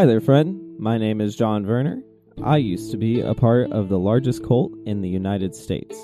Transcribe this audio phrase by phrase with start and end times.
[0.00, 0.78] Hi there, friend.
[0.78, 2.02] My name is John Werner.
[2.42, 5.94] I used to be a part of the largest cult in the United States.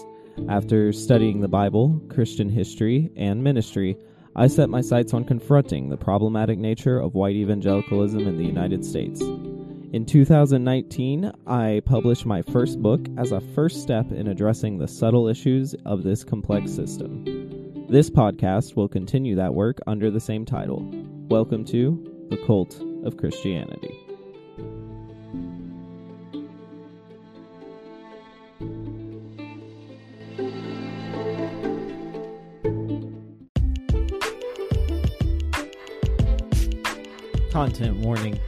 [0.51, 3.97] After studying the Bible, Christian history, and ministry,
[4.35, 8.85] I set my sights on confronting the problematic nature of white evangelicalism in the United
[8.85, 9.23] States.
[9.23, 15.27] In 2019, I published my first book as a first step in addressing the subtle
[15.27, 17.25] issues of this complex system.
[17.89, 20.87] This podcast will continue that work under the same title.
[21.31, 23.95] Welcome to The Cult of Christianity.
[37.51, 38.39] Content warning.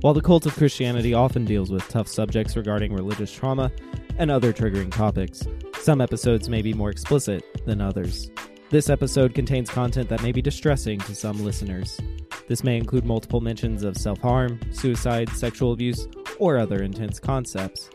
[0.00, 3.70] While the cult of Christianity often deals with tough subjects regarding religious trauma
[4.18, 5.42] and other triggering topics,
[5.80, 8.30] some episodes may be more explicit than others.
[8.70, 12.00] This episode contains content that may be distressing to some listeners.
[12.48, 16.06] This may include multiple mentions of self harm, suicide, sexual abuse,
[16.38, 17.90] or other intense concepts.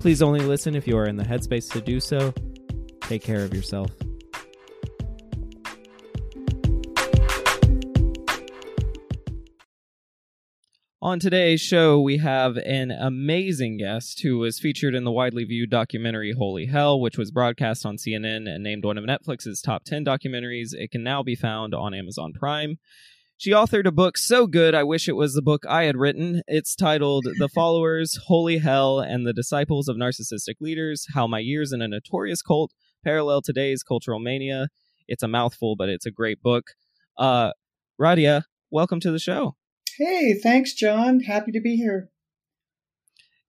[0.00, 2.34] Please only listen if you are in the headspace to do so.
[3.02, 3.90] Take care of yourself.
[11.06, 15.70] On today's show, we have an amazing guest who was featured in the widely viewed
[15.70, 20.04] documentary Holy Hell, which was broadcast on CNN and named one of Netflix's top 10
[20.04, 20.74] documentaries.
[20.74, 22.78] It can now be found on Amazon Prime.
[23.38, 26.40] She authored a book so good, I wish it was the book I had written.
[26.46, 31.70] It's titled The Followers, Holy Hell, and the Disciples of Narcissistic Leaders How My Years
[31.70, 32.72] in a Notorious Cult
[33.04, 34.68] Parallel Today's Cultural Mania.
[35.06, 36.70] It's a mouthful, but it's a great book.
[37.18, 37.52] Uh,
[38.00, 39.54] Radhia, welcome to the show.
[39.98, 41.20] Hey, thanks, John.
[41.20, 42.08] Happy to be here.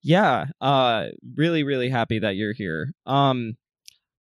[0.04, 2.92] Yeah, uh, really, really happy that you're here.
[3.06, 3.56] Um,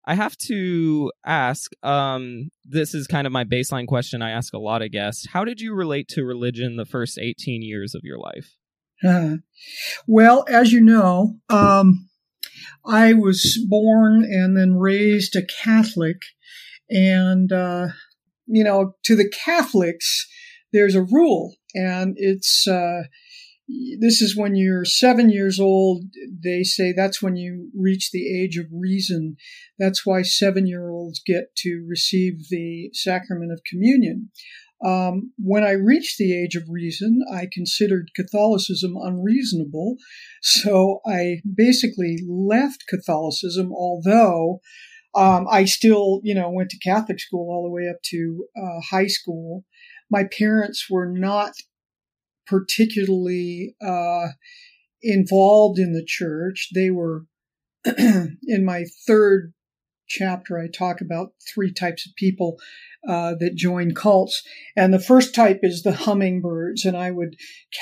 [0.07, 1.71] I have to ask.
[1.83, 4.21] Um, this is kind of my baseline question.
[4.21, 5.27] I ask a lot of guests.
[5.27, 8.55] How did you relate to religion the first 18 years of your life?
[9.03, 9.37] Uh,
[10.07, 12.07] well, as you know, um,
[12.85, 16.21] I was born and then raised a Catholic,
[16.89, 17.89] and uh,
[18.45, 20.25] you know, to the Catholics,
[20.71, 23.03] there's a rule and it's uh,
[23.99, 26.05] this is when you're seven years old.
[26.43, 29.35] They say that's when you reach the age of reason.
[29.77, 34.31] That's why seven year olds get to receive the sacrament of communion.
[34.85, 39.95] Um, when I reached the age of reason, I considered Catholicism unreasonable.
[40.41, 44.61] So I basically left Catholicism, although
[45.15, 48.81] um, I still, you know, went to Catholic school all the way up to uh,
[48.91, 49.65] high school
[50.09, 51.53] my parents were not
[52.47, 54.29] particularly uh,
[55.01, 56.69] involved in the church.
[56.73, 57.25] They were
[57.97, 59.53] in my third
[60.07, 60.57] chapter.
[60.57, 62.57] I talk about three types of people
[63.07, 64.43] uh, that join cults.
[64.75, 66.83] And the first type is the hummingbirds.
[66.83, 67.35] And I would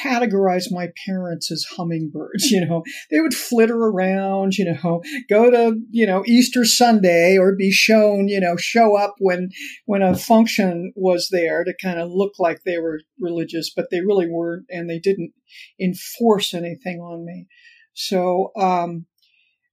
[0.03, 2.51] categorize my parents as hummingbirds.
[2.55, 7.53] You know, they would flitter around, you know, go to, you know, Easter Sunday or
[7.53, 9.49] be shown, you know, show up when,
[9.85, 13.99] when a function was there to kind of look like they were religious, but they
[13.99, 14.67] really weren't.
[14.69, 15.33] And they didn't
[15.81, 17.47] enforce anything on me.
[17.93, 19.05] So, um,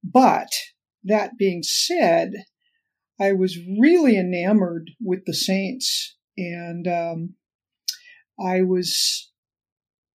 [0.02, 0.48] but
[1.04, 2.32] that being said,
[3.20, 7.34] I was really enamored with the saints, and um,
[8.40, 9.30] I was,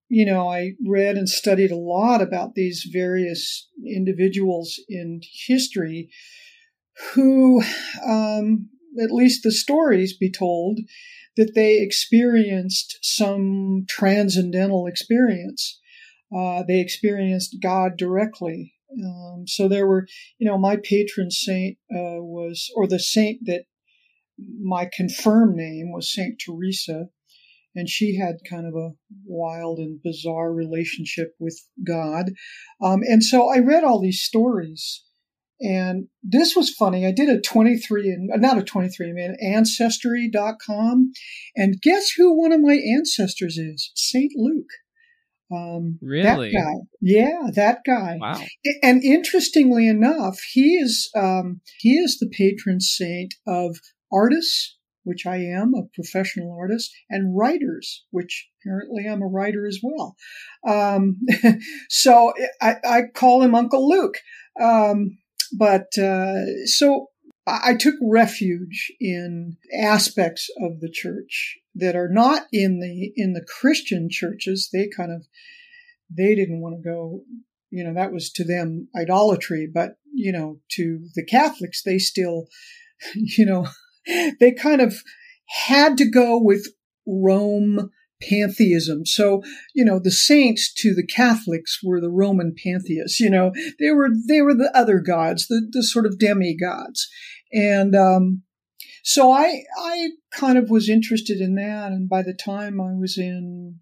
[0.09, 6.09] you know, I read and studied a lot about these various individuals in history
[7.13, 7.61] who,
[8.05, 8.69] um,
[9.01, 10.79] at least the stories be told,
[11.35, 15.79] that they experienced some transcendental experience.
[16.35, 18.73] Uh, they experienced God directly.
[19.03, 20.07] Um, so there were,
[20.39, 23.63] you know, my patron saint uh, was, or the saint that
[24.61, 27.07] my confirmed name was Saint Teresa,
[27.75, 28.93] and she had kind of a
[29.25, 32.31] wild and bizarre relationship with God.
[32.81, 35.03] Um, and so I read all these stories.
[35.59, 37.07] And this was funny.
[37.07, 41.11] I did a 23 and not a 23 man ancestry.com.
[41.55, 43.91] And guess who one of my ancestors is?
[43.95, 44.33] St.
[44.35, 44.69] Luke.
[45.51, 46.51] Um, really?
[46.51, 46.73] That guy.
[47.01, 48.17] Yeah, that guy.
[48.19, 48.41] Wow.
[48.83, 53.77] And interestingly enough, he is um, he is the patron saint of
[54.11, 59.79] artists, which I am, a professional artist, and writers, which apparently I'm a writer as
[59.81, 60.15] well.
[60.67, 61.21] Um,
[61.89, 64.17] so I, I, call him Uncle Luke.
[64.61, 65.17] Um,
[65.57, 67.07] but uh, so
[67.47, 73.45] I took refuge in aspects of the church that are not in the in the
[73.59, 74.69] Christian churches.
[74.73, 75.25] They kind of
[76.09, 77.21] they didn't want to go,
[77.69, 82.47] you know, that was to them idolatry, but you know, to the Catholics, they still,
[83.15, 83.67] you know,
[84.39, 85.01] they kind of
[85.47, 86.67] had to go with
[87.05, 87.91] Rome
[88.21, 89.05] pantheism.
[89.05, 89.43] So,
[89.75, 94.09] you know, the saints to the Catholics were the Roman pantheists, you know, they were,
[94.27, 97.07] they were the other gods, the, the sort of demigods.
[97.51, 98.43] And, um,
[99.03, 101.91] so I, I kind of was interested in that.
[101.91, 103.79] And by the time I was in,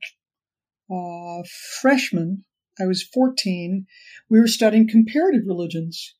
[0.89, 1.41] uh,
[1.81, 2.45] freshman,
[2.79, 3.85] I was 14,
[4.29, 6.15] we were studying comparative religions.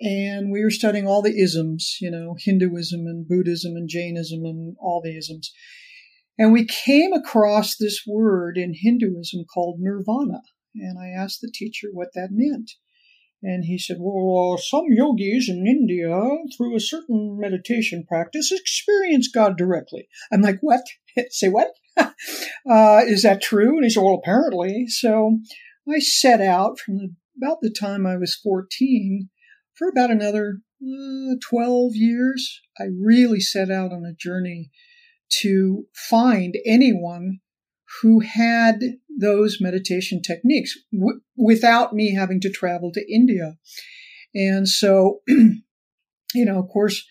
[0.00, 4.76] And we were studying all the isms, you know, Hinduism and Buddhism and Jainism and
[4.80, 5.52] all the isms.
[6.36, 10.42] And we came across this word in Hinduism called nirvana.
[10.74, 12.72] And I asked the teacher what that meant.
[13.42, 16.16] And he said, Well, uh, some yogis in India,
[16.56, 20.08] through a certain meditation practice, experience God directly.
[20.32, 20.82] I'm like, What?
[21.30, 21.68] Say what?
[21.96, 23.76] uh, is that true?
[23.76, 24.86] And he said, Well, apparently.
[24.86, 25.38] So
[25.88, 29.28] I set out from the, about the time I was 14
[29.74, 32.60] for about another uh, 12 years.
[32.78, 34.70] I really set out on a journey
[35.40, 37.40] to find anyone
[38.00, 38.80] who had
[39.20, 43.56] those meditation techniques w- without me having to travel to India.
[44.34, 45.60] And so, you
[46.34, 47.04] know, of course,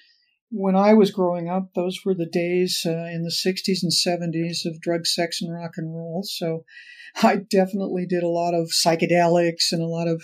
[0.50, 4.66] when I was growing up, those were the days uh, in the 60s and 70s
[4.66, 6.24] of drug, sex, and rock and roll.
[6.24, 6.66] So
[7.24, 10.24] I definitely did a lot of psychedelics and a lot of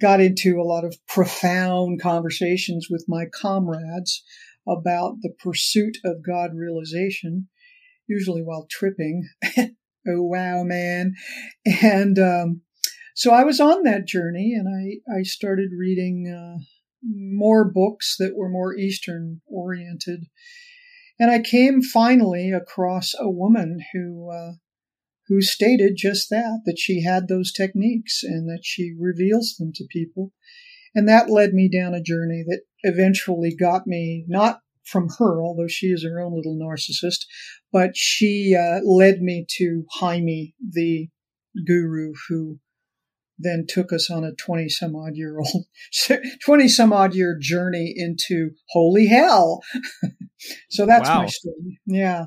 [0.00, 4.22] got into a lot of profound conversations with my comrades
[4.66, 7.48] about the pursuit of God realization,
[8.08, 9.28] usually while tripping.
[9.58, 9.72] oh,
[10.06, 11.14] wow, man.
[11.82, 12.62] And um,
[13.14, 16.62] so I was on that journey and I, I started reading uh,
[17.02, 20.24] more books that were more Eastern oriented.
[21.20, 24.52] And I came finally across a woman who uh,
[25.28, 29.84] who stated just that, that she had those techniques and that she reveals them to
[29.90, 30.32] people.
[30.94, 35.68] And that led me down a journey that eventually got me not from her, although
[35.68, 37.26] she is her own little narcissist,
[37.72, 41.08] but she uh, led me to Jaime, the
[41.66, 42.58] guru who
[43.38, 45.64] then took us on a 20 some odd year old,
[46.44, 49.62] 20 some odd year journey into holy hell.
[50.70, 51.22] so that's wow.
[51.22, 51.80] my story.
[51.86, 52.26] Yeah.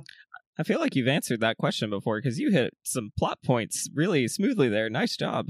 [0.57, 4.27] I feel like you've answered that question before because you hit some plot points really
[4.27, 4.89] smoothly there.
[4.89, 5.47] Nice job.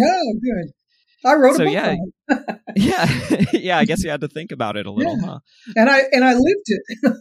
[0.00, 0.72] Oh, good.
[1.24, 1.74] I wrote so, a book.
[1.74, 1.96] Yeah,
[2.76, 3.78] yeah, yeah.
[3.78, 5.26] I guess you had to think about it a little, yeah.
[5.26, 5.38] huh?
[5.74, 7.16] And I and I lived it.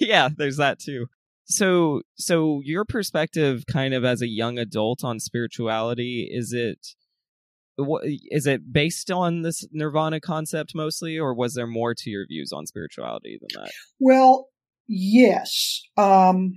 [0.00, 1.06] yeah, there's that too.
[1.46, 6.94] So, so your perspective, kind of as a young adult on spirituality, is it
[7.76, 12.26] what is it based on this nirvana concept mostly, or was there more to your
[12.26, 13.72] views on spirituality than that?
[13.98, 14.48] Well,
[14.86, 15.82] yes.
[15.96, 16.54] Um,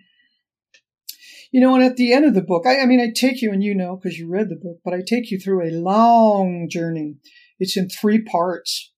[1.52, 3.52] you know, and at the end of the book, I, I mean, I take you,
[3.52, 6.68] and you know, because you read the book, but I take you through a long
[6.70, 7.16] journey.
[7.60, 8.94] It's in three parts.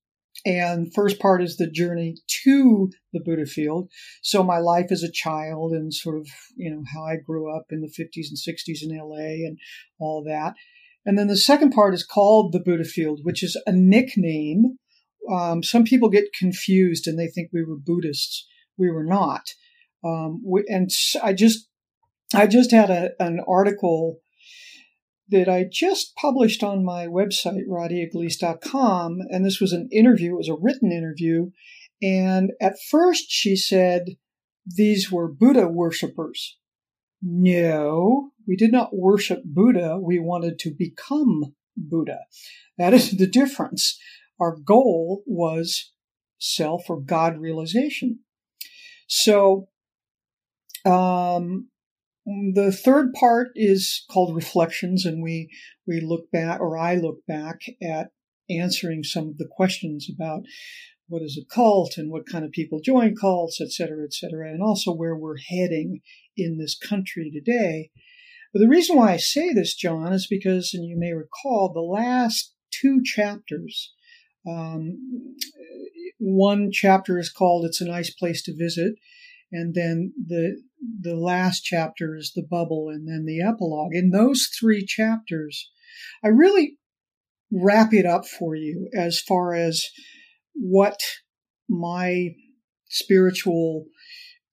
[0.46, 3.90] And first part is the journey to the Buddha field.
[4.22, 7.66] So my life as a child and sort of, you know, how I grew up
[7.72, 9.58] in the 50s and 60s in LA and
[10.00, 10.54] all that.
[11.06, 14.78] And then the second part is called the Buddha field, which is a nickname.
[15.32, 18.48] Um, some people get confused and they think we were Buddhists.
[18.78, 19.50] We were not.
[20.04, 20.90] Um, we, and
[21.22, 21.68] I just
[22.34, 24.20] I just had a, an article
[25.30, 30.34] that I just published on my website, radhiagleis.com, and this was an interview.
[30.34, 31.52] It was a written interview.
[32.02, 34.16] And at first she said
[34.66, 36.58] these were Buddha worshippers.
[37.22, 40.00] No, we did not worship Buddha.
[40.02, 42.20] We wanted to become Buddha.
[42.78, 44.00] That is the difference.
[44.40, 45.92] Our goal was
[46.40, 48.20] self or God realization.
[49.08, 49.68] So,
[50.86, 51.70] um,
[52.54, 55.50] the third part is called reflections, and we
[55.88, 58.12] we look back, or I look back at
[58.50, 60.44] answering some of the questions about
[61.08, 64.50] what is a cult and what kind of people join cults, et cetera, et cetera,
[64.50, 66.02] and also where we're heading
[66.38, 67.90] in this country today.
[68.54, 71.82] But the reason why I say this, John, is because, and you may recall, the
[71.82, 73.94] last two chapters.
[74.48, 75.36] Um,
[76.20, 78.94] one chapter is called "It's a Nice Place to Visit,"
[79.52, 80.62] and then the
[81.02, 85.70] the last chapter is the bubble and then the epilogue in those three chapters
[86.24, 86.78] i really
[87.52, 89.88] wrap it up for you as far as
[90.54, 91.00] what
[91.68, 92.30] my
[92.90, 93.86] spiritual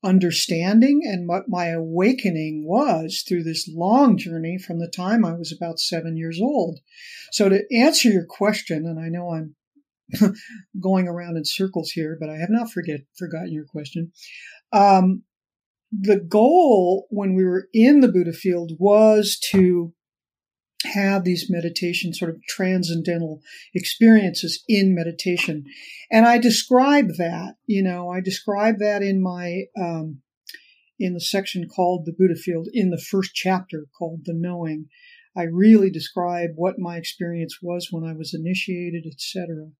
[0.04, 5.52] understanding and what my awakening was through this long journey from the time I was
[5.52, 6.78] about seven years old.
[7.32, 9.56] So, to answer your question, and I know I'm
[10.80, 14.12] going around in circles here, but I have not forget forgotten your question.
[14.72, 15.22] Um,
[15.92, 19.92] the goal when we were in the Buddha field was to
[20.84, 23.40] have these meditation sort of transcendental
[23.74, 25.64] experiences in meditation.
[26.10, 30.20] And I describe that, you know, I describe that in my, um,
[30.98, 34.86] in the section called the Buddha Field, in the first chapter called the Knowing,
[35.36, 39.70] I really describe what my experience was when I was initiated, etc.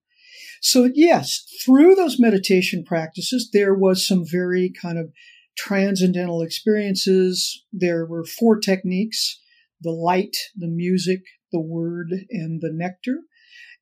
[0.61, 5.12] So yes, through those meditation practices, there was some very kind of
[5.57, 7.64] transcendental experiences.
[7.73, 9.40] There were four techniques,
[9.81, 13.21] the light, the music, the word, and the nectar.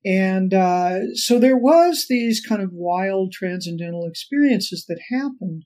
[0.05, 5.65] And uh, so there was these kind of wild transcendental experiences that happened,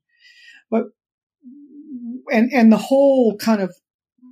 [0.71, 0.85] but
[2.31, 3.75] and and the whole kind of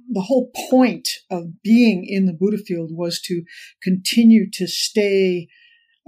[0.10, 3.44] the whole point of being in the Buddha field was to
[3.84, 5.50] continue to stay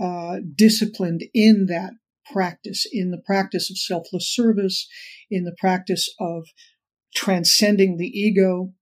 [0.02, 1.92] uh, disciplined in that
[2.32, 4.88] practice, in the practice of selfless service,
[5.30, 6.46] in the practice of
[7.16, 8.74] transcending the ego.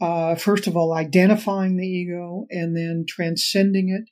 [0.00, 4.10] Uh, first of all, identifying the ego and then transcending it.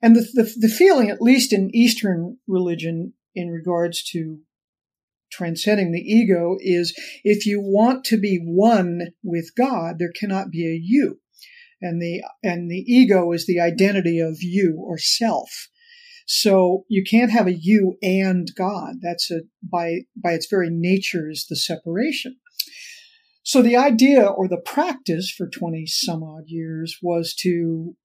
[0.00, 4.40] And the, the, the feeling, at least in Eastern religion, in regards to
[5.30, 6.94] transcending the ego is
[7.24, 11.21] if you want to be one with God, there cannot be a you.
[11.82, 15.68] And the, and the ego is the identity of you or self.
[16.26, 18.96] So you can't have a you and God.
[19.02, 22.36] That's a, by, by its very nature is the separation.
[23.42, 27.96] So the idea or the practice for 20 some odd years was to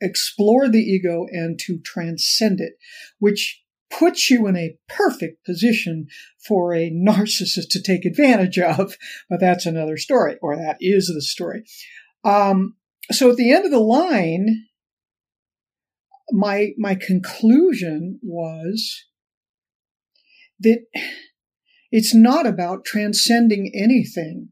[0.00, 2.72] explore the ego and to transcend it,
[3.18, 6.06] which puts you in a perfect position
[6.46, 8.96] for a narcissist to take advantage of.
[9.28, 11.64] But that's another story, or that is the story.
[12.24, 12.76] Um,
[13.10, 14.66] so at the end of the line,
[16.32, 19.04] my my conclusion was
[20.60, 20.84] that
[21.90, 24.50] it's not about transcending anything.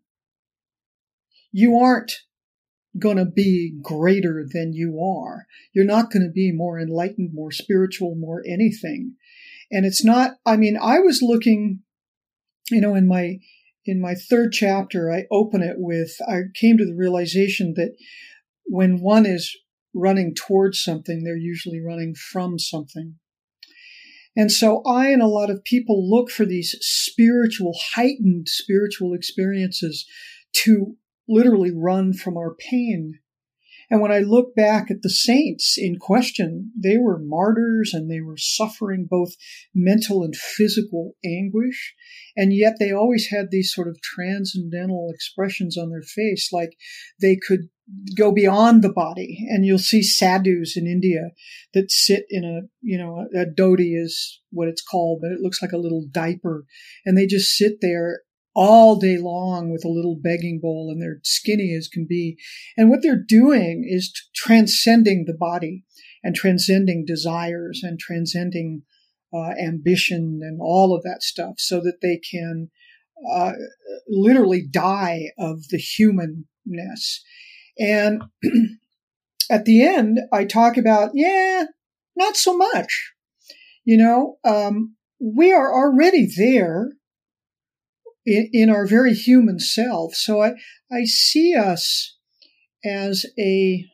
[1.52, 2.12] You aren't
[2.98, 5.46] going to be greater than you are.
[5.72, 9.14] You're not going to be more enlightened, more spiritual, more anything.
[9.70, 11.80] And it's not, I mean, I was looking,
[12.70, 13.36] you know, in my,
[13.84, 17.94] in my third chapter, I open it with, I came to the realization that
[18.68, 19.56] when one is
[19.94, 23.16] running towards something, they're usually running from something.
[24.36, 30.06] And so I and a lot of people look for these spiritual, heightened spiritual experiences
[30.52, 30.96] to
[31.28, 33.18] literally run from our pain.
[33.90, 38.20] And when I look back at the saints in question, they were martyrs and they
[38.20, 39.34] were suffering both
[39.74, 41.94] mental and physical anguish.
[42.36, 46.76] And yet they always had these sort of transcendental expressions on their face, like
[47.20, 47.68] they could
[48.14, 49.46] go beyond the body.
[49.48, 51.30] And you'll see sadhus in India
[51.72, 55.62] that sit in a, you know, a dhoti is what it's called, but it looks
[55.62, 56.66] like a little diaper.
[57.06, 58.20] And they just sit there
[58.60, 62.36] all day long with a little begging bowl and they're skinny as can be.
[62.76, 65.84] And what they're doing is transcending the body
[66.24, 68.82] and transcending desires and transcending
[69.32, 72.68] uh, ambition and all of that stuff so that they can
[73.32, 73.52] uh,
[74.08, 77.24] literally die of the humanness.
[77.78, 78.24] And
[79.50, 81.66] at the end, I talk about, yeah,
[82.16, 83.12] not so much.
[83.84, 86.94] You know, um, we are already there
[88.28, 90.14] in, in our very human self.
[90.14, 90.52] So I,
[90.92, 92.16] I see us
[92.84, 93.84] as a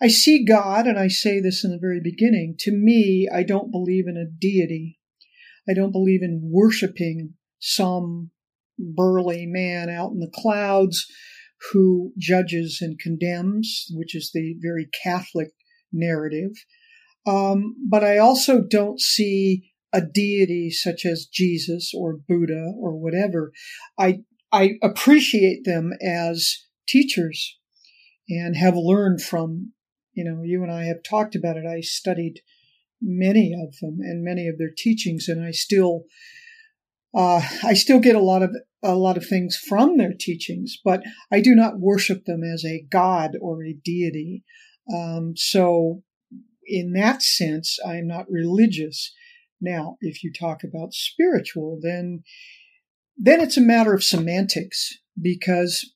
[0.00, 2.54] I see God, and I say this in the very beginning.
[2.60, 5.00] To me, I don't believe in a deity.
[5.68, 8.30] I don't believe in worshiping some
[8.78, 11.04] burly man out in the clouds
[11.72, 15.48] who judges and condemns, which is the very Catholic
[15.92, 16.52] narrative.
[17.26, 23.52] Um, but I also don't see a deity such as Jesus or Buddha or whatever.
[23.98, 24.20] I,
[24.52, 27.58] I appreciate them as teachers
[28.28, 29.72] and have learned from,
[30.12, 31.64] you know, you and I have talked about it.
[31.66, 32.40] I studied
[33.00, 36.04] many of them and many of their teachings and I still,
[37.14, 41.02] uh, I still get a lot of a lot of things from their teachings, but
[41.32, 44.44] I do not worship them as a god or a deity.
[44.94, 46.02] Um, so,
[46.64, 49.12] in that sense, I'm not religious.
[49.60, 52.22] Now, if you talk about spiritual, then
[53.16, 55.92] then it's a matter of semantics because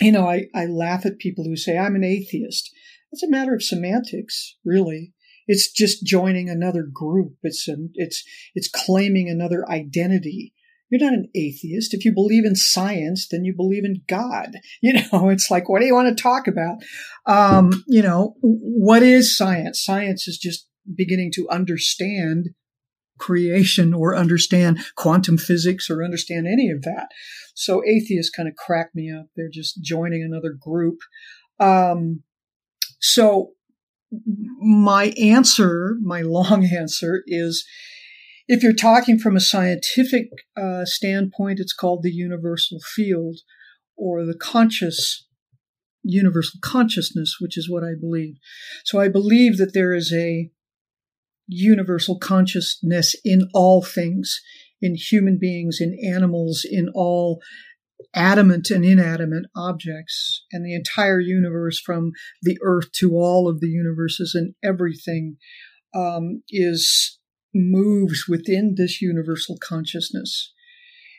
[0.00, 2.70] you know I, I laugh at people who say I'm an atheist.
[3.12, 5.14] It's a matter of semantics, really.
[5.46, 7.34] It's just joining another group.
[7.42, 8.22] It's a, it's
[8.54, 10.52] it's claiming another identity.
[10.90, 11.94] You're not an atheist.
[11.94, 14.52] If you believe in science, then you believe in God.
[14.82, 16.76] You know, it's like, what do you want to talk about?
[17.26, 19.82] Um, you know, what is science?
[19.82, 22.50] Science is just beginning to understand
[23.18, 27.08] creation or understand quantum physics or understand any of that.
[27.54, 29.26] So atheists kind of crack me up.
[29.36, 30.98] They're just joining another group.
[31.58, 32.22] Um,
[33.00, 33.52] so
[34.60, 37.64] my answer, my long answer is
[38.48, 43.38] if you're talking from a scientific uh, standpoint, it's called the universal field
[43.96, 45.26] or the conscious
[46.08, 48.36] universal consciousness, which is what I believe.
[48.84, 50.50] So I believe that there is a
[51.46, 54.40] universal consciousness in all things,
[54.80, 57.40] in human beings, in animals, in all
[58.14, 62.12] adamant and inanimate objects, and the entire universe from
[62.42, 65.36] the earth to all of the universes and everything
[65.94, 67.18] um, is
[67.54, 70.52] moves within this universal consciousness.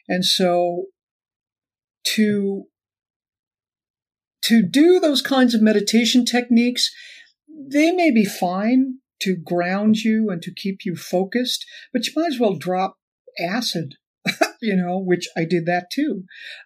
[0.08, 0.86] And so
[2.16, 2.66] to
[4.44, 6.90] to do those kinds of meditation techniques,
[7.70, 12.34] they may be fine to ground you and to keep you focused, but you might
[12.34, 12.98] as well drop
[13.40, 13.96] acid,
[14.62, 16.24] you know, which I did that too.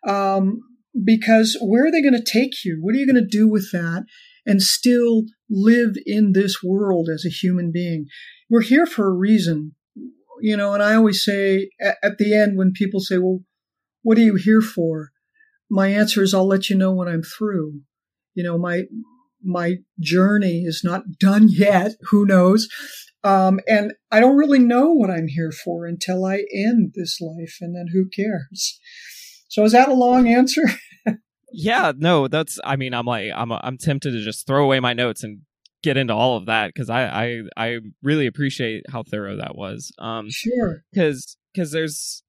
[0.08, 0.60] Um,
[1.06, 2.80] because where are they going to take you?
[2.82, 4.06] What are you going to do with that
[4.46, 8.08] and still live in this world as a human being?
[8.50, 9.76] We're here for a reason,
[10.42, 13.40] you know, and I always say at, at the end when people say, well,
[14.04, 15.12] what are you here for?
[15.70, 17.82] My answer is I'll let you know when I'm through.
[18.34, 18.84] You know, my,
[19.44, 21.94] my journey is not done yet.
[22.10, 22.68] Who knows?
[23.24, 27.58] Um, and I don't really know what I'm here for until I end this life,
[27.62, 28.80] and then who cares?
[29.48, 30.64] So is that a long answer?
[31.52, 32.60] yeah, no, that's.
[32.64, 35.42] I mean, I'm like, I'm, I'm tempted to just throw away my notes and
[35.84, 39.92] get into all of that because I, I, I really appreciate how thorough that was.
[40.00, 40.84] Um, sure.
[40.94, 42.24] Because, because there's,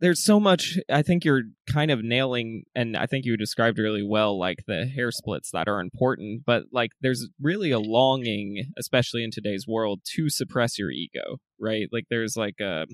[0.00, 4.02] there's so much i think you're kind of nailing and i think you described really
[4.02, 9.24] well like the hair splits that are important but like there's really a longing especially
[9.24, 11.88] in today's world to suppress your ego right?
[11.92, 12.86] Like there's like a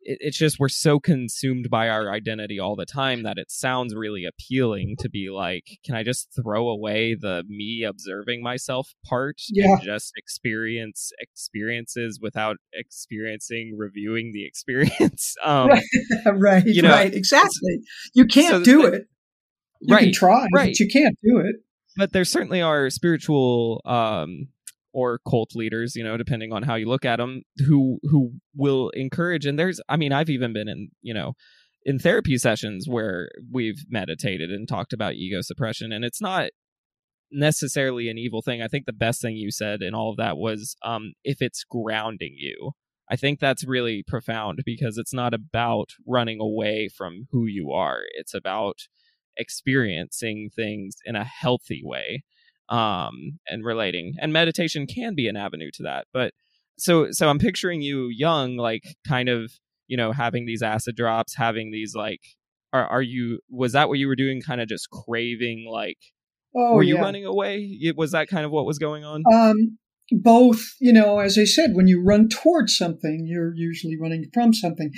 [0.00, 3.94] it, it's just we're so consumed by our identity all the time that it sounds
[3.94, 9.40] really appealing to be like, can I just throw away the me observing myself part
[9.50, 9.66] yeah.
[9.72, 15.34] and just experience experiences without experiencing reviewing the experience?
[15.44, 15.82] Um, right,
[16.34, 17.80] right, you know, right, exactly.
[18.14, 19.04] You can't so do it.
[19.80, 20.70] You right, can try, right.
[20.70, 21.56] but you can't do it.
[21.96, 24.48] But there certainly are spiritual um,
[24.98, 28.90] or cult leaders, you know, depending on how you look at them, who who will
[28.90, 29.46] encourage.
[29.46, 31.34] And there's, I mean, I've even been in, you know,
[31.84, 36.50] in therapy sessions where we've meditated and talked about ego suppression, and it's not
[37.30, 38.60] necessarily an evil thing.
[38.60, 41.64] I think the best thing you said in all of that was um, if it's
[41.64, 42.72] grounding you.
[43.10, 48.00] I think that's really profound because it's not about running away from who you are.
[48.18, 48.80] It's about
[49.34, 52.24] experiencing things in a healthy way
[52.68, 54.14] um, and relating.
[54.20, 56.06] And meditation can be an avenue to that.
[56.12, 56.32] But
[56.78, 59.52] so so I'm picturing you young, like kind of
[59.86, 62.20] you know having these acid drops, having these like.
[62.70, 63.40] Are are you?
[63.48, 64.42] Was that what you were doing?
[64.42, 65.96] Kind of just craving like.
[66.54, 67.00] Oh, were you yeah.
[67.00, 67.78] running away?
[67.96, 69.22] Was that kind of what was going on?
[69.32, 69.78] Um,
[70.10, 74.52] both, you know, as I said, when you run towards something, you're usually running from
[74.52, 74.90] something.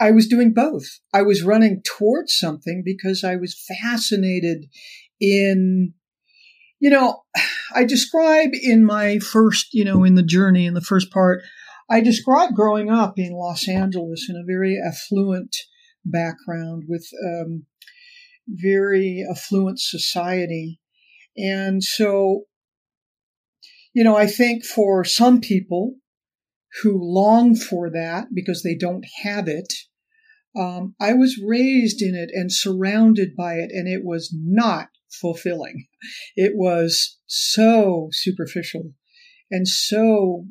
[0.00, 0.84] I was doing both.
[1.12, 4.66] I was running towards something because I was fascinated
[5.20, 5.94] in
[6.80, 7.22] you know,
[7.74, 11.42] I describe in my first, you know, in the journey, in the first part,
[11.90, 15.56] I describe growing up in Los Angeles in a very affluent
[16.04, 17.64] background with um,
[18.46, 20.80] very affluent society.
[21.36, 22.44] And so,
[23.94, 25.96] you know, I think for some people
[26.82, 29.72] who long for that because they don't have it,
[30.56, 35.86] um, I was raised in it and surrounded by it, and it was not fulfilling.
[36.36, 38.92] It was so superficial
[39.50, 40.46] and so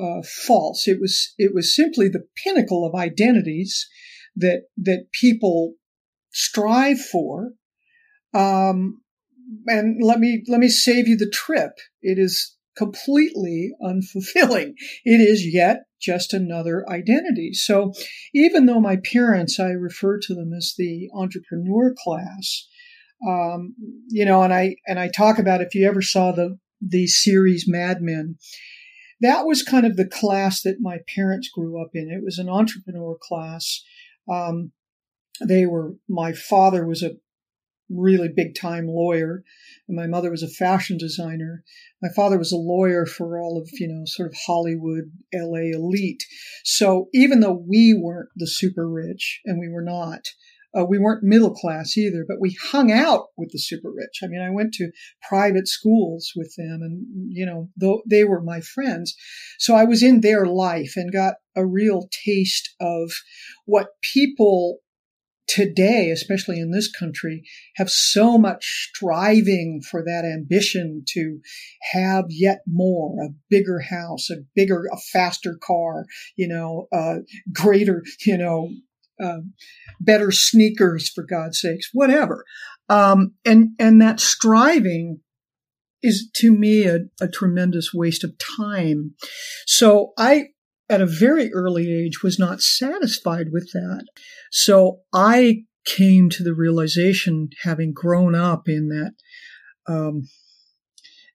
[0.00, 0.86] uh, false.
[0.86, 3.88] It was it was simply the pinnacle of identities
[4.36, 5.74] that that people
[6.32, 7.52] strive for.
[8.34, 9.00] Um,
[9.66, 11.72] and let me let me save you the trip.
[12.02, 14.74] It is completely unfulfilling.
[15.04, 17.52] It is yet just another identity.
[17.52, 17.92] So
[18.34, 22.66] even though my parents, I refer to them as the entrepreneur class,
[23.26, 23.74] um,
[24.08, 27.64] you know, and I and I talk about if you ever saw the the series
[27.66, 28.36] Mad Men,
[29.20, 32.10] that was kind of the class that my parents grew up in.
[32.10, 33.82] It was an entrepreneur class.
[34.30, 34.72] Um,
[35.40, 37.12] they were my father was a
[37.90, 39.44] really big time lawyer
[39.88, 41.62] and my mother was a fashion designer
[42.02, 46.24] my father was a lawyer for all of you know sort of hollywood la elite
[46.64, 50.28] so even though we weren't the super rich and we were not
[50.78, 54.20] uh, we weren't middle class either, but we hung out with the super rich.
[54.22, 54.90] I mean, I went to
[55.28, 59.14] private schools with them and, you know, they were my friends.
[59.58, 63.12] So I was in their life and got a real taste of
[63.66, 64.78] what people
[65.46, 67.42] today, especially in this country,
[67.76, 71.38] have so much striving for that ambition to
[71.92, 76.06] have yet more, a bigger house, a bigger, a faster car,
[76.36, 77.16] you know, uh,
[77.52, 78.70] greater, you know,
[79.22, 79.38] uh,
[80.00, 82.44] better sneakers for God's sakes, whatever.
[82.88, 85.20] Um, and, and that striving
[86.02, 89.14] is to me a, a tremendous waste of time.
[89.66, 90.48] So I,
[90.88, 94.06] at a very early age, was not satisfied with that.
[94.50, 99.12] So I came to the realization, having grown up in that
[99.86, 100.28] um,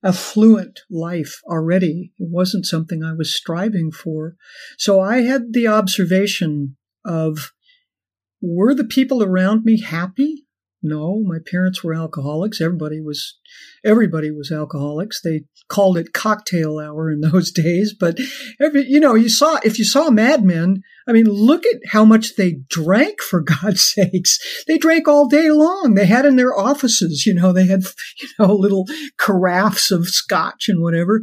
[0.03, 4.35] affluent life already, it wasn't something I was striving for.
[4.77, 7.51] So I had the observation of
[8.41, 10.45] were the people around me happy?
[10.81, 12.61] No, my parents were alcoholics.
[12.61, 13.37] Everybody was,
[13.83, 15.21] everybody was alcoholics.
[15.21, 17.93] They called it cocktail hour in those days.
[17.97, 18.17] But
[18.61, 22.05] every, you know, you saw, if you saw Mad Men, I mean, look at how
[22.05, 24.39] much they drank for God's sakes.
[24.67, 25.95] They drank all day long.
[25.95, 27.83] They had in their offices, you know, they had,
[28.21, 31.21] you know, little carafes of scotch and whatever.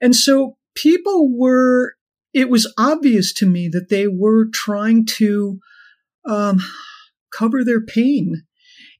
[0.00, 1.94] And so people were,
[2.34, 5.60] it was obvious to me that they were trying to,
[6.26, 6.60] um,
[7.32, 8.42] cover their pain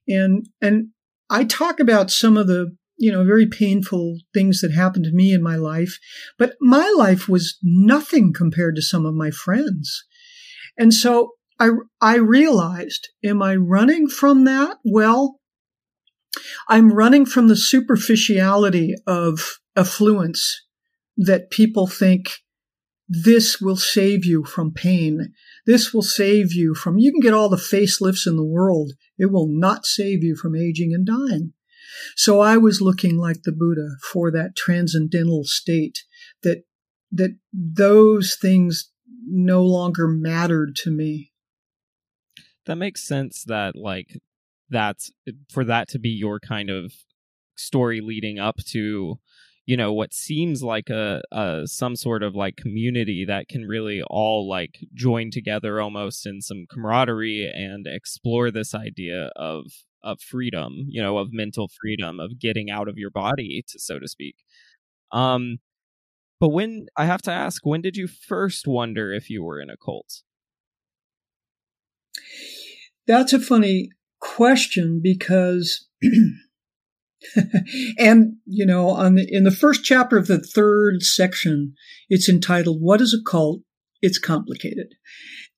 [0.07, 0.89] and, and
[1.29, 5.33] I talk about some of the, you know, very painful things that happened to me
[5.33, 5.99] in my life,
[6.37, 10.05] but my life was nothing compared to some of my friends.
[10.77, 11.69] And so I,
[12.01, 14.77] I realized, am I running from that?
[14.83, 15.39] Well,
[16.67, 20.63] I'm running from the superficiality of affluence
[21.17, 22.39] that people think
[23.07, 25.33] this will save you from pain.
[25.65, 28.93] This will save you from, you can get all the facelifts in the world.
[29.17, 31.53] It will not save you from aging and dying.
[32.15, 36.03] So I was looking like the Buddha for that transcendental state
[36.43, 36.63] that,
[37.11, 38.91] that those things
[39.25, 41.31] no longer mattered to me.
[42.65, 44.19] That makes sense that like
[44.69, 45.11] that's
[45.49, 46.91] for that to be your kind of
[47.55, 49.19] story leading up to
[49.67, 54.01] you know what seems like a, a some sort of like community that can really
[54.09, 59.65] all like join together almost in some camaraderie and explore this idea of
[60.03, 63.99] of freedom you know of mental freedom of getting out of your body to so
[63.99, 64.37] to speak.
[65.11, 65.57] Um
[66.39, 69.69] but when i have to ask when did you first wonder if you were in
[69.69, 70.23] a cult?
[73.05, 75.87] That's a funny question because
[77.97, 81.73] and you know, on the, in the first chapter of the third section,
[82.09, 83.61] it's entitled "What is a Cult?"
[84.01, 84.93] It's complicated,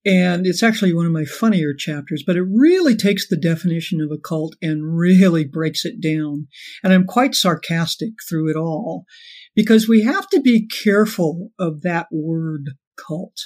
[0.05, 2.23] and it's actually one of my funnier chapters.
[2.25, 6.47] But it really takes the definition of a cult and really breaks it down.
[6.83, 9.05] And I'm quite sarcastic through it all
[9.55, 12.71] because we have to be careful of that word
[13.07, 13.37] cult.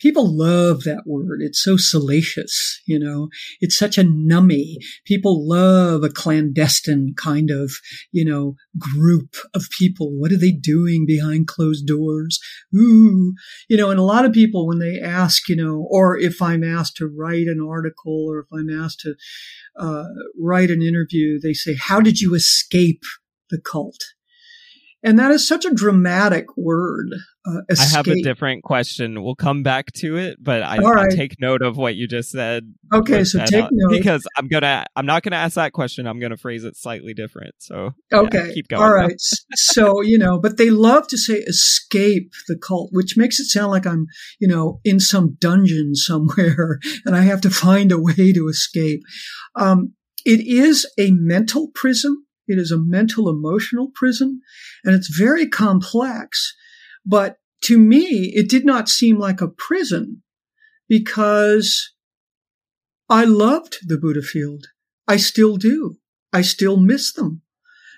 [0.00, 1.40] People love that word.
[1.40, 3.28] It's so salacious, you know.
[3.60, 4.74] It's such a nummy.
[5.04, 7.72] People love a clandestine kind of,
[8.12, 10.10] you know, group of people.
[10.10, 12.40] What are they doing behind closed doors?
[12.74, 13.34] Ooh,
[13.68, 16.64] you know, and a lot of people when they ask, you know, or if I'm
[16.64, 19.14] asked to write an article or if I'm asked to
[19.78, 20.04] uh,
[20.38, 23.02] write an interview, they say, how did you escape
[23.50, 24.00] the cult?
[25.02, 27.10] And that is such a dramatic word.
[27.46, 29.22] Uh, I have a different question.
[29.22, 31.10] We'll come back to it, but I, right.
[31.10, 32.72] take note of what you just said.
[32.92, 34.86] Okay, so take note because I'm gonna.
[34.96, 36.06] I'm not gonna ask that question.
[36.06, 37.54] I'm gonna phrase it slightly different.
[37.58, 38.82] So okay, yeah, keep going.
[38.82, 39.16] All right.
[39.18, 43.70] so you know, but they love to say escape the cult, which makes it sound
[43.70, 44.06] like I'm
[44.40, 49.02] you know in some dungeon somewhere and I have to find a way to escape.
[49.54, 54.40] Um, it is a mental prison it is a mental emotional prison
[54.84, 56.54] and it's very complex.
[57.06, 60.22] But to me, it did not seem like a prison
[60.88, 61.92] because
[63.08, 64.66] I loved the Buddha field.
[65.06, 65.98] I still do.
[66.32, 67.42] I still miss them.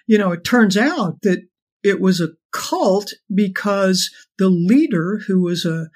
[0.07, 1.43] You know, it turns out that
[1.83, 5.89] it was a cult because the leader, who was a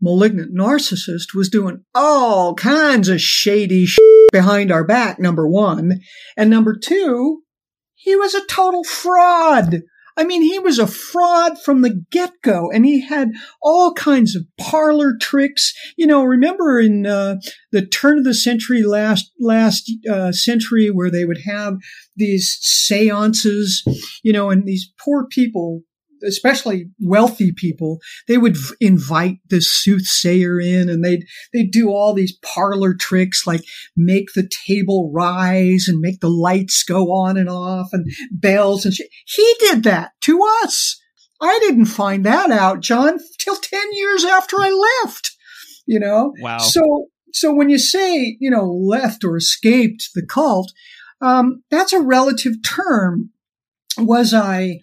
[0.00, 3.86] malignant narcissist, was doing all kinds of shady
[4.32, 6.00] behind our back, number one.
[6.36, 7.42] And number two,
[7.94, 9.82] he was a total fraud.
[10.16, 13.30] I mean, he was a fraud from the get go, and he had
[13.62, 15.72] all kinds of parlor tricks.
[15.96, 17.36] You know, remember in uh,
[17.70, 21.74] the turn of the century, last last uh, century, where they would have
[22.16, 23.82] these seances,
[24.22, 25.82] you know, and these poor people
[26.22, 32.14] especially wealthy people, they would v- invite this soothsayer in and they'd, they'd do all
[32.14, 33.62] these parlor tricks like
[33.96, 38.94] make the table rise and make the lights go on and off and bells and
[38.94, 39.08] shit.
[39.26, 41.00] He did that to us.
[41.40, 44.70] I didn't find that out, John, till 10 years after I
[45.04, 45.32] left,
[45.86, 46.32] you know?
[46.38, 46.58] Wow.
[46.58, 50.72] So, so when you say, you know, left or escaped the cult,
[51.20, 53.30] um, that's a relative term.
[53.98, 54.78] Was I,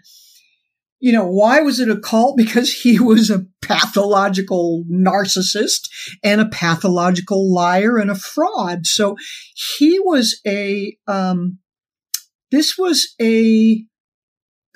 [0.99, 2.37] you know, why was it a cult?
[2.49, 5.89] Because he was a pathological narcissist
[6.23, 8.85] and a pathological liar and a fraud.
[8.85, 9.15] So
[9.77, 11.59] he was a, um,
[12.51, 13.83] this was a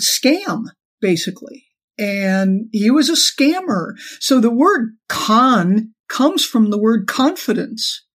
[0.01, 0.65] scam,
[1.01, 1.65] basically.
[1.97, 3.93] And he was a scammer.
[4.19, 8.05] So the word con comes from the word confidence.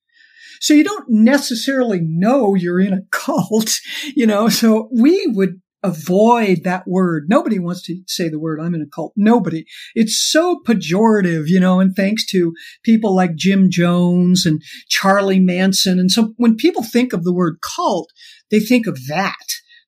[0.60, 3.78] So you don't necessarily know you're in a cult,
[4.14, 7.26] you know, so we would avoid that word.
[7.28, 9.12] Nobody wants to say the word, I'm in a cult.
[9.16, 9.64] Nobody.
[9.94, 15.98] It's so pejorative, you know, and thanks to people like Jim Jones and Charlie Manson.
[15.98, 18.10] And so when people think of the word cult,
[18.50, 19.36] they think of that.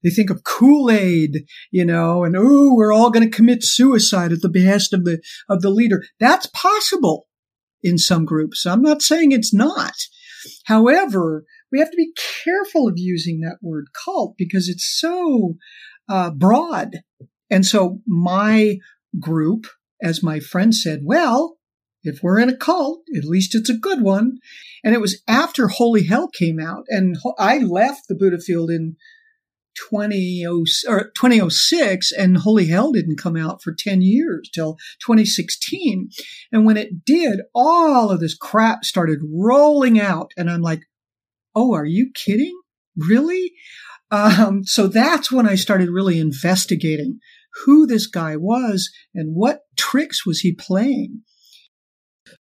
[0.03, 4.41] They think of Kool-Aid, you know, and oh, we're all going to commit suicide at
[4.41, 6.03] the behest of the, of the leader.
[6.19, 7.27] That's possible
[7.83, 8.65] in some groups.
[8.65, 9.95] I'm not saying it's not.
[10.65, 12.13] However, we have to be
[12.45, 15.55] careful of using that word cult because it's so
[16.09, 17.01] uh, broad.
[17.51, 18.79] And so my
[19.19, 19.67] group,
[20.03, 21.57] as my friend said, well,
[22.03, 24.39] if we're in a cult, at least it's a good one.
[24.83, 28.97] And it was after Holy Hell came out, and I left the Buddha field in
[29.89, 30.45] 20,
[30.89, 36.09] or 2006 and Holy Hell didn't come out for 10 years till 2016.
[36.53, 40.33] And when it did, all of this crap started rolling out.
[40.37, 40.83] And I'm like,
[41.55, 42.59] oh, are you kidding?
[42.97, 43.53] Really?
[44.11, 47.21] Um, so that's when I started really investigating
[47.65, 51.23] who this guy was and what tricks was he playing.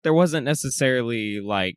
[0.03, 1.77] There wasn't necessarily like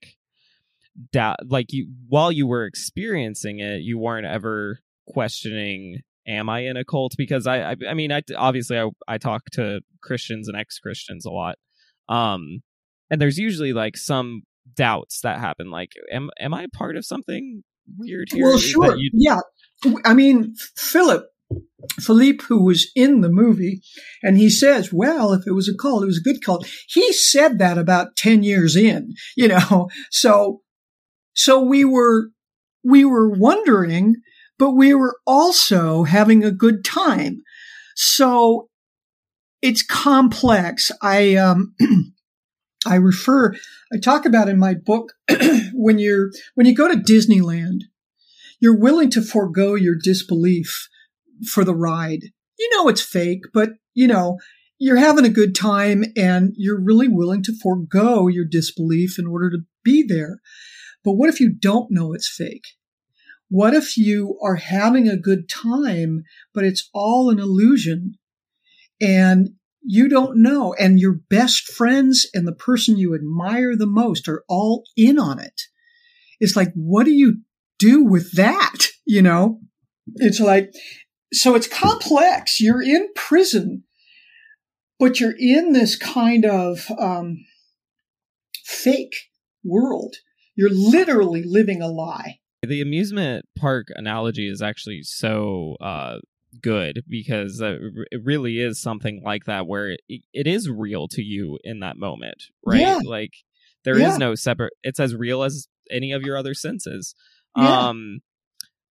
[1.11, 6.77] doubt, like you while you were experiencing it, you weren't ever questioning am I in
[6.77, 7.13] a cult?
[7.17, 11.25] Because I, I, I mean, I obviously I, I talk to Christians and ex Christians
[11.25, 11.57] a lot,
[12.09, 12.61] um,
[13.09, 14.41] and there's usually like some
[14.73, 15.69] doubts that happen.
[15.69, 17.63] Like, am am I part of something
[17.97, 18.45] weird here?
[18.45, 19.09] Well, sure, you...
[19.13, 19.39] yeah.
[20.03, 21.25] I mean, Philip.
[21.99, 23.81] Philippe, who was in the movie,
[24.23, 26.67] and he says, well, if it was a cult, it was a good cult.
[26.87, 30.61] He said that about 10 years in, you know, so,
[31.33, 32.29] so we were,
[32.83, 34.15] we were wondering,
[34.57, 37.43] but we were also having a good time.
[37.95, 38.69] So
[39.61, 40.91] it's complex.
[41.01, 41.75] I, um,
[42.85, 43.53] I refer,
[43.91, 45.13] I talk about in my book
[45.73, 47.81] when you're, when you go to Disneyland,
[48.59, 50.87] you're willing to forego your disbelief
[51.51, 52.21] for the ride.
[52.57, 54.37] You know it's fake, but you know,
[54.77, 59.49] you're having a good time and you're really willing to forego your disbelief in order
[59.49, 60.39] to be there.
[61.03, 62.65] But what if you don't know it's fake?
[63.49, 68.15] What if you are having a good time, but it's all an illusion
[68.99, 69.51] and
[69.85, 74.43] you don't know and your best friends and the person you admire the most are
[74.49, 75.61] all in on it?
[76.39, 77.41] It's like, what do you
[77.79, 78.75] do with that?
[79.07, 79.59] You know,
[80.15, 80.73] it's like,
[81.31, 82.59] so it's complex.
[82.59, 83.83] You're in prison,
[84.97, 87.45] but you're in this kind of um,
[88.63, 89.13] fake
[89.63, 90.15] world.
[90.55, 92.39] You're literally living a lie.
[92.65, 96.17] The amusement park analogy is actually so uh,
[96.61, 97.77] good because uh,
[98.11, 101.97] it really is something like that where it, it is real to you in that
[101.97, 102.79] moment, right?
[102.79, 102.99] Yeah.
[103.03, 103.33] Like
[103.83, 104.11] there yeah.
[104.11, 104.73] is no separate.
[104.83, 107.15] It's as real as any of your other senses.
[107.55, 107.87] Yeah.
[107.87, 108.19] Um,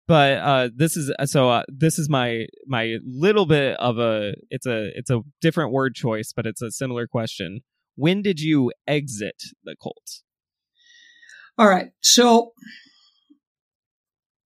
[0.08, 1.49] but uh, this is so.
[1.49, 4.34] Uh, this is my my little bit of a.
[4.49, 7.62] It's a it's a different word choice, but it's a similar question.
[7.95, 10.21] When did you exit the cult?
[11.58, 12.52] All right, so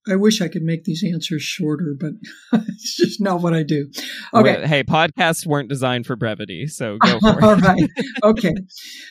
[0.10, 2.12] I wish I could make these answers shorter, but
[2.68, 3.90] it's just not what I do.
[4.34, 4.66] Okay.
[4.68, 7.44] Hey, podcasts weren't designed for brevity, so go for it.
[7.44, 7.90] all right.
[8.24, 8.54] Okay.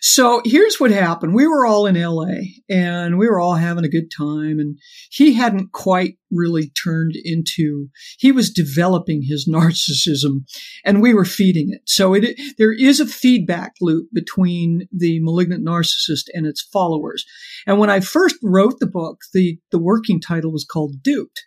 [0.01, 1.35] So here's what happened.
[1.35, 2.35] We were all in LA
[2.69, 4.79] and we were all having a good time and
[5.11, 10.45] he hadn't quite really turned into, he was developing his narcissism
[10.85, 11.83] and we were feeding it.
[11.87, 17.25] So it, there is a feedback loop between the malignant narcissist and its followers.
[17.67, 21.45] And when I first wrote the book, the, the working title was called Duped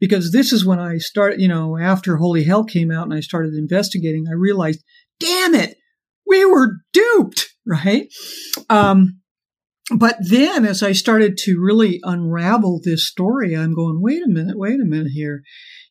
[0.00, 3.20] because this is when I started, you know, after Holy Hell came out and I
[3.20, 4.82] started investigating, I realized,
[5.20, 5.76] damn it,
[6.26, 8.12] we were duped, right?
[8.68, 9.21] Um,
[9.90, 14.56] but then as I started to really unravel this story, I'm going, wait a minute,
[14.56, 15.42] wait a minute here.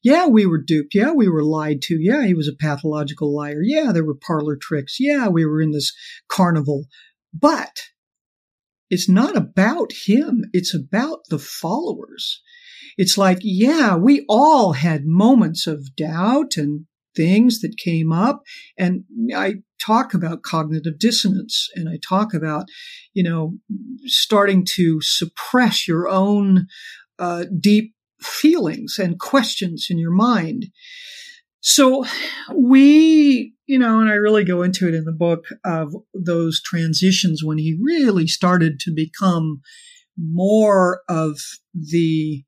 [0.03, 0.95] Yeah, we were duped.
[0.95, 1.97] Yeah, we were lied to.
[1.99, 3.61] Yeah, he was a pathological liar.
[3.61, 4.97] Yeah, there were parlor tricks.
[4.99, 5.93] Yeah, we were in this
[6.27, 6.85] carnival.
[7.33, 7.81] But
[8.89, 10.45] it's not about him.
[10.53, 12.41] It's about the followers.
[12.97, 18.41] It's like, yeah, we all had moments of doubt and things that came up.
[18.77, 19.03] And
[19.35, 22.65] I talk about cognitive dissonance and I talk about,
[23.13, 23.57] you know,
[24.05, 26.67] starting to suppress your own
[27.19, 30.67] uh, deep feelings and questions in your mind.
[31.61, 32.05] So
[32.53, 37.43] we, you know, and I really go into it in the book of those transitions
[37.43, 39.61] when he really started to become
[40.17, 41.39] more of
[41.73, 42.43] the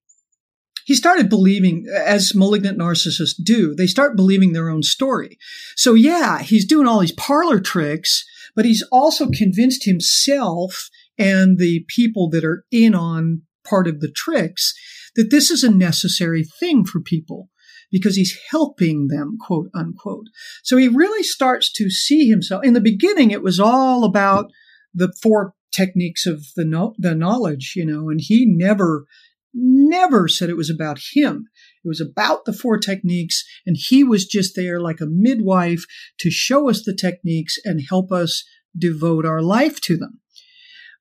[0.85, 5.37] he started believing, as malignant narcissists do, they start believing their own story.
[5.75, 11.85] So yeah, he's doing all these parlor tricks, but he's also convinced himself and the
[11.87, 14.73] people that are in on part of the tricks
[15.15, 17.49] that this is a necessary thing for people
[17.91, 20.25] because he's helping them, quote unquote.
[20.63, 22.63] So he really starts to see himself.
[22.65, 24.51] In the beginning, it was all about
[24.93, 29.05] the four techniques of the no- the knowledge, you know, and he never
[29.53, 31.47] never said it was about him.
[31.83, 35.85] It was about the four techniques, and he was just there like a midwife
[36.19, 38.43] to show us the techniques and help us
[38.77, 40.19] devote our life to them.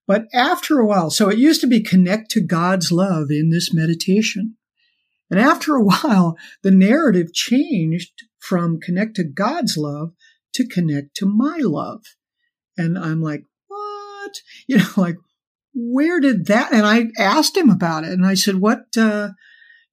[0.07, 3.73] But after a while, so it used to be connect to God's love in this
[3.73, 4.57] meditation.
[5.31, 10.13] And after a while, the narrative changed from connect to God's love
[10.55, 12.03] to connect to my love.
[12.77, 14.33] And I'm like, what?
[14.67, 15.17] You know, like,
[15.75, 16.73] where did that?
[16.73, 19.31] And I asked him about it, and I said, "What, uh,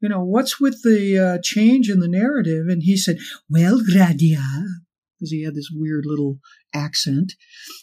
[0.01, 3.17] you know, what's with the uh, change in the narrative?" And he said,
[3.49, 4.63] "Well, Gradia,"
[5.17, 6.39] because he had this weird little
[6.73, 7.33] accent.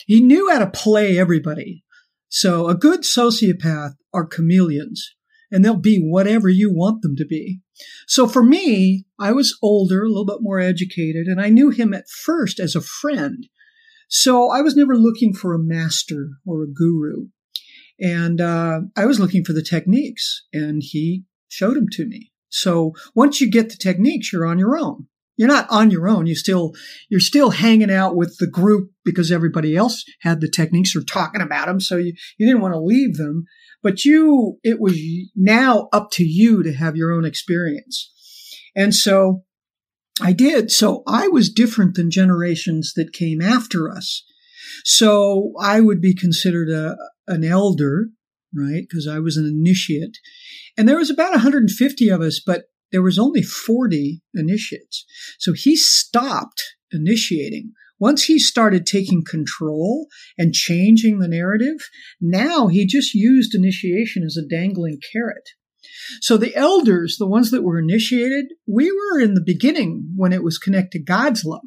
[0.06, 1.85] He knew how to play everybody.
[2.28, 5.14] So a good sociopath are chameleons,
[5.50, 7.61] and they'll be whatever you want them to be.
[8.06, 11.94] So for me, I was older, a little bit more educated, and I knew him
[11.94, 13.46] at first as a friend.
[14.09, 17.28] So I was never looking for a master or a guru.
[17.98, 22.32] And uh, I was looking for the techniques, and he showed them to me.
[22.48, 25.06] So once you get the techniques, you're on your own.
[25.37, 26.26] You're not on your own.
[26.26, 26.72] You still
[27.11, 31.42] you're still hanging out with the group because everybody else had the techniques or talking
[31.42, 31.80] about them.
[31.80, 33.44] So you, you didn't want to leave them.
[33.82, 34.98] But you, it was
[35.37, 38.11] now up to you to have your own experience.
[38.74, 39.44] And so
[40.20, 40.70] I did.
[40.70, 44.24] So I was different than generations that came after us.
[44.85, 48.09] So I would be considered a, an elder,
[48.55, 48.85] right?
[48.88, 50.18] Because I was an initiate.
[50.76, 55.05] And there was about 150 of us, but there was only 40 initiates.
[55.38, 57.72] So he stopped initiating.
[57.98, 61.88] Once he started taking control and changing the narrative,
[62.20, 65.48] now he just used initiation as a dangling carrot.
[66.20, 70.44] So the elders, the ones that were initiated, we were in the beginning when it
[70.44, 71.61] was connected to God's love.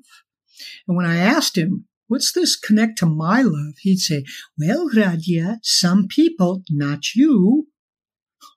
[0.88, 3.76] And when I asked him, What's this connect to my love?
[3.82, 4.26] He'd say,
[4.58, 7.68] Well, Radhia, some people, not you,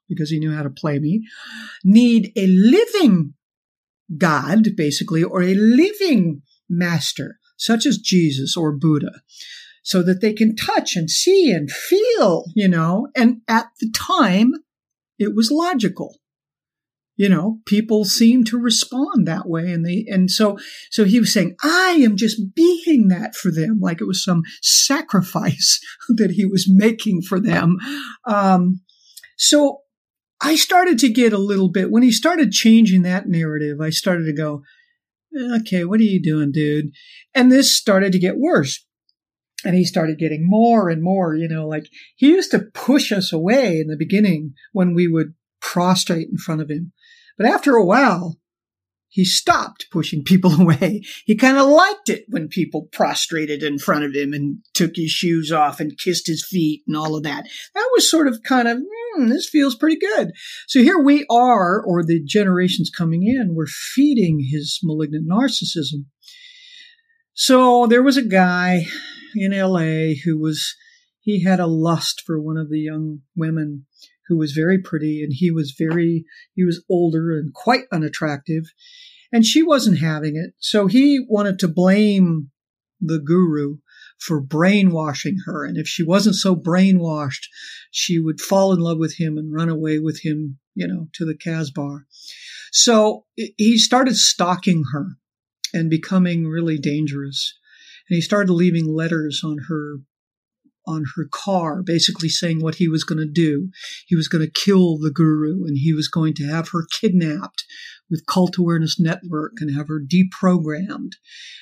[0.09, 1.23] because he knew how to play me,
[1.83, 3.35] need a living
[4.17, 9.21] God, basically, or a living master, such as Jesus or Buddha,
[9.83, 13.09] so that they can touch and see and feel, you know.
[13.15, 14.53] And at the time,
[15.19, 16.17] it was logical
[17.15, 20.57] you know people seem to respond that way and they and so
[20.89, 24.41] so he was saying i am just being that for them like it was some
[24.61, 27.77] sacrifice that he was making for them.
[28.25, 28.81] Um,
[29.37, 29.79] so
[30.41, 34.25] i started to get a little bit when he started changing that narrative i started
[34.25, 34.61] to go
[35.55, 36.91] okay what are you doing dude?
[37.33, 38.85] And this started to get worse.
[39.65, 43.31] And he started getting more and more you know like he used to push us
[43.31, 46.91] away in the beginning when we would prostrate in front of him
[47.37, 48.37] but after a while,
[49.13, 51.03] he stopped pushing people away.
[51.25, 55.11] He kind of liked it when people prostrated in front of him and took his
[55.11, 57.45] shoes off and kissed his feet and all of that.
[57.75, 60.31] That was sort of kind of, mm, this feels pretty good.
[60.67, 66.05] So here we are, or the generations coming in, we're feeding his malignant narcissism.
[67.35, 68.85] So there was a guy
[69.35, 70.75] in LA who was,
[71.19, 73.85] he had a lust for one of the young women
[74.33, 78.63] who was very pretty and he was very, he was older and quite unattractive.
[79.31, 80.53] And she wasn't having it.
[80.59, 82.49] So he wanted to blame
[82.99, 83.77] the guru
[84.19, 85.65] for brainwashing her.
[85.65, 87.45] And if she wasn't so brainwashed,
[87.91, 91.25] she would fall in love with him and run away with him, you know, to
[91.25, 91.99] the Casbah.
[92.71, 95.17] So he started stalking her
[95.73, 97.53] and becoming really dangerous.
[98.09, 99.97] And he started leaving letters on her
[100.85, 103.69] on her car, basically saying what he was going to do.
[104.07, 107.63] He was going to kill the guru and he was going to have her kidnapped
[108.09, 111.13] with Cult Awareness Network and have her deprogrammed.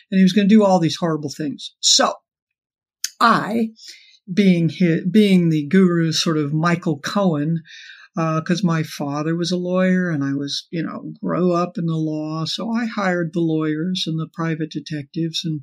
[0.09, 1.73] And he was going to do all these horrible things.
[1.79, 2.13] So
[3.19, 3.69] I,
[4.31, 7.61] being his, being the guru's sort of Michael Cohen,
[8.15, 11.85] because uh, my father was a lawyer and I was, you know, grow up in
[11.85, 12.43] the law.
[12.45, 15.61] So I hired the lawyers and the private detectives and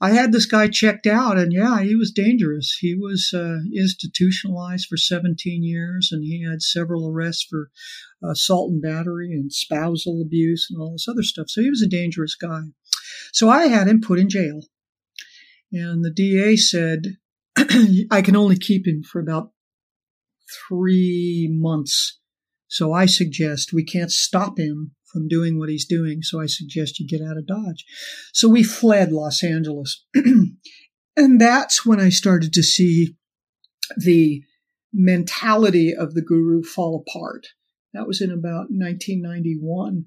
[0.00, 2.78] I had this guy checked out and yeah, he was dangerous.
[2.80, 7.70] He was uh, institutionalized for 17 years and he had several arrests for
[8.24, 11.50] assault and battery and spousal abuse and all this other stuff.
[11.50, 12.62] So he was a dangerous guy.
[13.32, 14.60] So I had him put in jail.
[15.70, 17.16] And the DA said,
[18.10, 19.50] I can only keep him for about
[20.68, 22.18] three months.
[22.68, 26.22] So I suggest we can't stop him from doing what he's doing.
[26.22, 27.84] So I suggest you get out of Dodge.
[28.32, 30.04] So we fled Los Angeles.
[30.14, 33.16] and that's when I started to see
[33.96, 34.42] the
[34.92, 37.48] mentality of the guru fall apart.
[37.94, 40.04] That was in about 1991.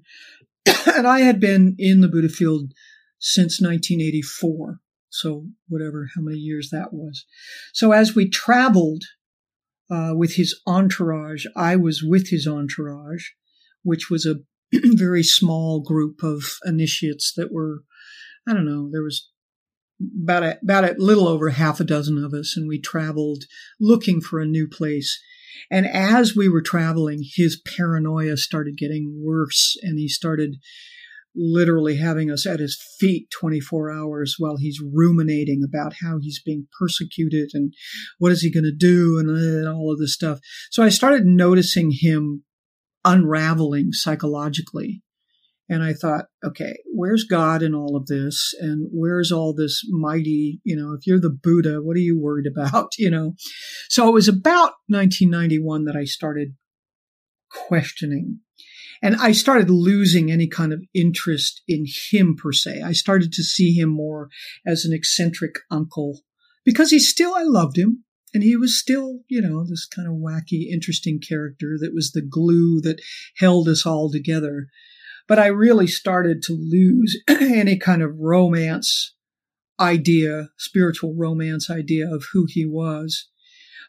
[0.96, 2.70] and I had been in the Buddhafield
[3.18, 4.78] since 1984.
[5.10, 7.26] So, whatever, how many years that was.
[7.74, 9.04] So, as we traveled
[9.92, 13.26] uh, with his entourage, I was with his entourage,
[13.82, 14.36] which was a
[14.72, 17.82] very small group of initiates that were,
[18.48, 19.28] I don't know, there was
[20.22, 23.44] about a, about a little over half a dozen of us, and we traveled
[23.78, 25.20] looking for a new place.
[25.70, 30.56] And as we were traveling, his paranoia started getting worse, and he started
[31.34, 36.66] literally having us at his feet 24 hours while he's ruminating about how he's being
[36.78, 37.72] persecuted and
[38.18, 40.38] what is he going to do and, uh, and all of this stuff.
[40.70, 42.44] So I started noticing him
[43.04, 45.02] unraveling psychologically.
[45.68, 48.52] And I thought, okay, where's God in all of this?
[48.60, 52.46] And where's all this mighty, you know, if you're the Buddha, what are you worried
[52.46, 52.92] about?
[52.98, 53.34] You know?
[53.88, 56.56] So it was about 1991 that I started
[57.50, 58.40] questioning
[59.02, 62.82] and I started losing any kind of interest in him per se.
[62.82, 64.28] I started to see him more
[64.64, 66.20] as an eccentric uncle
[66.64, 68.04] because he still, I loved him.
[68.32, 72.22] And he was still, you know, this kind of wacky, interesting character that was the
[72.22, 73.02] glue that
[73.36, 74.68] held us all together.
[75.28, 79.14] But I really started to lose any kind of romance
[79.78, 83.28] idea, spiritual romance idea of who he was.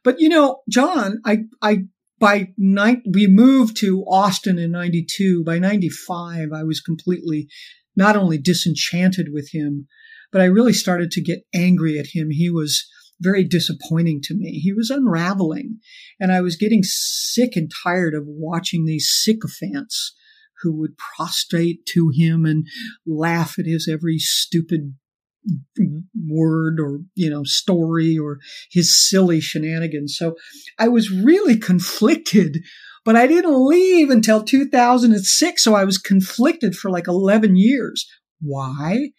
[0.04, 1.84] But you know, John, I, I
[2.24, 5.44] by night, we moved to Austin in 92.
[5.44, 7.50] By 95, I was completely
[7.98, 9.88] not only disenchanted with him,
[10.32, 12.30] but I really started to get angry at him.
[12.32, 14.52] He was very disappointing to me.
[14.52, 15.80] He was unraveling
[16.18, 20.16] and I was getting sick and tired of watching these sycophants
[20.62, 22.66] who would prostrate to him and
[23.06, 24.96] laugh at his every stupid
[26.28, 28.40] word or you know story or
[28.72, 30.16] his silly shenanigans.
[30.18, 30.36] So
[30.80, 32.60] i was really conflicted
[33.06, 38.06] but i didn't leave until 2006 so i was conflicted for like 11 years.
[38.40, 39.10] Why?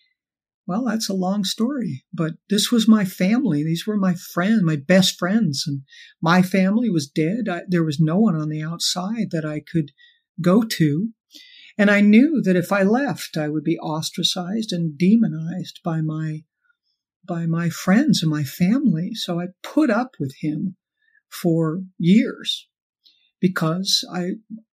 [0.66, 3.62] Well that's a long story but this was my family.
[3.62, 5.82] These were my friends my best friends and
[6.22, 7.48] my family was dead.
[7.50, 9.90] I, there was no one on the outside that i could
[10.40, 11.10] go to
[11.76, 16.44] and I knew that if I left, I would be ostracized and demonized by my
[17.26, 19.12] by my friends and my family.
[19.14, 20.76] So I put up with him
[21.30, 22.68] for years
[23.40, 24.32] because I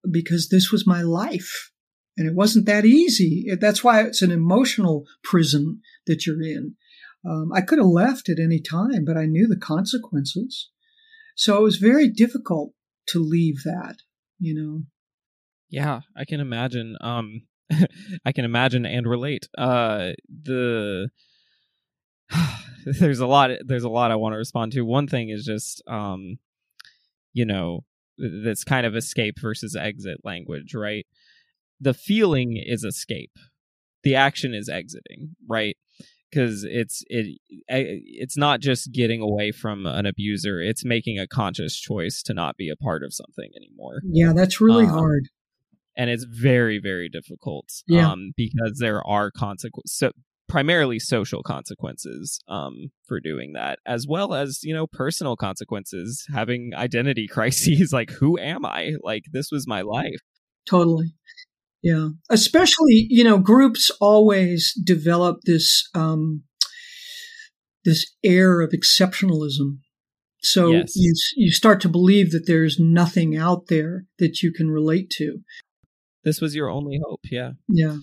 [0.10, 1.72] because this was my life.
[2.18, 3.48] And it wasn't that easy.
[3.62, 6.76] That's why it's an emotional prison that you're in.
[7.26, 10.70] Um, I could have left at any time, but I knew the consequences.
[11.36, 12.74] So it was very difficult
[13.08, 13.98] to leave that,
[14.38, 14.84] you know.
[15.70, 16.98] Yeah, I can imagine.
[17.02, 17.42] Um,
[18.26, 19.48] I can imagine and relate.
[19.58, 21.10] Uh, the
[22.86, 23.52] there's a lot.
[23.66, 24.82] There's a lot I want to respond to.
[24.82, 26.40] One thing is just, um,
[27.34, 27.82] you know,
[28.18, 31.06] this kind of escape versus exit language, right?
[31.80, 33.32] The feeling is escape.
[34.04, 35.76] The action is exiting, right?
[36.30, 41.76] because it's it it's not just getting away from an abuser it's making a conscious
[41.80, 45.30] choice to not be a part of something anymore yeah that's really um, hard
[46.00, 48.10] and it's very very difficult yeah.
[48.10, 50.12] um, because there are consequences so
[50.48, 56.72] primarily social consequences um, for doing that as well as you know personal consequences having
[56.76, 58.94] identity crises like who am i?
[59.04, 60.20] Like this was my life.
[60.68, 61.14] Totally.
[61.84, 62.10] Yeah.
[62.30, 66.44] Especially you know groups always develop this um
[67.86, 69.78] this air of exceptionalism.
[70.42, 70.94] So yes.
[70.96, 75.40] you you start to believe that there's nothing out there that you can relate to
[76.24, 77.22] this was your only hope.
[77.32, 77.52] Yeah.
[77.68, 77.98] Yeah.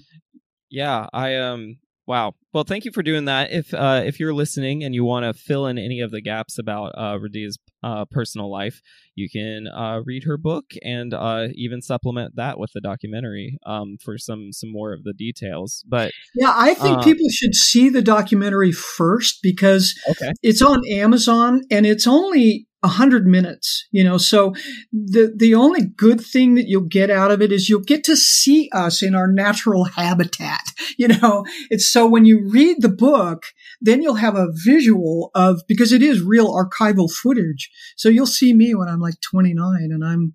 [0.71, 1.07] Yeah.
[1.13, 2.35] I um wow.
[2.53, 3.53] Well, thank you for doing that.
[3.53, 6.59] If uh if you're listening and you want to fill in any of the gaps
[6.59, 8.81] about uh Radhia's uh personal life,
[9.15, 13.97] you can uh read her book and uh even supplement that with the documentary um
[14.03, 15.85] for some some more of the details.
[15.87, 20.33] But Yeah, I think uh, people should see the documentary first because okay.
[20.43, 24.55] it's on Amazon and it's only a hundred minutes, you know, so
[24.93, 28.17] the, the only good thing that you'll get out of it is you'll get to
[28.17, 30.63] see us in our natural habitat.
[30.99, 33.47] You know, it's so when you read the book,
[33.83, 37.71] then you'll have a visual of, because it is real archival footage.
[37.97, 40.35] So you'll see me when I'm like 29 and I'm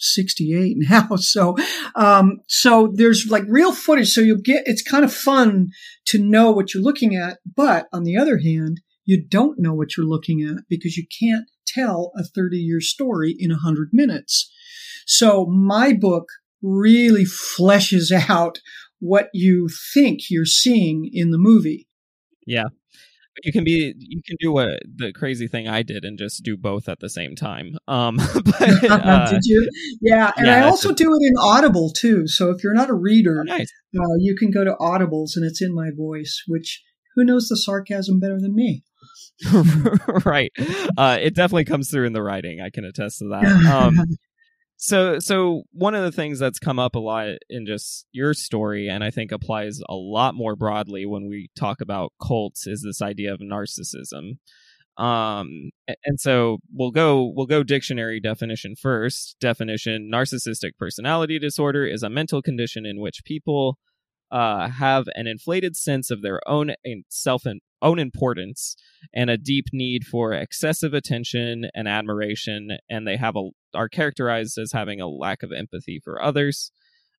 [0.00, 1.14] 68 now.
[1.16, 1.56] So,
[1.94, 4.08] um, so there's like real footage.
[4.08, 5.68] So you'll get, it's kind of fun
[6.06, 7.38] to know what you're looking at.
[7.54, 8.80] But on the other hand,
[9.10, 13.34] you don't know what you're looking at because you can't tell a 30 year story
[13.36, 14.48] in 100 minutes.
[15.04, 16.28] So my book
[16.62, 18.60] really fleshes out
[19.00, 21.88] what you think you're seeing in the movie.
[22.46, 22.66] Yeah.
[23.42, 26.56] You can be you can do what the crazy thing I did and just do
[26.56, 27.78] both at the same time.
[27.88, 29.68] Um but uh, did you?
[30.00, 32.28] Yeah, and yeah, I also do it in Audible too.
[32.28, 33.72] So if you're not a reader, oh, nice.
[33.98, 36.84] uh, you can go to Audibles and it's in my voice, which
[37.16, 38.84] who knows the sarcasm better than me?
[40.24, 40.52] right.
[40.96, 42.60] Uh, it definitely comes through in the writing.
[42.60, 43.44] I can attest to that.
[43.72, 43.98] Um,
[44.76, 48.88] so, so one of the things that's come up a lot in just your story,
[48.88, 53.02] and I think applies a lot more broadly when we talk about cults, is this
[53.02, 54.38] idea of narcissism.
[54.96, 55.70] Um,
[56.04, 59.36] and so we'll go we'll go dictionary definition first.
[59.40, 63.78] Definition: Narcissistic personality disorder is a mental condition in which people
[64.30, 66.74] uh, have an inflated sense of their own
[67.08, 67.46] self
[67.82, 68.76] own importance
[69.14, 74.58] and a deep need for excessive attention and admiration, and they have a are characterized
[74.58, 76.72] as having a lack of empathy for others.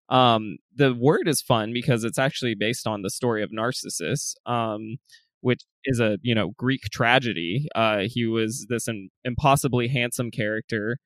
[0.10, 4.98] Um, the word is fun because it's actually based on the story of Narcissus, um,
[5.40, 7.68] which is a you know Greek tragedy.
[7.76, 10.98] Uh, he was this in, impossibly handsome character,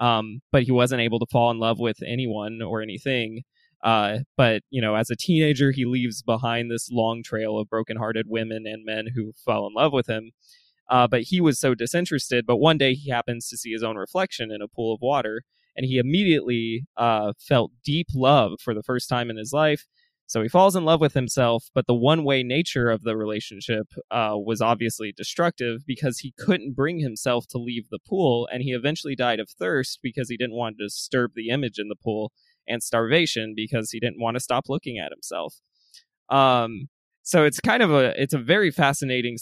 [0.00, 3.42] um, but he wasn't able to fall in love with anyone or anything.
[3.84, 8.26] Uh, but you know, as a teenager, he leaves behind this long trail of broken-hearted
[8.28, 10.30] women and men who fell in love with him.
[10.90, 12.46] Uh, but he was so disinterested.
[12.46, 15.42] But one day he happens to see his own reflection in a pool of water,
[15.76, 19.84] and he immediately uh, felt deep love for the first time in his life.
[20.26, 23.88] So he falls in love with himself, but the one way nature of the relationship
[24.10, 28.72] uh, was obviously destructive because he couldn't bring himself to leave the pool, and he
[28.72, 32.32] eventually died of thirst because he didn't want to disturb the image in the pool
[32.68, 35.56] and starvation because he didn't want to stop looking at himself.
[36.28, 36.88] Um,
[37.22, 39.38] so it's kind of a it's a very fascinating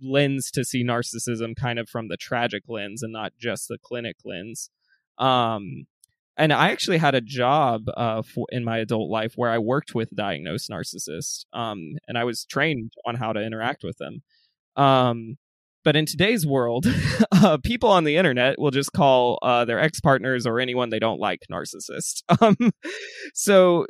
[0.00, 4.16] lens to see narcissism kind of from the tragic lens and not just the clinic
[4.24, 4.70] lens.
[5.18, 5.86] Um,
[6.36, 9.94] and I actually had a job uh, for, in my adult life where I worked
[9.94, 14.22] with diagnosed narcissists, um, and I was trained on how to interact with them.
[14.76, 15.38] Um,
[15.86, 16.84] but in today's world,
[17.32, 20.98] uh, people on the internet will just call uh, their ex partners or anyone they
[20.98, 22.24] don't like narcissist.
[22.42, 22.56] Um,
[23.34, 23.86] so,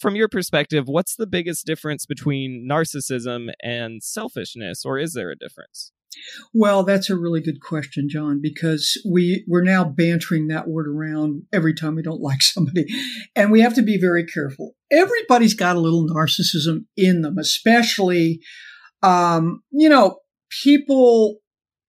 [0.00, 5.36] from your perspective, what's the biggest difference between narcissism and selfishness, or is there a
[5.36, 5.92] difference?
[6.54, 11.42] Well, that's a really good question, John, because we, we're now bantering that word around
[11.52, 12.86] every time we don't like somebody.
[13.36, 14.74] And we have to be very careful.
[14.90, 18.40] Everybody's got a little narcissism in them, especially,
[19.02, 20.18] um, you know,
[20.62, 21.40] people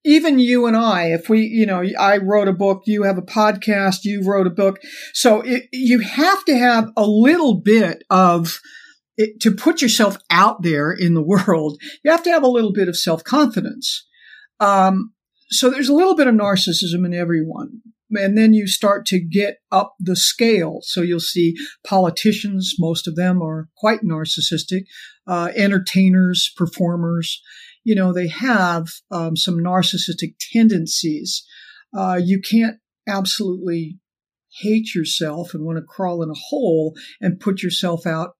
[0.08, 3.22] even you and I, if we, you know, I wrote a book, you have a
[3.22, 4.80] podcast, you wrote a book.
[5.14, 8.62] So it, you have to have a little bit of
[9.18, 11.82] it, to put yourself out there in the world.
[12.03, 14.08] You have to have a little bit of self confidence.
[14.62, 15.14] Um,
[15.49, 17.82] so there's a little bit of narcissism in everyone.
[18.12, 20.80] And then you start to get up the scale.
[20.84, 21.55] So you'll see
[21.86, 24.84] politicians, most of them are quite narcissistic,
[25.28, 27.41] uh, entertainers, performers
[27.88, 31.46] you know, they have um, some narcissistic tendencies.
[31.98, 32.76] Uh, you can't
[33.08, 33.98] absolutely
[34.60, 38.32] hate yourself and want to crawl in a hole and put yourself out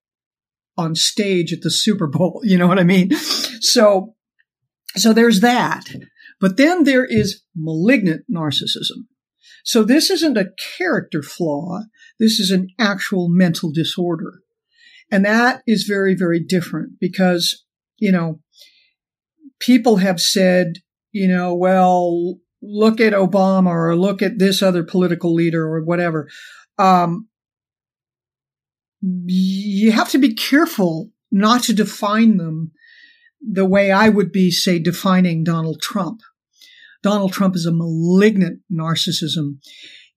[0.76, 2.42] on stage at the Super Bowl.
[2.44, 3.14] You know what I mean?
[3.62, 4.16] So,
[4.98, 5.86] so there's that.
[6.42, 9.06] But then there is malignant narcissism.
[9.64, 11.84] So this isn't a character flaw.
[12.20, 14.42] This is an actual mental disorder.
[15.10, 17.64] And that is very, very different because,
[17.98, 18.42] you know,
[19.60, 20.78] people have said,
[21.12, 26.30] you know, well, look at Obama or look at this other political leader or whatever.
[26.78, 27.28] Um,
[29.02, 32.72] you have to be careful not to define them
[33.42, 36.22] the way I would be, say, defining Donald Trump.
[37.04, 39.58] Donald Trump is a malignant narcissism.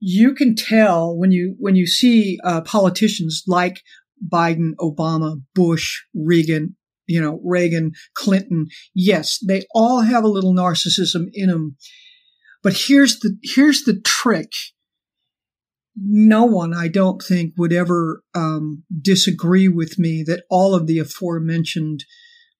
[0.01, 3.83] You can tell when you when you see uh, politicians like
[4.27, 6.77] Biden, Obama, Bush, Reagan,
[7.11, 8.69] you know, Reagan, Clinton.
[8.95, 11.77] Yes, they all have a little narcissism in them.
[12.63, 14.53] But here's the, here's the trick.
[15.97, 21.01] No one, I don't think, would ever um, disagree with me that all of the
[21.01, 22.05] aforementioned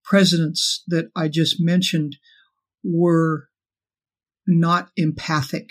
[0.05, 2.17] presidents that I just mentioned
[2.83, 3.45] were
[4.49, 5.71] not empathic.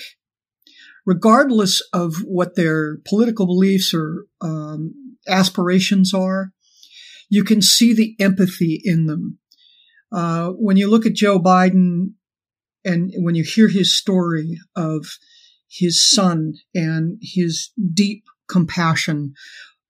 [1.05, 4.93] Regardless of what their political beliefs or um,
[5.27, 6.53] aspirations are,
[7.29, 9.39] you can see the empathy in them.
[10.11, 12.13] Uh, when you look at Joe Biden
[12.83, 15.05] and when you hear his story of
[15.69, 19.33] his son and his deep compassion,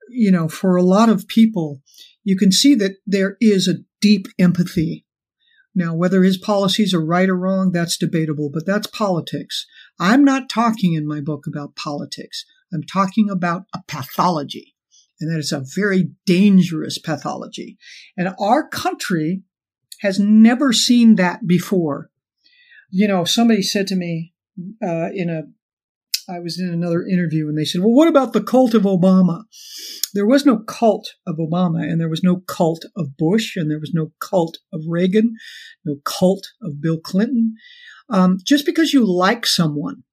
[0.09, 1.81] you know, for a lot of people,
[2.23, 5.05] you can see that there is a deep empathy.
[5.73, 9.65] Now, whether his policies are right or wrong, that's debatable, but that's politics.
[9.99, 12.43] I'm not talking in my book about politics.
[12.73, 14.75] I'm talking about a pathology,
[15.20, 17.78] and that is a very dangerous pathology.
[18.17, 19.43] And our country
[20.01, 22.09] has never seen that before.
[22.89, 24.34] You know, somebody said to me
[24.84, 25.43] uh, in a
[26.30, 29.45] I was in another interview and they said, well, what about the cult of Obama?
[30.13, 33.80] There was no cult of Obama and there was no cult of Bush and there
[33.80, 35.36] was no cult of Reagan,
[35.86, 37.55] no cult of Bill Clinton.
[38.11, 40.03] Um, just because you like someone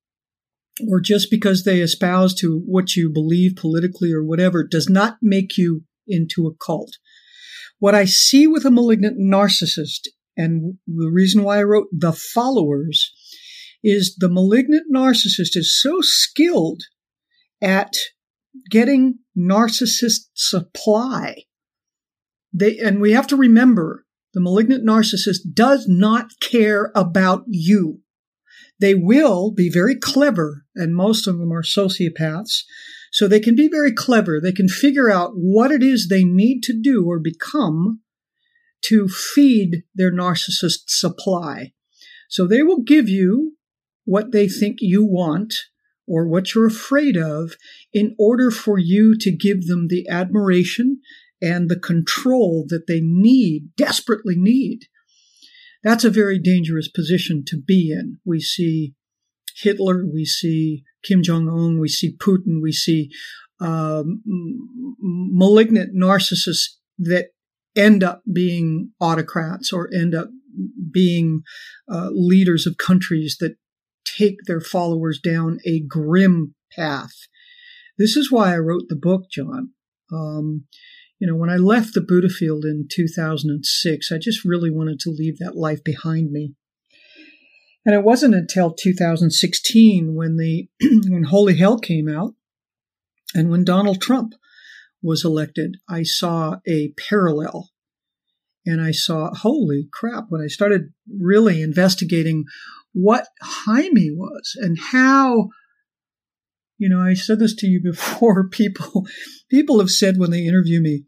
[0.91, 5.57] or just because they espouse to what you believe politically or whatever does not make
[5.57, 6.93] you into a cult.
[7.79, 13.13] What I see with a malignant narcissist and the reason why I wrote The Followers
[13.83, 16.83] is the malignant narcissist is so skilled
[17.63, 17.97] at
[18.71, 21.45] getting narcissist supply.
[22.53, 24.05] They, and we have to remember
[24.35, 28.01] the malignant narcissist does not care about you.
[28.79, 32.63] They will be very clever, and most of them are sociopaths.
[33.11, 34.41] So they can be very clever.
[34.41, 38.01] They can figure out what it is they need to do or become
[38.83, 41.73] to feed their narcissist supply.
[42.29, 43.57] So they will give you
[44.05, 45.55] what they think you want
[46.07, 47.57] or what you're afraid of
[47.93, 51.01] in order for you to give them the admiration
[51.43, 54.87] and the control that they need, desperately need.
[55.87, 58.19] That's a very dangerous position to be in.
[58.25, 58.95] We see
[59.55, 63.09] Hitler, we see Kim Jong un, we see Putin, we see
[63.61, 64.21] um,
[64.99, 67.27] malignant narcissists that
[67.77, 70.31] end up being autocrats or end up
[70.91, 71.43] being
[71.89, 73.55] uh, leaders of countries that
[74.05, 77.15] take their followers down a grim path.
[77.97, 79.71] This is why I wrote the book, John.
[80.13, 80.65] Um,
[81.19, 85.39] you know, when I left the Buddhafield in 2006, I just really wanted to leave
[85.39, 86.55] that life behind me.
[87.85, 90.69] And it wasn't until 2016 when the
[91.09, 92.35] when Holy Hell came out
[93.35, 94.35] and when Donald Trump
[95.03, 97.71] was elected, I saw a parallel.
[98.69, 102.45] And I saw, holy crap, when I started really investigating
[102.93, 105.51] what Jaime was and how
[106.79, 108.49] you know, I said this to you before.
[108.51, 109.07] People,
[109.51, 111.05] people have said when they interview me,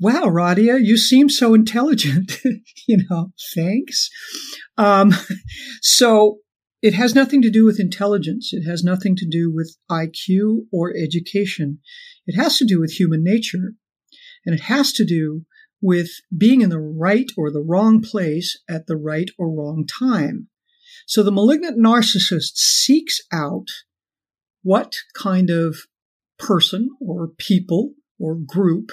[0.00, 2.40] "Wow, Radhia, you seem so intelligent."
[2.88, 4.10] you know, thanks.
[4.76, 5.12] Um,
[5.82, 6.38] so
[6.82, 8.50] it has nothing to do with intelligence.
[8.52, 11.78] It has nothing to do with IQ or education.
[12.26, 13.74] It has to do with human nature,
[14.44, 15.44] and it has to do
[15.80, 20.48] with being in the right or the wrong place at the right or wrong time.
[21.06, 23.68] So the malignant narcissist seeks out
[24.64, 25.76] what kind of
[26.36, 28.90] person or people or group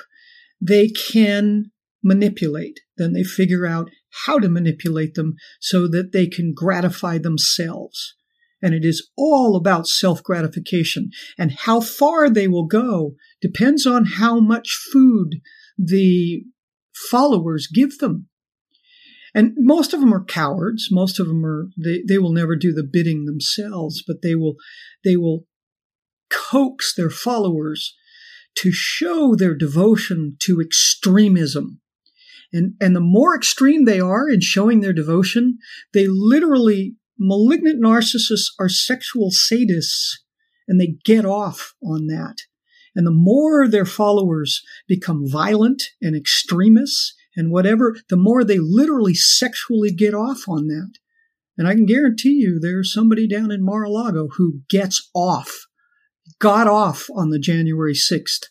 [0.62, 1.72] they can
[2.04, 2.80] manipulate.
[2.98, 3.90] Then they figure out
[4.26, 8.16] how to manipulate them so that they can gratify themselves.
[8.62, 11.10] And it is all about self gratification.
[11.38, 15.42] And how far they will go depends on how much food
[15.78, 16.44] the
[17.10, 18.28] followers give them.
[19.34, 20.90] And most of them are cowards.
[20.92, 24.56] Most of them are, they, they will never do the bidding themselves, but they will,
[25.04, 25.46] they will
[26.32, 27.96] coax their followers
[28.56, 31.80] to show their devotion to extremism.
[32.54, 35.58] And, and the more extreme they are in showing their devotion,
[35.94, 40.18] they literally, malignant narcissists are sexual sadists
[40.68, 42.38] and they get off on that.
[42.94, 49.14] And the more their followers become violent and extremists and whatever, the more they literally
[49.14, 50.94] sexually get off on that.
[51.58, 55.68] And I can guarantee you there's somebody down in Mar-a-Lago who gets off,
[56.42, 58.48] got off on the January 6th.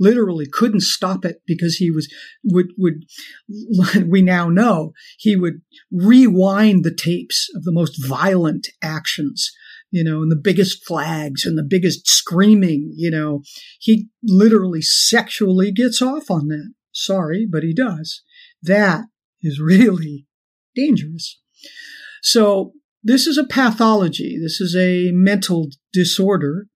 [0.00, 3.04] Literally couldn't stop it because he was, would, would,
[4.06, 5.60] we now know he would
[5.92, 9.52] rewind the tapes of the most violent actions
[9.94, 13.42] you know, and the biggest flags and the biggest screaming, you know,
[13.78, 16.72] he literally sexually gets off on that.
[16.90, 18.22] Sorry, but he does.
[18.60, 19.04] That
[19.40, 20.26] is really
[20.74, 21.40] dangerous.
[22.22, 22.72] So
[23.04, 24.36] this is a pathology.
[24.36, 26.66] This is a mental disorder,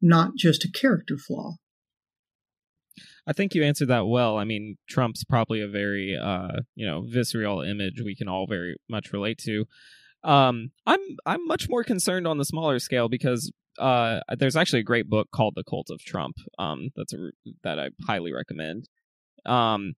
[0.00, 1.56] not just a character flaw.
[3.26, 4.38] I think you answered that well.
[4.38, 8.76] I mean, Trump's probably a very, uh, you know, visceral image we can all very
[8.88, 9.66] much relate to.
[10.24, 14.84] Um, I'm I'm much more concerned on the smaller scale because uh, there's actually a
[14.84, 16.36] great book called The Cult of Trump.
[16.58, 17.30] Um, that's a
[17.62, 18.88] that I highly recommend.
[19.46, 19.94] Um,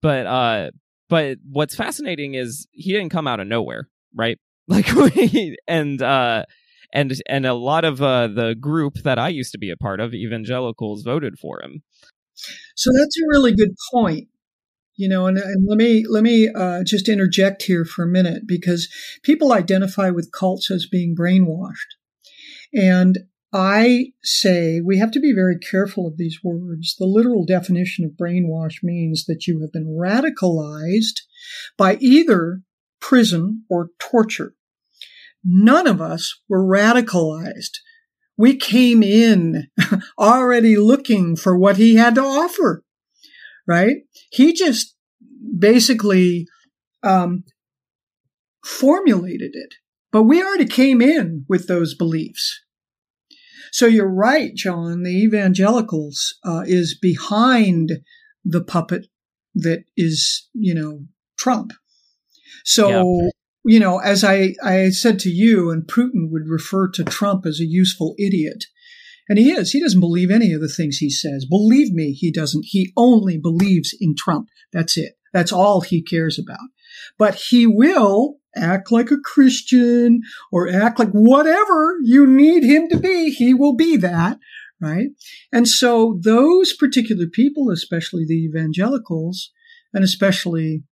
[0.00, 0.70] but uh,
[1.08, 4.38] but what's fascinating is he didn't come out of nowhere, right?
[4.68, 4.86] Like,
[5.66, 6.44] and uh,
[6.92, 10.00] and and a lot of uh, the group that I used to be a part
[10.00, 11.82] of, evangelicals, voted for him.
[12.76, 14.28] So that's a really good point.
[14.96, 18.42] You know, and, and let me let me uh, just interject here for a minute
[18.46, 18.88] because
[19.22, 21.96] people identify with cults as being brainwashed,
[22.74, 23.18] and
[23.54, 26.96] I say we have to be very careful of these words.
[26.98, 31.20] The literal definition of brainwash means that you have been radicalized
[31.76, 32.62] by either
[33.00, 34.54] prison or torture.
[35.44, 37.78] None of us were radicalized.
[38.36, 39.68] We came in
[40.18, 42.84] already looking for what he had to offer,
[43.66, 43.96] right?
[44.30, 44.96] He just
[45.58, 46.46] basically
[47.02, 47.44] um,
[48.64, 49.74] formulated it,
[50.10, 52.60] but we already came in with those beliefs.
[53.72, 55.02] So you're right, John.
[55.02, 57.90] The evangelicals uh, is behind
[58.44, 59.06] the puppet
[59.54, 61.00] that is, you know,
[61.38, 61.72] Trump.
[62.64, 62.88] So.
[63.64, 67.60] You know, as I, I said to you, and Putin would refer to Trump as
[67.60, 68.64] a useful idiot.
[69.28, 69.70] And he is.
[69.70, 71.46] He doesn't believe any of the things he says.
[71.46, 72.64] Believe me, he doesn't.
[72.66, 74.48] He only believes in Trump.
[74.72, 75.12] That's it.
[75.32, 76.68] That's all he cares about.
[77.18, 82.98] But he will act like a Christian or act like whatever you need him to
[82.98, 83.30] be.
[83.30, 84.38] He will be that.
[84.80, 85.10] Right.
[85.52, 89.52] And so those particular people, especially the evangelicals
[89.94, 90.82] and especially,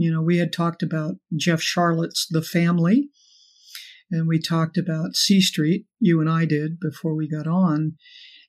[0.00, 3.10] you know, we had talked about Jeff Sharlet's The Family
[4.10, 5.86] and we talked about C Street.
[5.98, 7.96] You and I did before we got on.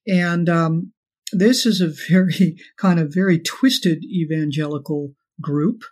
[0.08, 0.94] And, um,
[1.34, 5.84] this is a very kind of very twisted evangelical group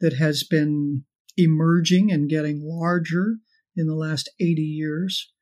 [0.00, 1.04] that has been
[1.36, 3.36] emerging and getting larger
[3.76, 5.32] in the last 80 years.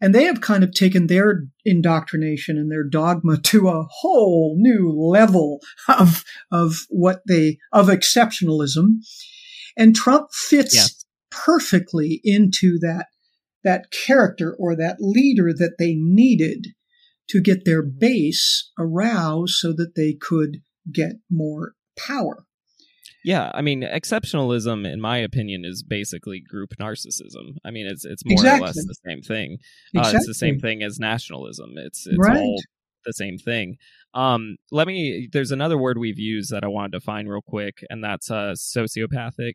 [0.00, 4.90] And they have kind of taken their indoctrination and their dogma to a whole new
[4.90, 8.98] level of, of what they, of exceptionalism.
[9.76, 10.86] And Trump fits yeah.
[11.30, 13.06] perfectly into that,
[13.64, 16.68] that character or that leader that they needed
[17.28, 20.58] to get their base aroused so that they could
[20.92, 22.45] get more power.
[23.26, 27.56] Yeah, I mean, exceptionalism, in my opinion, is basically group narcissism.
[27.64, 28.62] I mean, it's it's more exactly.
[28.62, 29.58] or less the same thing.
[29.92, 30.14] Exactly.
[30.14, 31.72] Uh, it's the same thing as nationalism.
[31.74, 32.36] It's it's right.
[32.36, 32.62] all
[33.04, 33.78] the same thing.
[34.14, 35.28] Um, let me.
[35.32, 38.54] There's another word we've used that I wanted to find real quick, and that's uh,
[38.56, 39.54] sociopathic.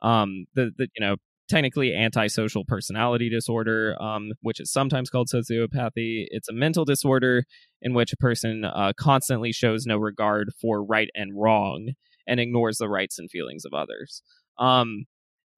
[0.00, 1.16] Um, the the you know
[1.46, 6.24] technically antisocial personality disorder, um, which is sometimes called sociopathy.
[6.30, 7.44] It's a mental disorder
[7.82, 11.90] in which a person uh, constantly shows no regard for right and wrong
[12.30, 14.22] and ignores the rights and feelings of others.
[14.58, 15.04] Um,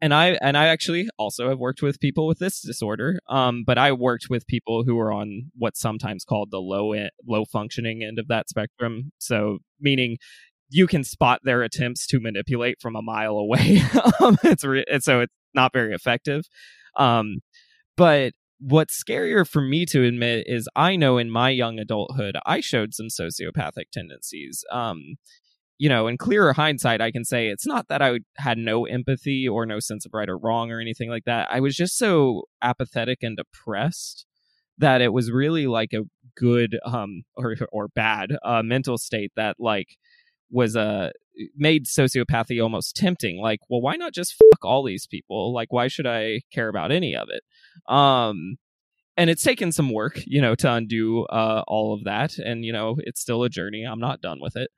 [0.01, 3.21] and I and I actually also have worked with people with this disorder.
[3.29, 6.93] Um, but I worked with people who are on what's sometimes called the low
[7.27, 9.13] low functioning end of that spectrum.
[9.19, 10.17] So meaning
[10.71, 13.83] you can spot their attempts to manipulate from a mile away.
[14.21, 16.43] um, it's re- so it's not very effective.
[16.97, 17.37] Um,
[17.97, 22.61] but what's scarier for me to admit is I know in my young adulthood I
[22.61, 24.65] showed some sociopathic tendencies.
[24.73, 25.17] Um,
[25.83, 29.49] you know, in clearer hindsight, I can say it's not that I had no empathy
[29.49, 31.49] or no sense of right or wrong or anything like that.
[31.51, 34.25] I was just so apathetic and depressed
[34.79, 36.05] that it was really like a
[36.37, 39.97] good um or or bad uh mental state that like
[40.53, 41.11] was a uh,
[41.57, 43.41] made sociopathy almost tempting.
[43.41, 45.53] Like well why not just fuck all these people?
[45.53, 47.43] Like why should i care about any of it?
[47.93, 48.55] Um
[49.17, 52.39] and it's taken some work you know to undo uh all of that.
[52.39, 53.83] And you know it's still a journey.
[53.83, 54.71] I'm not done with it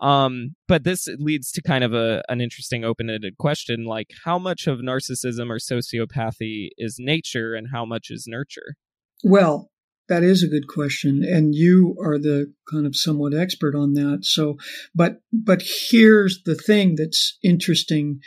[0.00, 4.66] um, but this leads to kind of a an interesting open-ended question, like how much
[4.66, 8.76] of narcissism or sociopathy is nature and how much is nurture?
[9.22, 9.70] Well,
[10.08, 14.20] that is a good question, and you are the kind of somewhat expert on that.
[14.22, 14.56] So,
[14.94, 18.20] but but here's the thing that's interesting,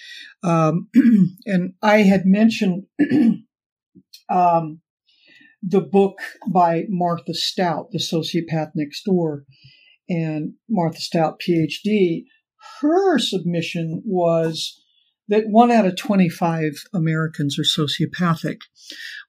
[0.44, 0.90] um,
[1.46, 2.84] and I had mentioned
[4.30, 4.82] um,
[5.62, 9.46] the book by Martha Stout, The Sociopath Next Door,
[10.10, 12.26] and Martha Stout, PhD,
[12.82, 14.80] her submission was
[15.30, 18.60] that one out of 25 Americans are sociopathic,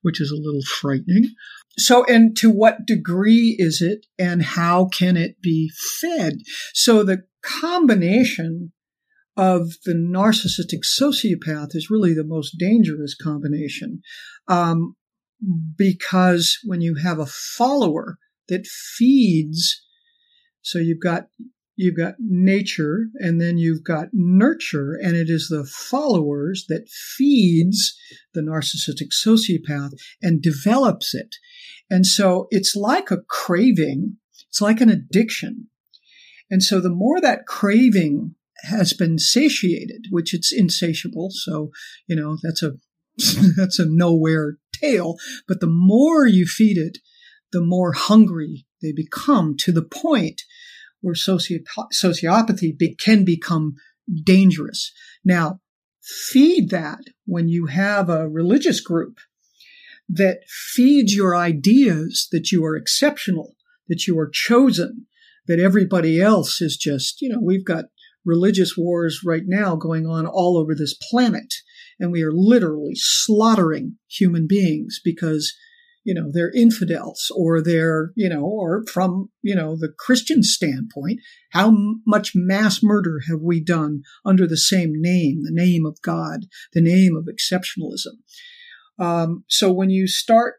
[0.03, 1.31] which is a little frightening.
[1.79, 5.71] So, and to what degree is it and how can it be
[6.01, 6.39] fed?
[6.73, 8.73] So the combination
[9.37, 14.01] of the narcissistic sociopath is really the most dangerous combination.
[14.47, 14.95] Um,
[15.77, 18.19] because when you have a follower
[18.49, 19.84] that feeds
[20.65, 21.29] so you've got
[21.77, 27.97] you've got nature and then you've got nurture and it is the followers that feeds
[28.33, 29.93] the narcissistic sociopath
[30.23, 31.35] and develops it.
[31.91, 34.17] And so it's like a craving.
[34.49, 35.67] It's like an addiction.
[36.49, 41.71] And so the more that craving has been satiated which it's insatiable so
[42.07, 42.73] you know that's a
[43.57, 46.99] that's a nowhere tale but the more you feed it
[47.53, 50.43] the more hungry they become to the point
[51.01, 53.75] where sociop- sociopathy be- can become
[54.25, 54.93] dangerous.
[55.25, 55.61] Now,
[56.03, 59.19] feed that when you have a religious group
[60.09, 63.57] that feeds your ideas that you are exceptional,
[63.89, 65.07] that you are chosen,
[65.47, 67.87] that everybody else is just, you know, we've got
[68.25, 71.55] religious wars right now going on all over this planet,
[71.99, 75.55] and we are literally slaughtering human beings because
[76.05, 81.21] you know, they're infidels or they're, you know, or from, you know, the Christian standpoint,
[81.51, 81.75] how
[82.07, 86.41] much mass murder have we done under the same name, the name of God,
[86.75, 88.19] the name of exceptionalism?
[88.99, 90.57] Um, so when you start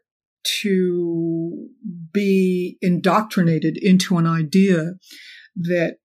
[0.62, 1.68] to
[2.12, 4.94] be indoctrinated into an idea
[5.54, 5.98] that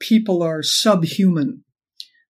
[0.00, 1.64] people are subhuman,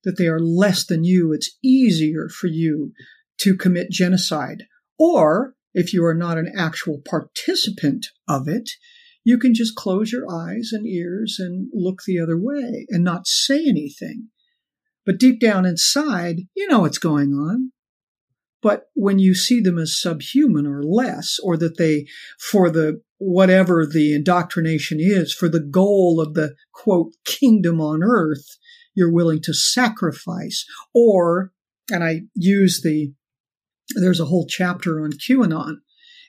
[0.05, 2.93] that they are less than you, it's easier for you
[3.39, 4.65] to commit genocide
[4.99, 8.71] or if you are not an actual participant of it,
[9.25, 13.27] you can just close your eyes and ears and look the other way and not
[13.27, 14.29] say anything.
[15.05, 17.73] But deep down inside, you know what's going on.
[18.61, 22.07] But when you see them as subhuman or less, or that they,
[22.41, 28.59] for the whatever the indoctrination is, for the goal of the quote kingdom on earth,
[28.95, 31.53] you're willing to sacrifice, or,
[31.91, 33.13] and I use the
[33.95, 35.77] there's a whole chapter on QAnon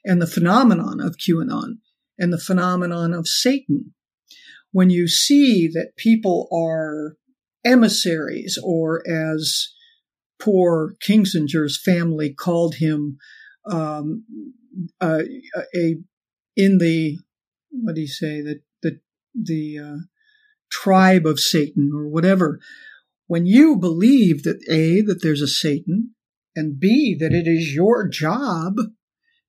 [0.05, 1.77] and the phenomenon of QAnon
[2.17, 3.93] and the phenomenon of Satan.
[4.71, 7.15] When you see that people are
[7.65, 9.69] emissaries, or as
[10.39, 13.17] poor Kinzinger's family called him,
[13.69, 14.25] um,
[15.01, 15.23] uh,
[15.75, 15.95] a
[16.55, 17.17] in the
[17.71, 18.99] what do you say the the
[19.33, 19.97] the uh,
[20.71, 22.59] tribe of Satan or whatever.
[23.27, 26.15] When you believe that a that there's a Satan
[26.59, 28.75] and B, that it is your job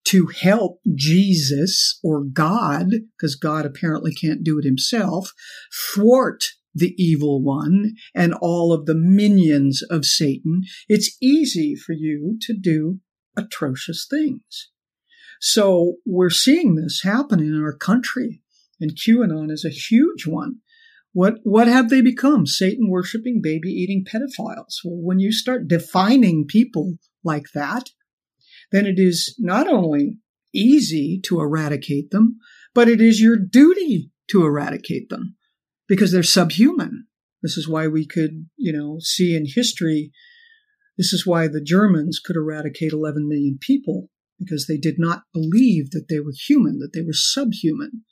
[0.04, 2.86] to help Jesus or God,
[3.16, 5.32] because God apparently can't do it himself,
[5.92, 6.44] thwart
[6.74, 12.54] the evil one and all of the minions of Satan, it's easy for you to
[12.58, 13.00] do
[13.36, 14.70] atrocious things.
[15.40, 18.42] So we're seeing this happen in our country,
[18.80, 20.56] and QAnon is a huge one.
[21.12, 22.46] What what have they become?
[22.46, 24.76] Satan worshiping, baby eating pedophiles.
[24.84, 26.94] Well, when you start defining people
[27.24, 27.90] like that,
[28.70, 30.18] then it is not only
[30.54, 32.38] easy to eradicate them,
[32.74, 35.36] but it is your duty to eradicate them
[35.88, 37.06] because they're subhuman.
[37.42, 40.12] This is why we could, you know, see in history,
[40.96, 45.90] this is why the Germans could eradicate 11 million people because they did not believe
[45.90, 48.04] that they were human, that they were subhuman.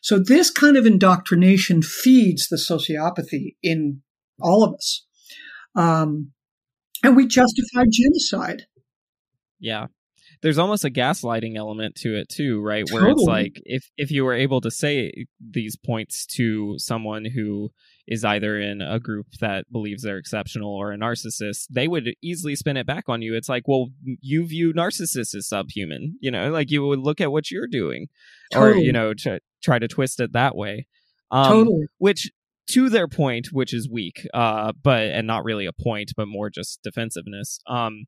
[0.00, 4.02] So this kind of indoctrination feeds the sociopathy in
[4.40, 5.06] all of us.
[5.74, 6.32] Um,
[7.02, 8.66] and we justify genocide.
[9.58, 9.86] Yeah.
[10.42, 12.86] There's almost a gaslighting element to it too, right?
[12.86, 13.02] Totally.
[13.02, 17.70] Where it's like if if you were able to say these points to someone who
[18.06, 22.56] is either in a group that believes they're exceptional or a narcissist, they would easily
[22.56, 23.34] spin it back on you.
[23.34, 27.30] It's like, well, you view narcissists as subhuman, you know, like you would look at
[27.30, 28.08] what you're doing,
[28.50, 28.80] totally.
[28.80, 30.86] or you know, to try to twist it that way.
[31.30, 31.86] Um, totally.
[31.98, 32.30] Which
[32.70, 36.50] to their point, which is weak, uh, but and not really a point, but more
[36.50, 37.60] just defensiveness.
[37.66, 38.04] Um,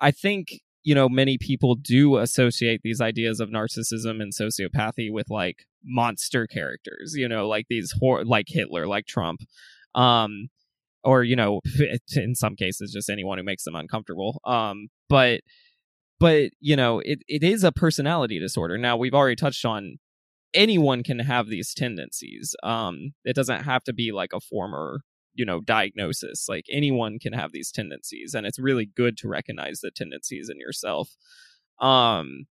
[0.00, 5.28] I think you know many people do associate these ideas of narcissism and sociopathy with
[5.30, 9.40] like monster characters, you know, like these hor- like Hitler, like Trump,
[9.94, 10.48] um,
[11.04, 11.60] or you know,
[12.16, 14.40] in some cases, just anyone who makes them uncomfortable.
[14.44, 15.40] Um, but
[16.20, 18.78] but you know, it, it is a personality disorder.
[18.78, 19.98] Now we've already touched on
[20.54, 22.54] anyone can have these tendencies.
[22.62, 25.00] Um, it doesn't have to be like a former,
[25.34, 26.46] you know, diagnosis.
[26.48, 30.58] Like anyone can have these tendencies, and it's really good to recognize the tendencies in
[30.58, 31.10] yourself.
[31.80, 32.46] Um,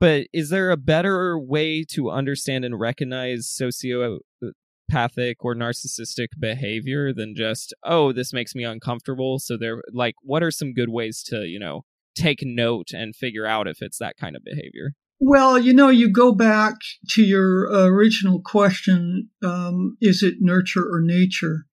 [0.00, 7.34] but is there a better way to understand and recognize sociopathic or narcissistic behavior than
[7.34, 9.38] just, oh, this makes me uncomfortable?
[9.38, 13.46] So there, like, what are some good ways to, you know, take note and figure
[13.46, 14.94] out if it's that kind of behavior?
[15.26, 16.74] Well, you know, you go back
[17.12, 21.64] to your original question um, is it nurture or nature?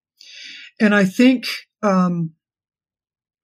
[0.80, 1.44] And I think
[1.82, 2.32] um,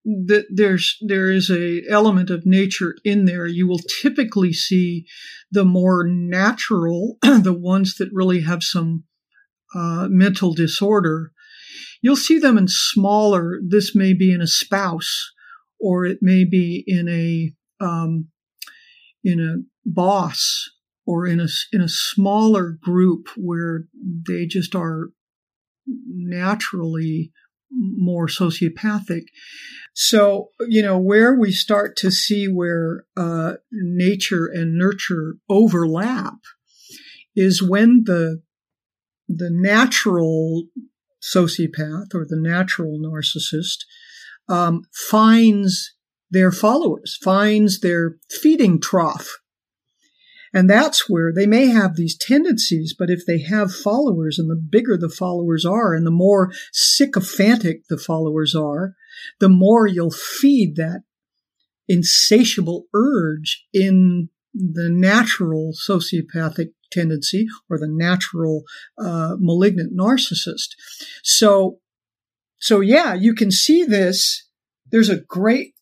[0.07, 3.47] that there's there is a element of nature in there.
[3.47, 5.05] You will typically see
[5.51, 9.05] the more natural, the ones that really have some
[9.75, 11.33] uh, mental disorder,
[12.01, 13.61] you'll see them in smaller.
[13.63, 15.33] This may be in a spouse,
[15.79, 17.53] or it may be in a
[17.85, 18.29] um,
[19.25, 20.71] in a boss,
[21.07, 23.85] or in a in a smaller group where
[24.29, 25.09] they just are
[25.87, 27.33] naturally
[27.71, 29.25] more sociopathic.
[29.95, 36.35] So, you know, where we start to see where uh, nature and nurture overlap
[37.35, 38.43] is when the
[39.29, 40.65] the natural
[41.23, 43.85] sociopath or the natural narcissist
[44.49, 45.95] um, finds
[46.31, 49.39] their followers, finds their feeding trough.
[50.55, 54.57] And that's where they may have these tendencies, but if they have followers and the
[54.57, 58.95] bigger the followers are and the more sycophantic the followers are,
[59.41, 61.03] the more you'll feed that
[61.87, 68.63] insatiable urge in the natural sociopathic tendency or the natural
[68.99, 70.71] uh, malignant narcissist.
[71.23, 71.79] So,
[72.59, 74.49] so yeah, you can see this.
[74.91, 75.75] There's a great,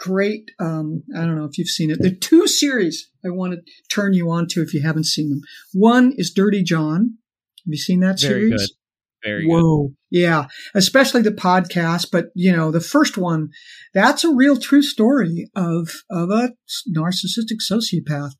[0.00, 0.50] great.
[0.58, 1.98] Um, I don't know if you've seen it.
[2.00, 5.28] There are two series I want to turn you on to if you haven't seen
[5.28, 5.42] them.
[5.72, 7.18] One is Dirty John.
[7.64, 8.48] Have you seen that series?
[8.48, 8.60] Very series?
[8.60, 8.76] Good.
[9.22, 9.50] Very good.
[9.50, 9.88] Whoa.
[9.88, 9.96] good.
[10.10, 10.46] Yeah.
[10.74, 12.08] Especially the podcast.
[12.10, 13.50] But, you know, the first one,
[13.92, 16.54] that's a real true story of, of a
[16.96, 18.32] narcissistic sociopath.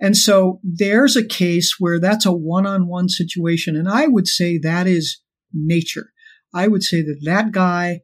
[0.00, 3.76] And so there's a case where that's a one on one situation.
[3.76, 5.20] And I would say that is
[5.54, 6.10] nature.
[6.52, 8.00] I would say that that guy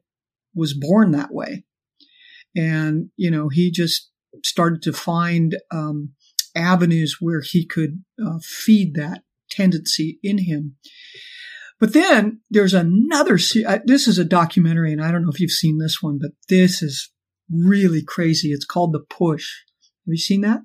[0.55, 1.65] was born that way.
[2.55, 4.09] And, you know, he just
[4.43, 6.13] started to find um,
[6.55, 10.75] avenues where he could uh, feed that tendency in him.
[11.79, 13.37] But then there's another.
[13.85, 16.81] This is a documentary, and I don't know if you've seen this one, but this
[16.81, 17.11] is
[17.51, 18.51] really crazy.
[18.51, 19.49] It's called The Push.
[20.05, 20.61] Have you seen that?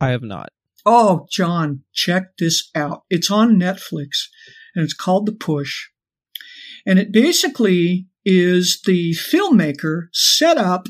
[0.00, 0.48] I have not.
[0.84, 3.04] Oh, John, check this out.
[3.08, 4.26] It's on Netflix,
[4.74, 5.88] and it's called The Push.
[6.84, 10.88] And it basically is the filmmaker set up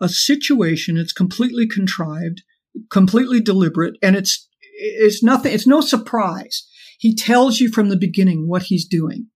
[0.00, 0.96] a situation.
[0.96, 2.42] It's completely contrived,
[2.90, 5.52] completely deliberate, and it's it's nothing.
[5.52, 6.66] It's no surprise.
[6.98, 9.28] He tells you from the beginning what he's doing.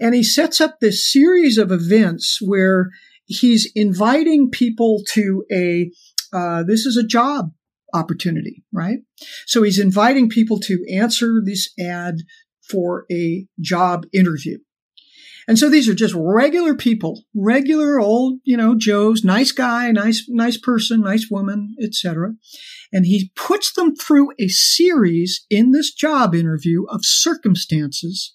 [0.00, 2.90] And he sets up this series of events where
[3.26, 5.90] he's inviting people to a,
[6.32, 7.50] uh, this is a job
[7.94, 8.98] opportunity, right?
[9.46, 12.16] So he's inviting people to answer this ad
[12.68, 14.58] for a job interview.
[15.48, 20.24] And so these are just regular people, regular old, you know, Joes, nice guy, nice,
[20.28, 22.32] nice person, nice woman, etc.
[22.92, 28.34] And he puts them through a series in this job interview of circumstances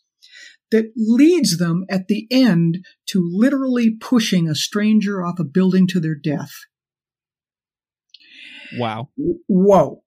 [0.72, 6.00] that leads them at the end to literally pushing a stranger off a building to
[6.00, 6.52] their death.
[8.78, 9.10] Wow.
[9.48, 10.02] Whoa.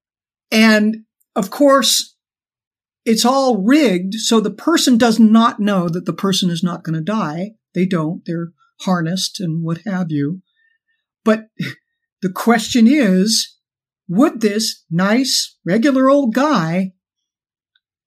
[0.50, 1.04] And
[1.36, 2.13] of course,
[3.04, 6.94] it's all rigged so the person does not know that the person is not going
[6.94, 7.52] to die.
[7.74, 8.22] They don't.
[8.24, 10.42] They're harnessed and what have you.
[11.24, 11.48] But
[12.22, 13.56] the question is,
[14.08, 16.92] would this nice, regular old guy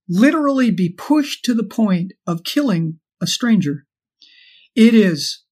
[0.08, 3.86] literally be pushed to the point of killing a stranger?
[4.76, 5.44] It is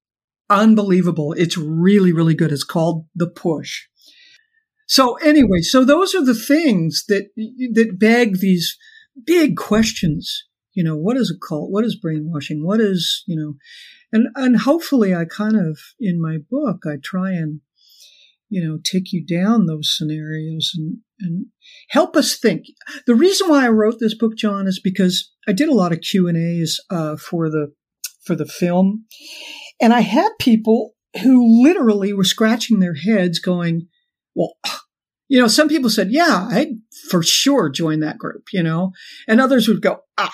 [0.49, 1.33] unbelievable.
[1.33, 2.51] It's really, really good.
[2.51, 3.87] It's called The Push.
[4.87, 8.77] So anyway, so those are the things that, that beg these
[9.25, 10.45] big questions.
[10.73, 11.71] You know, what is a cult?
[11.71, 12.65] What is brainwashing?
[12.65, 13.53] What is, you know,
[14.11, 17.61] and, and hopefully I kind of, in my book, I try and,
[18.49, 21.45] you know, take you down those scenarios and, and
[21.89, 22.65] help us think.
[23.07, 26.01] The reason why I wrote this book, John, is because I did a lot of
[26.01, 27.73] Q and A's, uh, for the,
[28.25, 29.05] for the film.
[29.81, 30.93] And I had people
[31.23, 33.87] who literally were scratching their heads going,
[34.35, 34.55] well,
[35.27, 38.91] you know, some people said, yeah, I'd for sure join that group, you know,
[39.27, 40.31] and others would go, ah,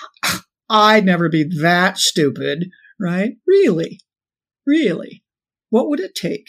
[0.68, 2.70] I'd never be that stupid,
[3.00, 3.32] right?
[3.46, 4.00] Really?
[4.66, 5.24] Really?
[5.70, 6.46] What would it take?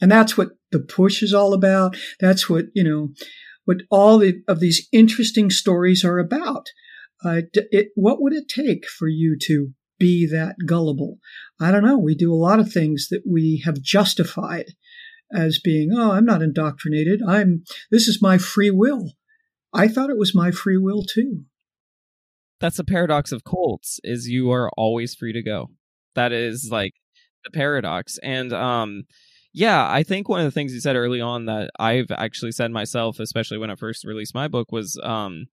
[0.00, 1.96] And that's what the push is all about.
[2.20, 3.08] That's what, you know,
[3.64, 6.66] what all the, of these interesting stories are about.
[7.24, 11.18] Uh, it, what would it take for you to be that gullible?
[11.60, 11.98] I don't know.
[11.98, 14.66] We do a lot of things that we have justified
[15.32, 17.20] as being, oh, I'm not indoctrinated.
[17.26, 19.12] I'm, this is my free will.
[19.72, 21.44] I thought it was my free will too.
[22.60, 25.70] That's the paradox of cults is you are always free to go.
[26.14, 26.94] That is like
[27.44, 28.18] the paradox.
[28.22, 29.04] And, um,
[29.52, 32.70] yeah, I think one of the things you said early on that I've actually said
[32.70, 35.46] myself, especially when I first released my book, was um,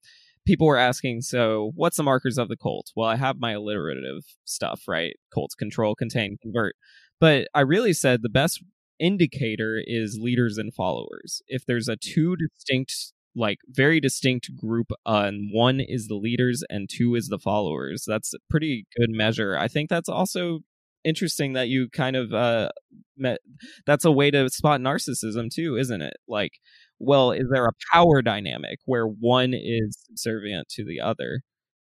[0.46, 2.92] people were asking, so what's the markers of the cult?
[2.96, 5.16] Well, I have my alliterative stuff, right?
[5.34, 6.76] Cults control, contain, convert.
[7.20, 8.64] But I really said the best
[9.00, 11.42] indicator is leaders and followers.
[11.48, 12.94] If there's a two distinct
[13.36, 18.06] like very distinct group uh, and one is the leaders and two is the followers
[18.08, 19.58] that's a pretty good measure.
[19.58, 20.60] I think that's also
[21.04, 22.70] interesting that you kind of uh
[23.18, 23.40] met
[23.86, 26.16] that's a way to spot narcissism too isn't it?
[26.28, 26.54] Like
[27.00, 31.42] well is there a power dynamic where one is subservient to the other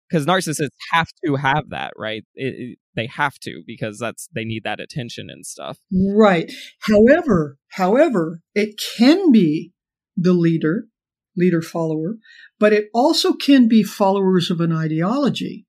[0.08, 2.24] because narcissists have to have that right?
[2.34, 5.78] It, it, they have to because that's they need that attention and stuff.
[5.92, 6.52] Right.
[6.80, 9.72] However however it can be
[10.16, 10.86] the leader
[11.36, 12.16] leader follower
[12.58, 15.66] but it also can be followers of an ideology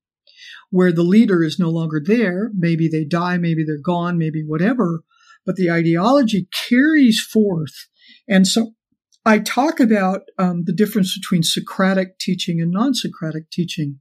[0.70, 2.52] where the leader is no longer there.
[2.54, 5.04] Maybe they die maybe they're gone maybe whatever
[5.46, 7.88] but the ideology carries forth.
[8.28, 8.74] And so
[9.28, 14.00] I talk about um, the difference between Socratic teaching and non Socratic teaching.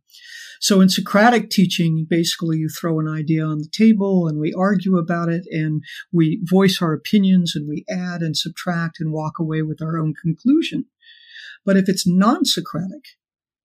[0.60, 4.96] So in Socratic teaching, basically you throw an idea on the table and we argue
[4.96, 9.62] about it and we voice our opinions and we add and subtract and walk away
[9.62, 10.84] with our own conclusion.
[11.64, 13.04] But if it's non-Socratic,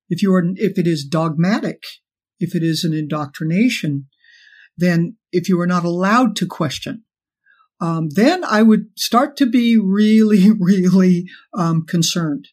[0.10, 1.84] if you are, if it is dogmatic,
[2.40, 4.08] if it is an indoctrination,
[4.76, 7.04] then if you are not allowed to question,
[7.82, 11.26] um, then I would start to be really, really
[11.58, 12.50] um, concerned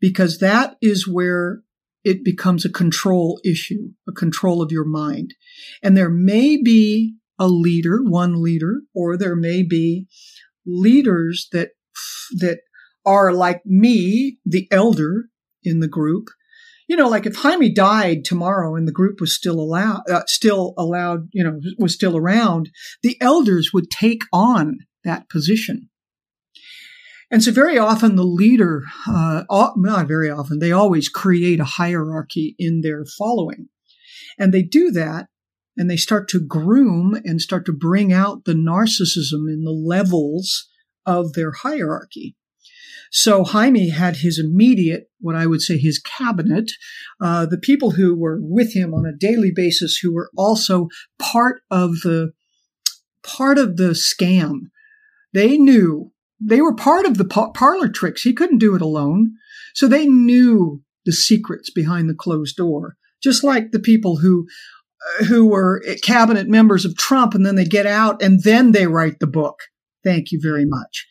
[0.00, 1.62] because that is where
[2.04, 5.34] it becomes a control issue, a control of your mind.
[5.82, 10.06] And there may be a leader, one leader, or there may be
[10.64, 11.70] leaders that,
[12.38, 12.60] that
[13.04, 15.28] are like me, the elder
[15.64, 16.28] in the group.
[16.88, 20.72] You know, like if Jaime died tomorrow and the group was still allowed, uh, still
[20.78, 22.70] allowed, you know, was still around,
[23.02, 25.90] the elders would take on that position.
[27.30, 29.44] And so very often the leader, uh,
[29.76, 33.68] not very often, they always create a hierarchy in their following.
[34.38, 35.28] And they do that
[35.76, 40.68] and they start to groom and start to bring out the narcissism in the levels
[41.04, 42.34] of their hierarchy.
[43.10, 46.70] So Jaime had his immediate, what I would say his cabinet,
[47.20, 50.88] uh, the people who were with him on a daily basis who were also
[51.18, 52.32] part of the,
[53.22, 54.70] part of the scam.
[55.32, 58.22] They knew they were part of the parlor tricks.
[58.22, 59.32] He couldn't do it alone.
[59.74, 64.46] So they knew the secrets behind the closed door, just like the people who
[65.20, 68.86] uh, who were cabinet members of Trump and then they get out and then they
[68.86, 69.60] write the book.
[70.02, 71.06] Thank you very much.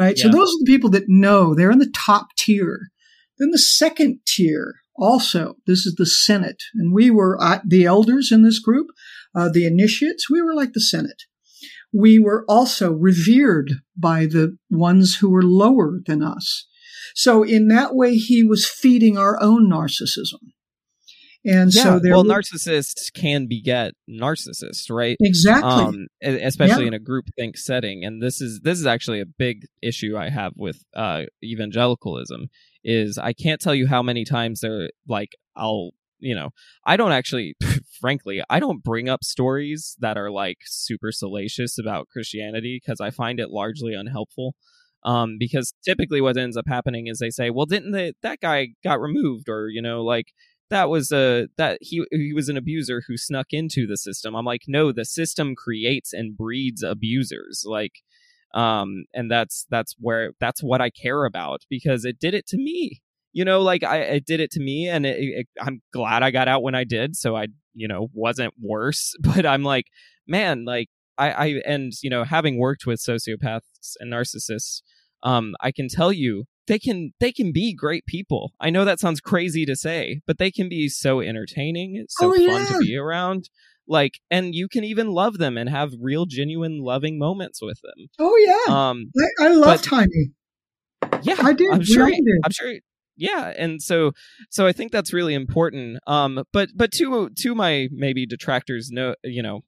[0.00, 0.16] Right.
[0.16, 0.24] Yeah.
[0.24, 2.88] So those are the people that know they're in the top tier.
[3.38, 6.62] Then the second tier also, this is the Senate.
[6.74, 8.88] And we were uh, the elders in this group,
[9.34, 10.30] uh, the initiates.
[10.30, 11.22] We were like the Senate
[11.92, 16.66] we were also revered by the ones who were lower than us.
[17.14, 20.52] So in that way, he was feeding our own narcissism.
[21.44, 25.16] And yeah, so there well, narcissists can beget narcissists, right?
[25.20, 25.70] Exactly.
[25.70, 26.88] Um, especially yeah.
[26.88, 28.04] in a group think setting.
[28.04, 32.48] And this is this is actually a big issue I have with uh, evangelicalism.
[32.84, 36.50] Is I can't tell you how many times they're like I'll you know,
[36.84, 37.56] I don't actually,
[38.00, 43.10] frankly, I don't bring up stories that are like super salacious about Christianity because I
[43.10, 44.54] find it largely unhelpful.
[45.02, 48.68] Um, because typically what ends up happening is they say, well, didn't the, that guy
[48.84, 50.26] got removed or, you know, like
[50.70, 54.34] that was a, that he, he was an abuser who snuck into the system.
[54.34, 57.64] I'm like, no, the system creates and breeds abusers.
[57.66, 58.02] Like,
[58.54, 62.56] um, and that's, that's where, that's what I care about because it did it to
[62.56, 63.02] me
[63.32, 66.30] you know like i it did it to me and it, it, i'm glad i
[66.30, 69.86] got out when i did so i you know wasn't worse but i'm like
[70.26, 74.82] man like i i and you know having worked with sociopaths and narcissists
[75.22, 78.52] um i can tell you they can they can be great people.
[78.60, 82.32] I know that sounds crazy to say but they can be so entertaining it's so
[82.32, 83.50] oh, fun to be around.
[83.88, 88.06] Like and you can even love them and have real genuine loving moments with them.
[88.20, 88.72] Oh yeah.
[88.72, 89.10] Um
[89.40, 90.30] i, I love Jaime
[91.22, 92.10] yeah i did i'm sure
[92.44, 92.74] i'm sure
[93.16, 94.12] yeah and so
[94.48, 95.98] so i think that's really important.
[96.06, 99.62] Um but but to to my maybe detractors no you know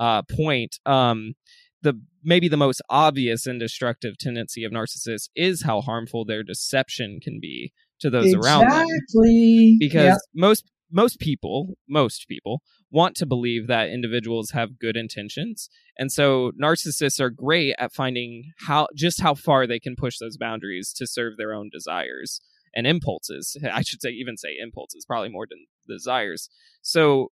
[0.00, 1.34] uh point um
[1.82, 7.18] the maybe the most obvious and destructive tendency of narcissists is how harmful their deception
[7.20, 8.48] can be to those exactly.
[8.48, 9.76] around them Exactly.
[9.78, 10.18] because yep.
[10.34, 16.52] most most people most people want to believe that individuals have good intentions and so
[16.62, 21.06] narcissists are great at finding how just how far they can push those boundaries to
[21.06, 22.40] serve their own desires
[22.74, 23.56] and impulses.
[23.72, 26.48] I should say, even say impulses, probably more than desires.
[26.80, 27.28] So,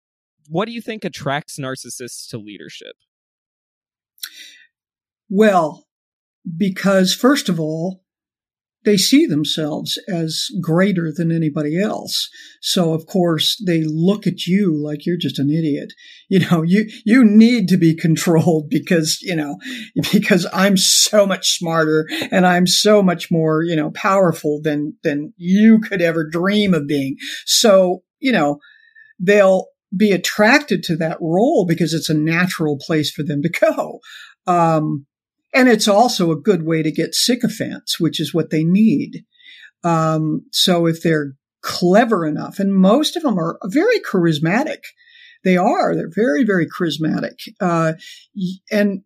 [0.47, 2.95] what do you think attracts narcissists to leadership?
[5.29, 5.85] Well,
[6.57, 8.01] because first of all,
[8.85, 12.29] they see themselves as greater than anybody else.
[12.61, 15.93] So of course they look at you like you're just an idiot.
[16.31, 19.57] You know, you, you need to be controlled because, you know,
[20.11, 25.33] because I'm so much smarter and I'm so much more, you know, powerful than, than
[25.37, 27.17] you could ever dream of being.
[27.47, 28.59] So, you know,
[29.19, 33.99] they'll be attracted to that role because it's a natural place for them to go.
[34.45, 35.05] Um,
[35.53, 39.23] and it's also a good way to get sycophants, which is what they need.
[39.83, 44.79] Um, so if they're clever enough, and most of them are very charismatic,
[45.43, 47.35] they are, they're very, very charismatic.
[47.59, 47.93] Uh,
[48.71, 49.01] and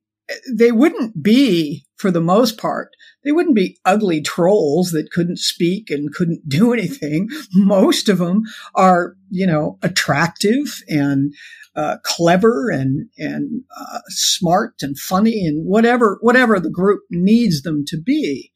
[0.51, 2.89] they wouldn't be, for the most part,
[3.23, 7.29] they wouldn't be ugly trolls that couldn't speak and couldn't do anything.
[7.53, 8.43] Most of them
[8.75, 11.33] are, you know, attractive and
[11.75, 17.83] uh, clever and and uh, smart and funny and whatever whatever the group needs them
[17.87, 18.51] to be,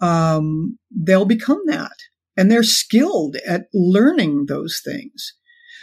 [0.00, 1.96] um, they'll become that,
[2.36, 5.34] and they're skilled at learning those things.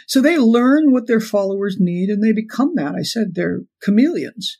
[0.06, 2.94] So they learn what their followers need, and they become that.
[2.94, 4.58] I said they're chameleons.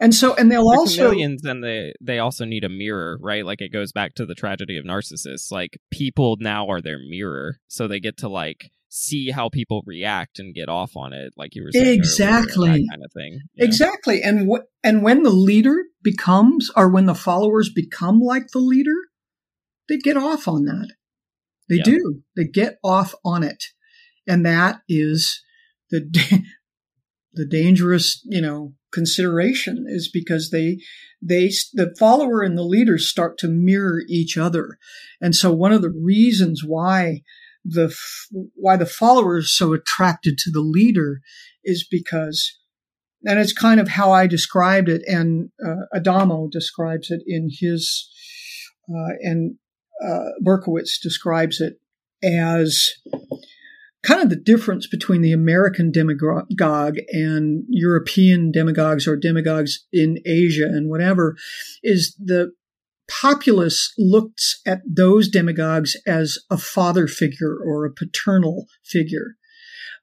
[0.00, 3.44] And so, and they'll They're also chameleons, and they they also need a mirror, right?
[3.44, 5.50] Like it goes back to the tragedy of narcissists.
[5.50, 10.38] Like people now are their mirror, so they get to like see how people react
[10.38, 13.40] and get off on it, like you were saying, exactly earlier, that kind of thing.
[13.54, 13.64] Yeah.
[13.64, 18.58] Exactly, and what and when the leader becomes, or when the followers become like the
[18.58, 18.96] leader,
[19.88, 20.90] they get off on that.
[21.68, 21.84] They Yeah.
[21.84, 22.22] do.
[22.36, 23.64] They get off on it,
[24.26, 25.42] and that is
[25.90, 26.42] the da-
[27.32, 30.78] the dangerous, you know, consideration is because they
[31.20, 34.78] they the follower and the leaders start to mirror each other,
[35.20, 37.22] and so one of the reasons why
[37.64, 37.94] the
[38.54, 41.20] why the follower is so attracted to the leader
[41.64, 42.58] is because
[43.24, 48.10] and it's kind of how I described it, and uh, Adorno describes it in his,
[48.90, 49.56] uh, and
[50.04, 51.74] uh, Berkowitz describes it
[52.22, 52.90] as
[54.02, 60.64] kind of the difference between the American demagogue and European demagogues or demagogues in Asia
[60.64, 61.36] and whatever
[61.82, 62.52] is the
[63.08, 69.36] populace looks at those demagogues as a father figure or a paternal figure.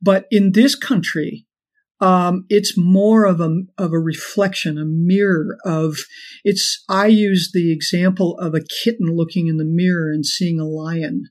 [0.02, 1.46] But in this country,
[2.02, 5.98] um, it's more of a of a reflection, a mirror of
[6.46, 6.84] it's.
[6.88, 11.26] I use the example of a kitten looking in the mirror and seeing a lion.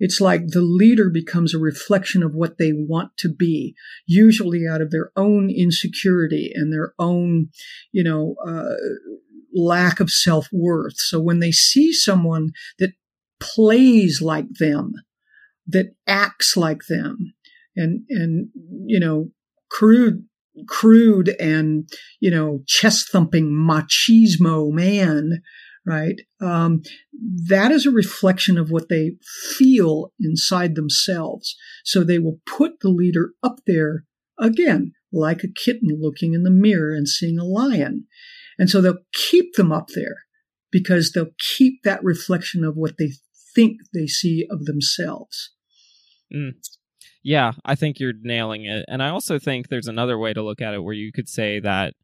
[0.00, 3.74] It's like the leader becomes a reflection of what they want to be,
[4.06, 7.48] usually out of their own insecurity and their own,
[7.92, 8.74] you know, uh,
[9.54, 10.98] lack of self worth.
[10.98, 12.92] So when they see someone that
[13.40, 14.92] plays like them,
[15.66, 17.34] that acts like them,
[17.76, 18.48] and and
[18.86, 19.30] you know,
[19.70, 20.24] crude
[20.66, 21.88] crude and
[22.20, 25.40] you know chest thumping machismo man
[25.86, 26.20] right?
[26.40, 26.82] Um,
[27.46, 29.12] that is a reflection of what they
[29.56, 31.56] feel inside themselves.
[31.84, 34.04] So they will put the leader up there
[34.38, 38.06] again like a kitten looking in the mirror and seeing a lion.
[38.58, 40.16] And so they'll keep them up there
[40.70, 43.12] because they'll keep that reflection of what they
[43.54, 45.50] think they see of themselves.
[47.22, 48.84] Yeah, I think you're nailing it.
[48.88, 51.60] And I also think there's another way to look at it where you could say
[51.60, 51.94] that,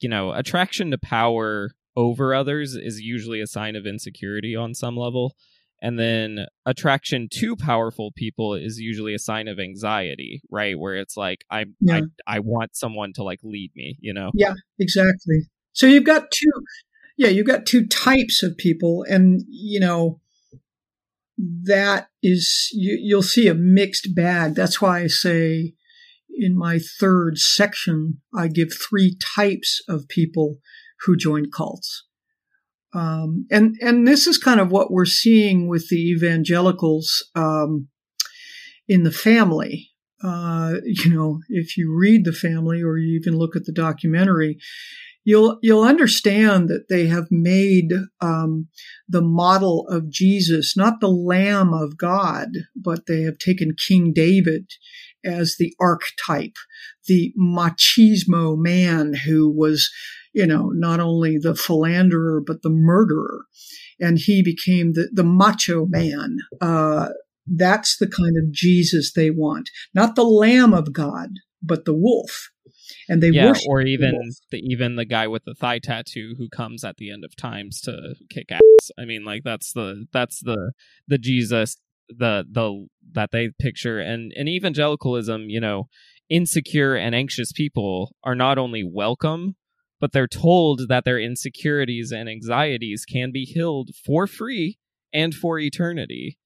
[0.00, 4.96] you know, attraction to power over others is usually a sign of insecurity on some
[4.96, 5.34] level.
[5.82, 10.78] And then attraction to powerful people is usually a sign of anxiety, right?
[10.78, 12.02] Where it's like I Yeah.
[12.26, 14.30] I I want someone to like lead me, you know.
[14.32, 15.48] Yeah, exactly.
[15.72, 16.50] So you've got two,
[17.16, 20.20] yeah, you've got two types of people, and you know
[21.36, 24.54] that is you, you'll see a mixed bag.
[24.54, 25.74] That's why I say
[26.30, 30.58] in my third section I give three types of people
[31.04, 32.04] who join cults.
[32.94, 37.88] Um, and and this is kind of what we're seeing with the evangelicals um,
[38.86, 39.88] in the family.
[40.22, 44.58] Uh, you know, if you read the family or you even look at the documentary,
[45.24, 48.68] you'll you'll understand that they have made um,
[49.08, 54.70] the model of Jesus not the Lamb of God, but they have taken King David
[55.24, 56.56] as the archetype,
[57.06, 59.90] the machismo man who was,
[60.32, 63.46] you know, not only the philanderer but the murderer,
[64.00, 66.38] and he became the the macho man.
[66.60, 67.08] Uh,
[67.46, 71.30] that's the kind of Jesus they want, not the Lamb of God,
[71.62, 72.50] but the wolf.
[73.08, 74.36] And they yeah, or even wolf.
[74.50, 77.80] the even the guy with the thigh tattoo who comes at the end of times
[77.82, 78.90] to kick ass.
[78.98, 80.72] I mean, like that's the that's the
[81.08, 81.76] the Jesus
[82.08, 85.88] the the that they picture and and evangelicalism, you know,
[86.28, 89.56] insecure and anxious people are not only welcome,
[90.02, 94.76] but they're told that their insecurities and anxieties can be healed for free
[95.14, 96.36] and for eternity.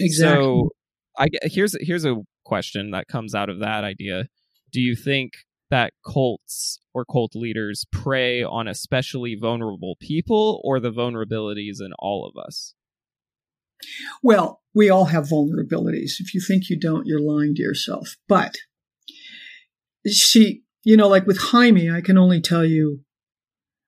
[0.00, 0.44] Exactly.
[0.44, 0.70] So
[1.16, 4.26] I here's here's a question that comes out of that idea.
[4.72, 5.34] Do you think
[5.70, 12.26] that cults or cult leaders prey on especially vulnerable people or the vulnerabilities in all
[12.26, 12.74] of us?
[14.24, 16.14] Well, we all have vulnerabilities.
[16.18, 18.16] If you think you don't, you're lying to yourself.
[18.26, 18.56] But
[20.04, 23.00] see, you know, like with Jaime, I can only tell you,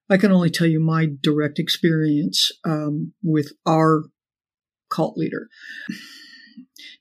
[0.09, 4.03] I can only tell you my direct experience um, with our
[4.89, 5.47] cult leader.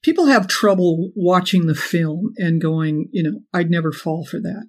[0.02, 4.66] People have trouble watching the film and going, you know, I'd never fall for that.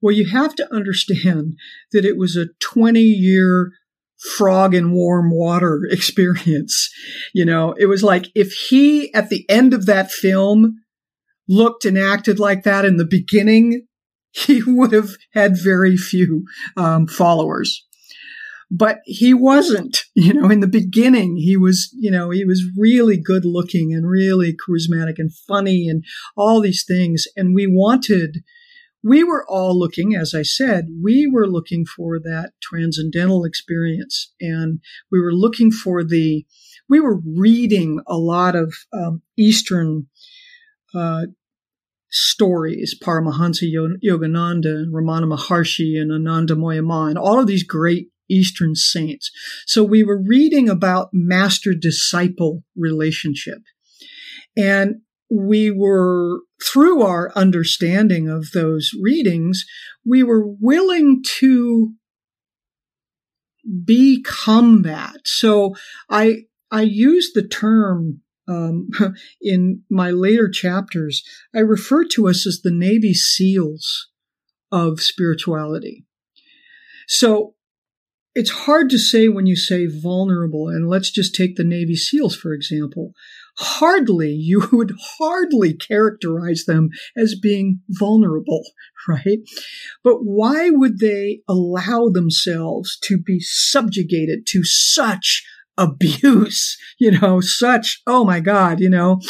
[0.00, 1.54] Well, you have to understand
[1.92, 3.72] that it was a 20 year
[4.36, 6.90] frog in warm water experience.
[7.34, 10.76] You know, it was like if he at the end of that film
[11.48, 13.87] looked and acted like that in the beginning,
[14.32, 16.44] he would have had very few
[16.76, 17.84] um, followers.
[18.70, 23.16] But he wasn't, you know, in the beginning, he was, you know, he was really
[23.16, 26.04] good looking and really charismatic and funny and
[26.36, 27.26] all these things.
[27.36, 28.42] And we wanted,
[29.02, 34.32] we were all looking, as I said, we were looking for that transcendental experience.
[34.40, 34.80] And
[35.10, 36.44] we were looking for the,
[36.90, 40.08] we were reading a lot of um, Eastern
[40.94, 41.26] uh,
[42.10, 43.64] stories, Paramahansa
[44.04, 49.30] Yogananda and Ramana Maharshi and Anandamayi Ma and all of these great Eastern saints.
[49.66, 53.58] So we were reading about master disciple relationship.
[54.56, 54.96] And
[55.30, 59.64] we were, through our understanding of those readings,
[60.04, 61.92] we were willing to
[63.84, 65.16] become that.
[65.26, 65.74] So
[66.08, 68.88] I, I use the term um,
[69.40, 71.22] in my later chapters.
[71.54, 74.08] I refer to us as the Navy SEALs
[74.70, 76.04] of spirituality.
[77.06, 77.54] So
[78.34, 82.36] it's hard to say when you say vulnerable, and let's just take the Navy SEALs,
[82.36, 83.12] for example
[83.58, 88.62] hardly, you would hardly characterize them as being vulnerable,
[89.08, 89.38] right?
[90.02, 95.44] But why would they allow themselves to be subjugated to such
[95.78, 99.20] abuse, you know, such, oh my God, you know,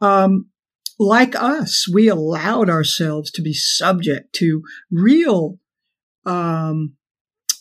[0.00, 0.50] um,
[0.98, 5.58] like us, we allowed ourselves to be subject to real,
[6.26, 6.94] um,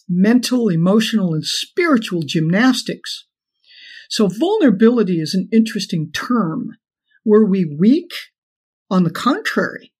[0.09, 3.25] mental, emotional, and spiritual gymnastics
[4.11, 6.71] so vulnerability is an interesting term.
[7.25, 8.11] Were we weak?
[8.89, 9.93] On the contrary,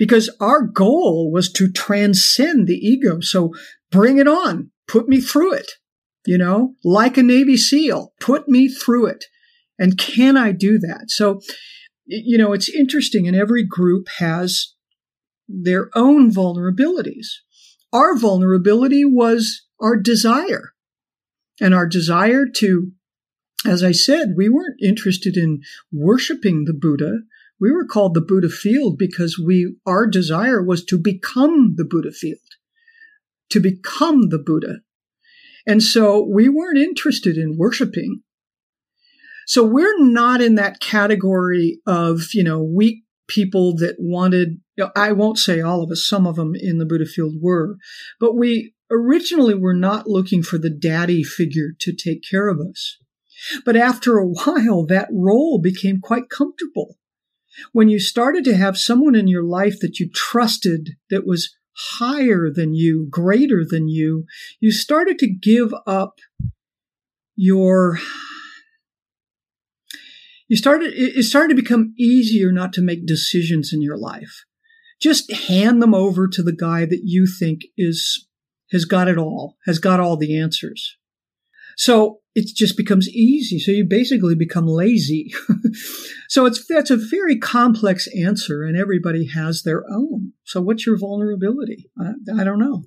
[0.00, 3.20] because our goal was to transcend the ego.
[3.20, 3.54] So
[3.92, 4.72] bring it on.
[4.88, 5.70] Put me through it.
[6.26, 9.26] You know, like a Navy SEAL, put me through it.
[9.78, 11.06] And can I do that?
[11.08, 11.40] So,
[12.06, 14.74] you know, it's interesting and every group has
[15.48, 17.26] their own vulnerabilities.
[17.92, 20.72] Our vulnerability was our desire
[21.60, 22.92] and our desire to
[23.66, 27.20] as I said, we weren't interested in worshiping the Buddha.
[27.58, 32.58] We were called the Buddhafield because we, our desire was to become the Buddhafield,
[33.50, 34.80] to become the Buddha.
[35.66, 38.22] And so we weren't interested in worshiping.
[39.46, 44.90] So we're not in that category of, you know, weak people that wanted, you know,
[44.96, 47.76] I won't say all of us, some of them in the Buddhafield were,
[48.20, 52.98] but we originally were not looking for the daddy figure to take care of us.
[53.64, 56.96] But after a while, that role became quite comfortable.
[57.72, 62.50] When you started to have someone in your life that you trusted that was higher
[62.50, 64.24] than you, greater than you,
[64.60, 66.18] you started to give up
[67.36, 67.98] your
[70.46, 74.44] you started it started to become easier not to make decisions in your life.
[75.00, 78.28] Just hand them over to the guy that you think is
[78.70, 80.96] has got it all has got all the answers.
[81.76, 83.58] So it just becomes easy.
[83.58, 85.32] So you basically become lazy.
[86.28, 90.32] so it's that's a very complex answer, and everybody has their own.
[90.44, 91.90] So what's your vulnerability?
[91.98, 92.84] I, I don't know.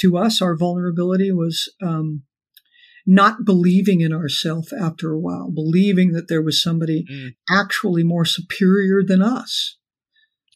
[0.00, 2.22] To us, our vulnerability was um,
[3.06, 7.34] not believing in ourselves after a while, believing that there was somebody mm.
[7.48, 9.76] actually more superior than us.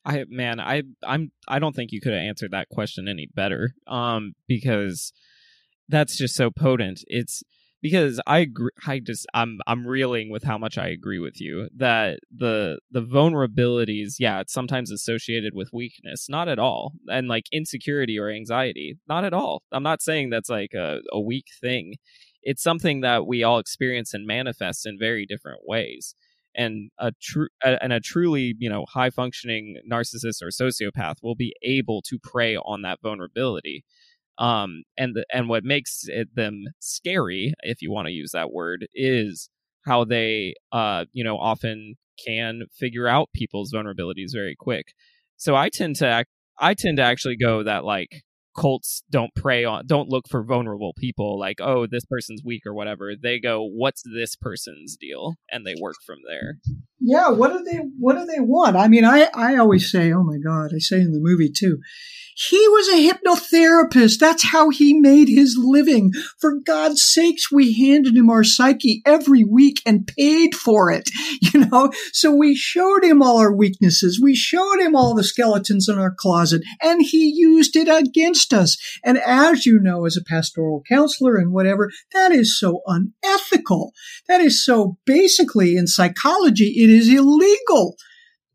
[0.04, 3.72] I man, I I'm I don't think you could have answered that question any better.
[3.86, 5.12] Um, because
[5.88, 7.00] that's just so potent.
[7.06, 7.42] It's
[7.86, 8.72] because I agree.
[8.84, 13.00] I just I'm I'm reeling with how much I agree with you that the the
[13.00, 18.98] vulnerabilities, yeah, it's sometimes associated with weakness, not at all, and like insecurity or anxiety,
[19.08, 19.62] not at all.
[19.70, 21.94] I'm not saying that's like a, a weak thing.
[22.42, 26.16] It's something that we all experience and manifest in very different ways.
[26.56, 31.54] And a true and a truly you know high functioning narcissist or sociopath will be
[31.62, 33.84] able to prey on that vulnerability
[34.38, 38.52] um, and the, and what makes it, them scary, if you want to use that
[38.52, 39.48] word, is
[39.86, 41.94] how they uh you know often
[42.24, 44.86] can figure out people's vulnerabilities very quick.
[45.36, 48.22] So I tend to act, I tend to actually go that like
[48.56, 52.74] cults don't prey on don't look for vulnerable people like oh this person's weak or
[52.74, 56.58] whatever they go what's this person's deal and they work from there
[57.00, 60.22] yeah what do they what do they want i mean i i always say oh
[60.22, 61.78] my god i say in the movie too
[62.36, 64.18] he was a hypnotherapist.
[64.18, 66.12] That's how he made his living.
[66.38, 71.10] For God's sakes, we handed him our psyche every week and paid for it.
[71.54, 74.20] You know, so we showed him all our weaknesses.
[74.22, 78.76] We showed him all the skeletons in our closet and he used it against us.
[79.04, 83.92] And as you know, as a pastoral counselor and whatever, that is so unethical.
[84.28, 87.96] That is so basically in psychology, it is illegal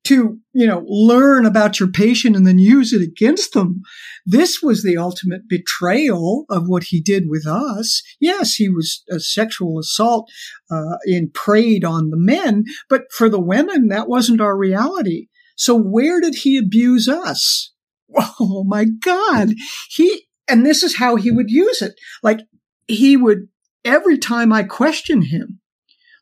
[0.04, 3.82] to, you know, learn about your patient and then use it against them.
[4.26, 8.02] This was the ultimate betrayal of what he did with us.
[8.20, 10.30] Yes, he was a sexual assault,
[10.72, 15.28] uh, and preyed on the men, but for the women, that wasn't our reality.
[15.56, 17.72] So where did he abuse us?
[18.18, 19.54] Oh my God.
[19.90, 21.94] He, and this is how he would use it.
[22.22, 22.40] Like
[22.88, 23.48] he would,
[23.86, 25.60] every time I questioned him,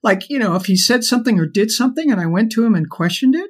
[0.02, 2.76] like, you know, if he said something or did something and I went to him
[2.76, 3.50] and questioned it,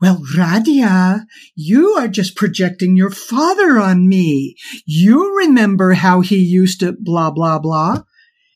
[0.00, 1.24] well, Radhia,
[1.54, 4.56] you are just projecting your father on me.
[4.86, 8.04] You remember how he used to blah, blah, blah.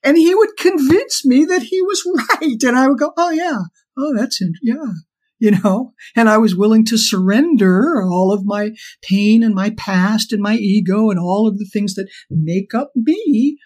[0.03, 2.03] And he would convince me that he was
[2.41, 2.63] right.
[2.63, 3.59] And I would go, oh, yeah.
[3.97, 4.93] Oh, that's, in- yeah.
[5.39, 8.71] You know, and I was willing to surrender all of my
[9.03, 12.93] pain and my past and my ego and all of the things that make up
[12.95, 13.59] me.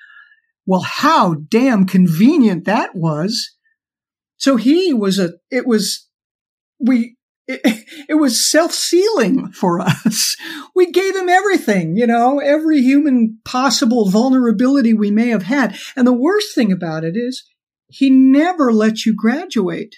[0.66, 3.54] Well, how damn convenient that was.
[4.36, 6.08] So he was a, it was,
[6.78, 7.16] we,
[7.46, 7.60] it,
[8.08, 10.36] it was self-sealing for us.
[10.74, 15.76] We gave him everything, you know, every human possible vulnerability we may have had.
[15.96, 17.44] And the worst thing about it is
[17.88, 19.96] he never let you graduate.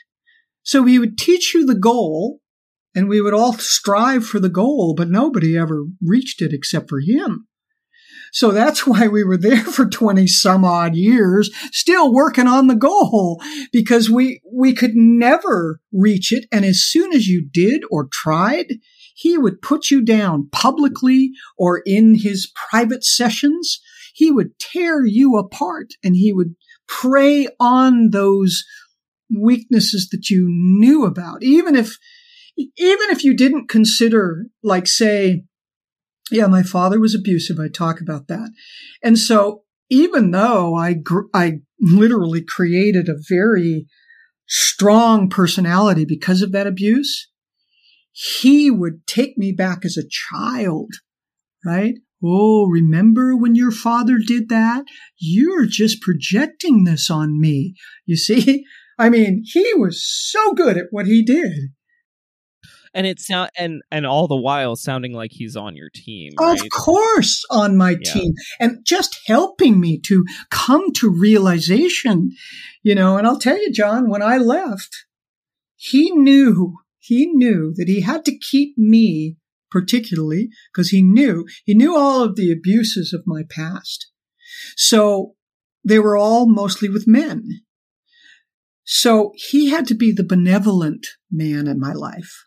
[0.62, 2.40] So he would teach you the goal
[2.94, 7.00] and we would all strive for the goal, but nobody ever reached it except for
[7.00, 7.46] him.
[8.32, 12.74] So that's why we were there for 20 some odd years, still working on the
[12.74, 13.42] goal
[13.72, 16.46] because we, we could never reach it.
[16.52, 18.74] And as soon as you did or tried,
[19.14, 23.80] he would put you down publicly or in his private sessions.
[24.14, 26.54] He would tear you apart and he would
[26.88, 28.64] prey on those
[29.34, 31.42] weaknesses that you knew about.
[31.42, 31.98] Even if,
[32.56, 35.44] even if you didn't consider, like, say,
[36.30, 37.58] yeah, my father was abusive.
[37.58, 38.50] I talk about that.
[39.02, 43.86] And so even though I, gr- I literally created a very
[44.46, 47.28] strong personality because of that abuse,
[48.12, 50.92] he would take me back as a child,
[51.64, 51.94] right?
[52.22, 54.84] Oh, remember when your father did that?
[55.18, 57.74] You're just projecting this on me.
[58.04, 58.64] You see?
[59.00, 61.70] I mean, he was so good at what he did
[62.94, 66.32] and it's sound and and all the while sounding like he's on your team.
[66.38, 66.60] Right?
[66.60, 68.12] Of course, on my yeah.
[68.12, 72.32] team, and just helping me to come to realization.
[72.82, 75.06] You know, and I'll tell you, John, when I left,
[75.76, 79.36] he knew he knew that he had to keep me
[79.70, 84.10] particularly because he knew he knew all of the abuses of my past.
[84.76, 85.34] So
[85.84, 87.60] they were all mostly with men.
[88.92, 92.44] So he had to be the benevolent man in my life.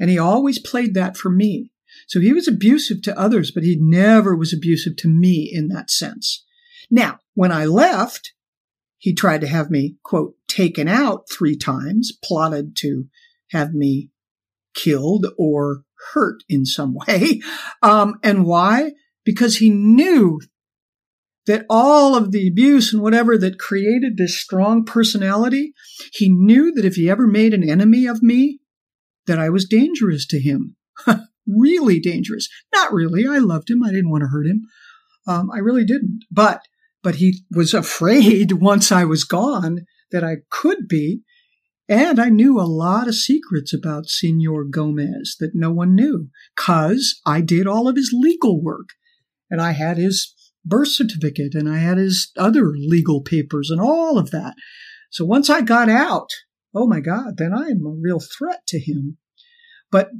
[0.00, 1.70] And he always played that for me.
[2.08, 5.88] So he was abusive to others, but he never was abusive to me in that
[5.88, 6.44] sense.
[6.90, 8.32] Now, when I left,
[8.98, 13.04] he tried to have me, quote, taken out three times, plotted to
[13.52, 14.10] have me
[14.74, 15.84] killed or
[16.14, 17.42] hurt in some way.
[17.80, 18.94] Um, and why?
[19.24, 20.40] Because he knew
[21.50, 25.72] that all of the abuse and whatever that created this strong personality,
[26.12, 28.60] he knew that if he ever made an enemy of me,
[29.26, 30.76] that I was dangerous to him.
[31.48, 32.48] really dangerous.
[32.72, 33.24] Not really.
[33.28, 33.82] I loved him.
[33.82, 34.62] I didn't want to hurt him.
[35.26, 36.20] Um, I really didn't.
[36.30, 36.62] But,
[37.02, 41.22] but he was afraid once I was gone that I could be.
[41.88, 47.20] And I knew a lot of secrets about Senor Gomez that no one knew because
[47.26, 48.90] I did all of his legal work
[49.50, 50.32] and I had his
[50.64, 54.54] birth certificate and I had his other legal papers and all of that.
[55.10, 56.28] So once I got out,
[56.74, 59.18] oh my God, then I am a real threat to him.
[59.90, 60.10] But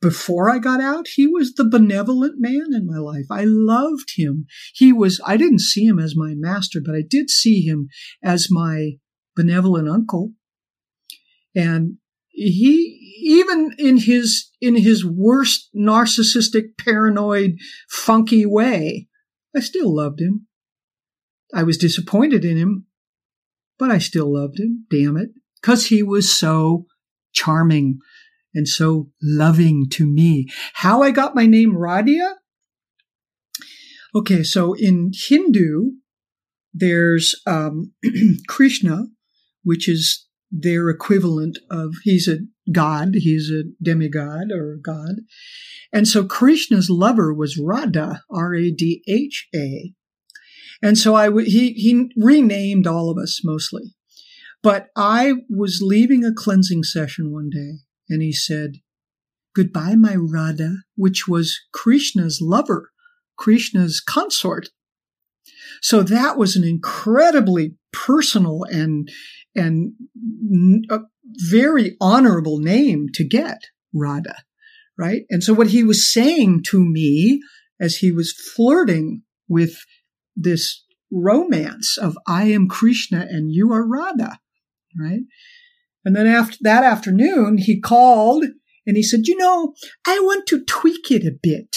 [0.00, 3.26] before I got out, he was the benevolent man in my life.
[3.30, 4.46] I loved him.
[4.74, 7.88] He was, I didn't see him as my master, but I did see him
[8.22, 8.92] as my
[9.36, 10.32] benevolent uncle.
[11.54, 11.96] And
[12.30, 17.56] he, even in his, in his worst narcissistic, paranoid,
[17.88, 19.07] funky way,
[19.56, 20.46] I still loved him.
[21.54, 22.86] I was disappointed in him
[23.78, 25.30] but I still loved him, damn it,
[25.60, 26.86] because he was so
[27.32, 28.00] charming
[28.52, 30.48] and so loving to me.
[30.74, 32.34] How I got my name Radhia?
[34.14, 35.92] Okay, so in Hindu,
[36.74, 37.92] there's um,
[38.48, 39.06] Krishna,
[39.62, 42.38] which is their equivalent of he's a
[42.72, 45.16] god, he's a demigod or god.
[45.92, 49.92] And so Krishna's lover was Radha, R A D H A.
[50.82, 53.94] And so I w- he he renamed all of us mostly.
[54.62, 57.78] But I was leaving a cleansing session one day
[58.08, 58.76] and he said,
[59.54, 62.90] Goodbye, my Radha, which was Krishna's lover,
[63.36, 64.68] Krishna's consort.
[65.80, 69.08] So that was an incredibly personal and
[69.54, 69.92] and
[70.90, 71.00] a
[71.50, 73.58] very honorable name to get,
[73.94, 74.36] Radha,
[74.96, 75.22] right?
[75.30, 77.40] And so what he was saying to me
[77.80, 79.78] as he was flirting with
[80.36, 84.38] this romance of I am Krishna and you are Radha,
[84.98, 85.20] right?
[86.04, 88.44] And then after that afternoon, he called
[88.86, 89.74] and he said, you know,
[90.06, 91.76] I want to tweak it a bit.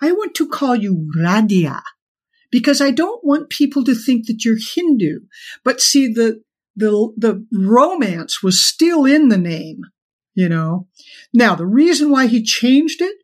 [0.00, 1.82] I want to call you Radhia
[2.50, 5.20] because I don't want people to think that you're Hindu.
[5.64, 6.40] But see, the,
[6.78, 9.82] the, the romance was still in the name,
[10.34, 10.86] you know.
[11.32, 13.16] Now, the reason why he changed it,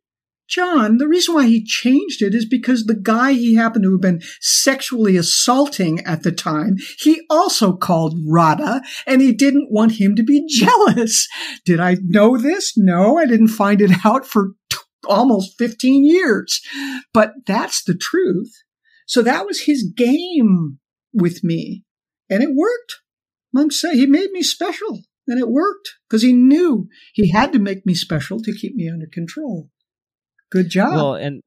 [0.47, 4.01] John, the reason why he changed it is because the guy he happened to have
[4.01, 10.15] been sexually assaulting at the time, he also called Radha and he didn't want him
[10.17, 11.27] to be jealous.
[11.65, 12.77] Did I know this?
[12.77, 14.79] No, I didn't find it out for t-
[15.09, 16.61] almost 15 years.
[17.15, 18.53] But that's the truth.
[19.07, 20.79] So that was his game
[21.13, 21.85] with me
[22.29, 23.01] and it worked.
[23.57, 27.59] I'm saying he made me special and it worked because he knew he had to
[27.59, 29.71] make me special to keep me under control.
[30.51, 30.95] Good job.
[30.95, 31.43] Well, and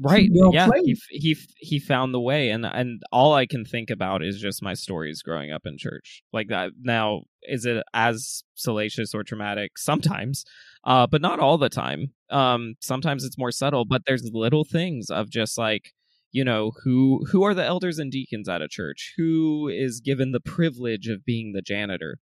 [0.00, 3.90] right, well yeah, he he he found the way, and and all I can think
[3.90, 6.22] about is just my stories growing up in church.
[6.32, 6.72] Like that.
[6.80, 9.72] Now, is it as salacious or traumatic?
[9.78, 10.44] Sometimes,
[10.84, 12.12] uh, but not all the time.
[12.30, 15.92] Um, sometimes it's more subtle, but there's little things of just like
[16.32, 19.12] you know who who are the elders and deacons at a church?
[19.16, 22.18] Who is given the privilege of being the janitor?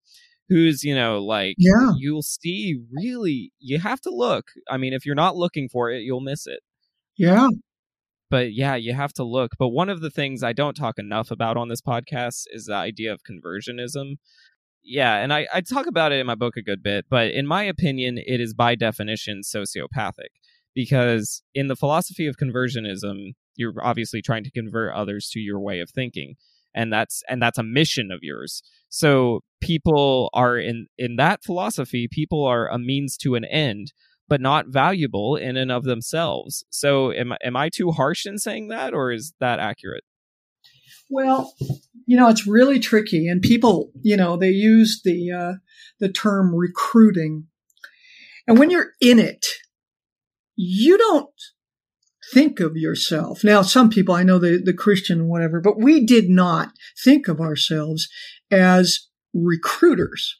[0.48, 1.92] Who's you know like yeah.
[1.96, 4.46] you'll see really you have to look.
[4.68, 6.60] I mean if you're not looking for it you'll miss it.
[7.16, 7.48] Yeah.
[8.28, 9.52] But yeah you have to look.
[9.58, 12.74] But one of the things i don't talk enough about on this podcast is the
[12.74, 14.16] idea of conversionism.
[14.82, 17.46] Yeah and I, I talk about it in my book a good bit but in
[17.46, 20.32] my opinion it is by definition sociopathic
[20.74, 25.78] because in the philosophy of conversionism you're obviously trying to convert others to your way
[25.80, 26.34] of thinking
[26.74, 28.62] and that's and that's a mission of yours.
[28.88, 33.92] So people are in in that philosophy people are a means to an end
[34.28, 36.64] but not valuable in and of themselves.
[36.70, 40.04] So am, am i too harsh in saying that or is that accurate?
[41.08, 41.54] Well
[42.06, 45.52] you know it's really tricky and people you know they use the uh,
[45.98, 47.46] the term recruiting.
[48.46, 49.46] And when you're in it
[50.56, 51.30] you don't
[52.32, 53.42] think of yourself.
[53.44, 57.40] Now, some people, I know the, the Christian, whatever, but we did not think of
[57.40, 58.08] ourselves
[58.50, 60.36] as recruiters.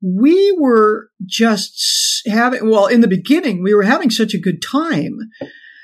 [0.00, 5.18] We were just having, well, in the beginning, we were having such a good time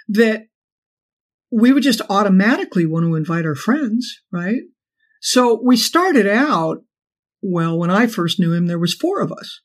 [0.09, 0.47] that
[1.51, 4.62] we would just automatically want to invite our friends, right?
[5.20, 6.78] So we started out,
[7.43, 9.60] well, when I first knew him, there was four of us.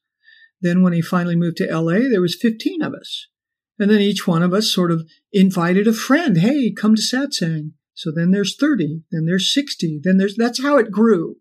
[0.62, 3.28] Then when he finally moved to LA, there was 15 of us.
[3.80, 6.38] And then each one of us sort of invited a friend.
[6.38, 7.72] Hey, come to satsang.
[7.94, 11.36] So then there's 30, then there's 60, then there's, that's how it grew.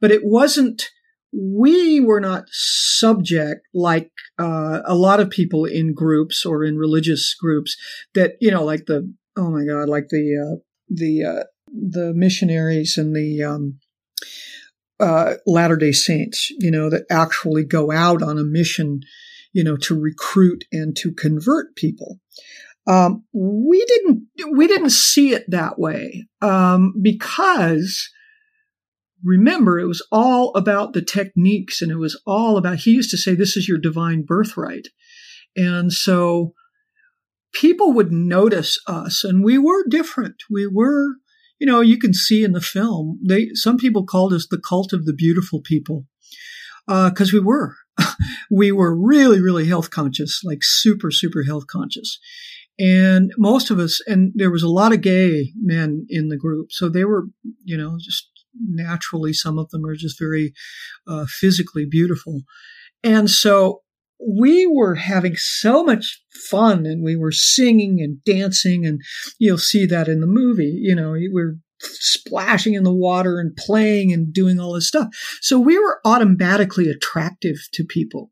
[0.00, 0.90] But it wasn't,
[1.32, 7.34] we were not subject like uh, a lot of people in groups or in religious
[7.34, 7.76] groups
[8.14, 10.56] that, you know, like the, oh my God, like the, uh,
[10.88, 13.78] the, uh, the missionaries and the, um,
[14.98, 19.02] uh, Latter day Saints, you know, that actually go out on a mission
[19.52, 22.18] you know, to recruit and to convert people.
[22.86, 24.26] Um, we didn't
[24.56, 28.10] we didn't see it that way um, because
[29.22, 33.16] remember it was all about the techniques and it was all about he used to
[33.16, 34.88] say this is your divine birthright.
[35.54, 36.54] And so
[37.52, 40.42] people would notice us and we were different.
[40.50, 41.16] We were
[41.60, 44.92] you know you can see in the film they some people called us the cult
[44.92, 46.06] of the beautiful people
[46.88, 47.76] because uh, we were
[48.50, 52.18] we were really, really health conscious, like super, super health conscious.
[52.78, 56.72] And most of us, and there was a lot of gay men in the group.
[56.72, 57.26] So they were,
[57.64, 58.28] you know, just
[58.58, 60.52] naturally, some of them are just very
[61.06, 62.42] uh, physically beautiful.
[63.04, 63.82] And so
[64.26, 69.00] we were having so much fun and we were singing and dancing and
[69.38, 74.12] you'll see that in the movie, you know, we're splashing in the water and playing
[74.12, 75.08] and doing all this stuff.
[75.40, 78.30] So we were automatically attractive to people.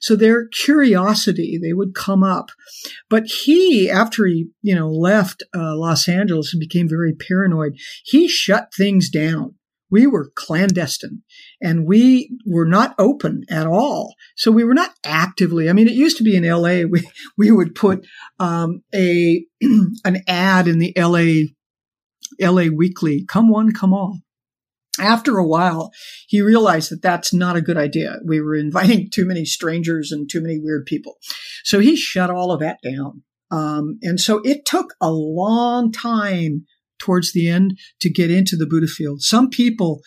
[0.00, 2.50] So their curiosity, they would come up.
[3.08, 7.72] But he, after he, you know, left uh, Los Angeles and became very paranoid,
[8.04, 9.54] he shut things down.
[9.90, 11.22] We were clandestine
[11.62, 14.14] and we were not open at all.
[14.36, 15.70] So we were not actively.
[15.70, 16.82] I mean, it used to be in LA.
[16.90, 17.08] We,
[17.38, 18.06] we would put,
[18.38, 19.44] um, a,
[20.04, 21.48] an ad in the LA,
[22.40, 24.20] LA Weekly, come one, come all
[25.00, 25.92] after a while,
[26.26, 28.18] he realized that that's not a good idea.
[28.24, 31.16] We were inviting too many strangers and too many weird people.
[31.64, 33.22] So he shut all of that down.
[33.50, 36.66] Um, and so it took a long time
[36.98, 39.20] towards the end to get into the Buddhafield.
[39.20, 40.00] Some people,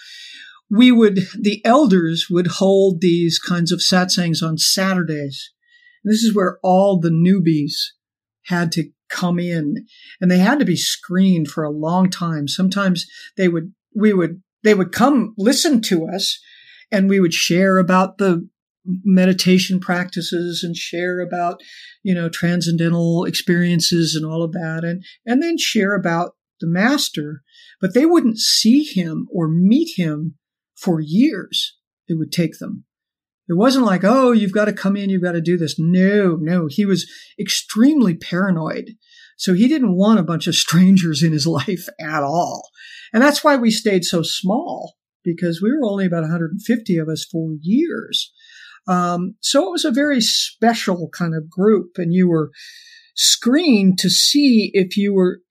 [0.69, 5.51] we would, the elders would hold these kinds of satsangs on Saturdays.
[6.03, 7.73] This is where all the newbies
[8.45, 9.85] had to come in
[10.19, 12.47] and they had to be screened for a long time.
[12.47, 13.05] Sometimes
[13.38, 16.39] they would, we would they would come listen to us
[16.91, 18.47] and we would share about the
[18.85, 21.61] meditation practices and share about,
[22.03, 27.41] you know, transcendental experiences and all of that and, and then share about the master,
[27.79, 30.35] but they wouldn't see him or meet him
[30.75, 31.77] for years.
[32.07, 32.85] It would take them.
[33.51, 35.75] It wasn't like, oh, you've got to come in, you've got to do this.
[35.77, 37.05] No, no, he was
[37.37, 38.91] extremely paranoid.
[39.35, 42.69] So he didn't want a bunch of strangers in his life at all.
[43.11, 47.25] And that's why we stayed so small because we were only about 150 of us
[47.29, 48.31] for years.
[48.87, 52.51] Um, so it was a very special kind of group, and you were
[53.15, 55.41] screened to see if you were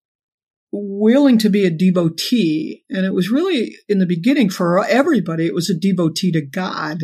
[0.72, 2.82] willing to be a devotee.
[2.88, 7.02] And it was really in the beginning for everybody, it was a devotee to God.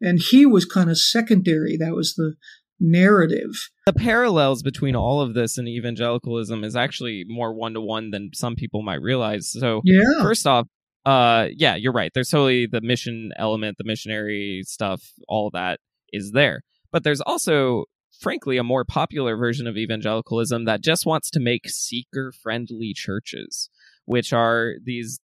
[0.00, 1.76] And he was kind of secondary.
[1.76, 2.34] That was the
[2.80, 3.50] narrative.
[3.86, 8.30] The parallels between all of this and evangelicalism is actually more one to one than
[8.34, 9.50] some people might realize.
[9.50, 10.22] So, yeah.
[10.22, 10.66] first off,
[11.04, 12.10] uh, yeah, you're right.
[12.14, 15.80] There's totally the mission element, the missionary stuff, all that
[16.12, 16.62] is there.
[16.92, 17.84] But there's also,
[18.20, 23.70] frankly, a more popular version of evangelicalism that just wants to make seeker friendly churches,
[24.06, 25.20] which are these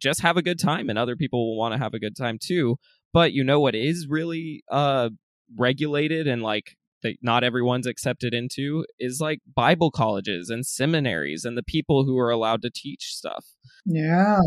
[0.00, 2.38] just have a good time and other people will want to have a good time
[2.40, 2.76] too.
[3.12, 5.10] But you know what is really uh
[5.56, 11.56] regulated and like that not everyone's accepted into is like Bible colleges and seminaries and
[11.56, 13.44] the people who are allowed to teach stuff.
[13.84, 14.38] Yeah.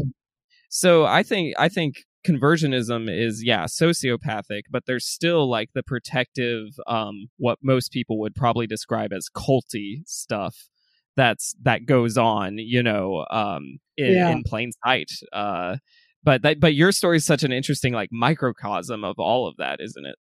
[0.69, 6.69] So I think I think conversionism is yeah sociopathic but there's still like the protective
[6.87, 10.55] um what most people would probably describe as culty stuff
[11.15, 14.29] that's that goes on you know um in, yeah.
[14.31, 15.77] in plain sight uh
[16.25, 19.79] but that but your story is such an interesting like microcosm of all of that
[19.79, 20.15] isn't it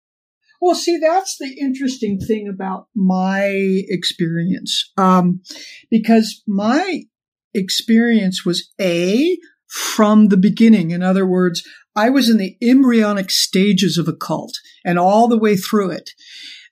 [0.64, 3.49] well, see, that's the interesting thing about my
[3.90, 4.91] experience.
[4.95, 5.41] Um,
[5.90, 7.02] because my
[7.56, 9.40] experience was A,
[9.72, 10.91] from the beginning.
[10.91, 11.64] In other words,
[11.95, 14.53] I was in the embryonic stages of a cult
[14.84, 16.11] and all the way through it.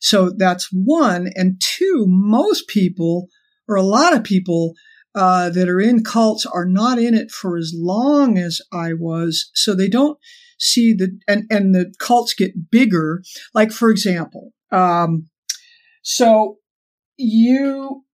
[0.02, 1.30] So that's one.
[1.36, 3.28] And two, most people,
[3.68, 4.74] or a lot of people,
[5.16, 9.50] uh, that are in cults are not in it for as long as I was.
[9.54, 10.18] So they don't
[10.60, 13.24] see the and and the cults get bigger.
[13.54, 15.30] Like for example, um,
[16.02, 16.58] so
[17.18, 18.06] you,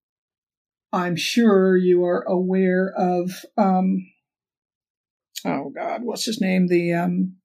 [0.91, 3.31] I'm sure you are aware of.
[3.57, 4.07] Um,
[5.45, 6.67] oh God, what's his name?
[6.67, 7.35] The um,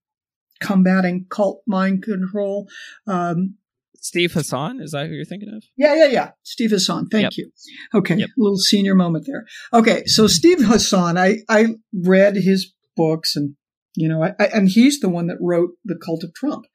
[0.60, 2.68] combating cult mind control.
[3.06, 3.56] Um,
[4.00, 5.62] Steve Hassan, is that who you're thinking of?
[5.76, 6.30] Yeah, yeah, yeah.
[6.42, 7.06] Steve Hassan.
[7.06, 7.32] Thank yep.
[7.36, 7.50] you.
[7.94, 8.28] Okay, yep.
[8.28, 9.44] a little senior moment there.
[9.72, 13.56] Okay, so Steve Hassan, I I read his books and
[13.94, 16.66] you know, I, I, and he's the one that wrote The Cult of Trump,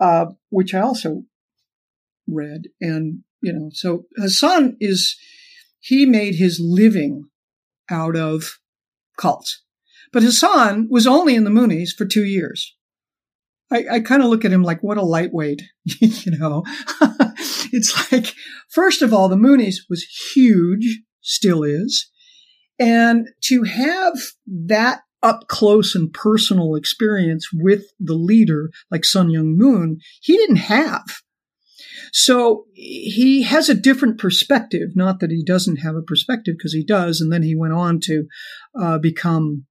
[0.00, 1.24] uh, which I also
[2.26, 2.68] read.
[2.80, 5.16] And, you know, so Hassan is,
[5.80, 7.24] he made his living
[7.90, 8.58] out of
[9.18, 9.62] cults.
[10.12, 12.74] But Hassan was only in the Moonies for two years.
[13.74, 16.62] I, I kind of look at him like, what a lightweight, you know.
[17.72, 18.34] it's like,
[18.70, 22.08] first of all, the Moonies was huge, still is.
[22.78, 24.14] And to have
[24.46, 30.56] that up close and personal experience with the leader like Sun Myung Moon, he didn't
[30.56, 31.04] have.
[32.12, 34.90] So he has a different perspective.
[34.94, 37.20] Not that he doesn't have a perspective, because he does.
[37.20, 38.26] And then he went on to
[38.80, 39.66] uh, become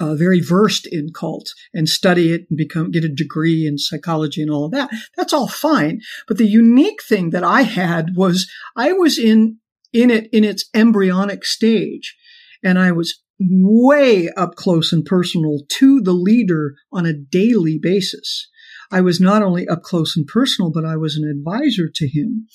[0.00, 4.42] uh, very versed in cult and study it and become get a degree in psychology
[4.42, 4.90] and all of that.
[5.16, 6.00] That's all fine.
[6.28, 9.58] But the unique thing that I had was I was in
[9.92, 12.16] in it in its embryonic stage,
[12.62, 18.48] and I was way up close and personal to the leader on a daily basis.
[18.90, 22.46] I was not only up close and personal, but I was an advisor to him.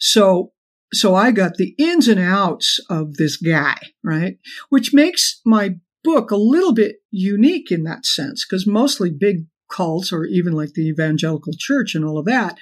[0.00, 0.52] So
[0.92, 4.38] so I got the ins and outs of this guy, right?
[4.70, 10.12] Which makes my book a little bit unique in that sense, because mostly big cults
[10.12, 12.56] or even like the evangelical church and all of that,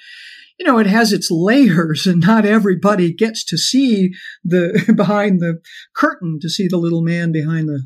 [0.57, 4.11] you know, it has its layers and not everybody gets to see
[4.43, 5.59] the behind the
[5.95, 7.81] curtain to see the little man behind the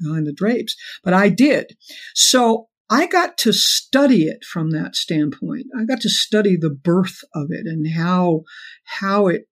[0.00, 0.76] behind the drapes.
[1.04, 1.76] But I did.
[2.14, 5.66] So I got to study it from that standpoint.
[5.78, 8.42] I got to study the birth of it and how
[8.84, 9.42] how it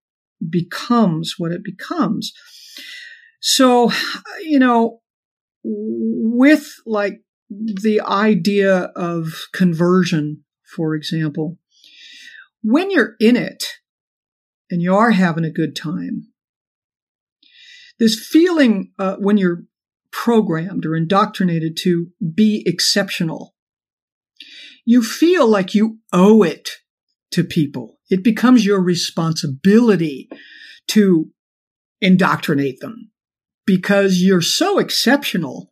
[0.51, 2.33] becomes what it becomes.
[3.41, 3.93] So,
[4.41, 5.01] you know,
[5.65, 10.45] with like the idea of conversion,
[10.75, 11.59] for example,
[12.63, 13.65] when you're in it
[14.71, 16.29] and you are having a good time,
[17.99, 19.65] this feeling uh, when you're
[20.13, 23.55] programmed or indoctrinated to be exceptional,
[24.85, 26.71] you feel like you owe it
[27.31, 27.99] to people.
[28.11, 30.31] It becomes your responsibility
[30.89, 31.31] to
[32.01, 33.11] indoctrinate them
[33.69, 35.71] because you're so exceptional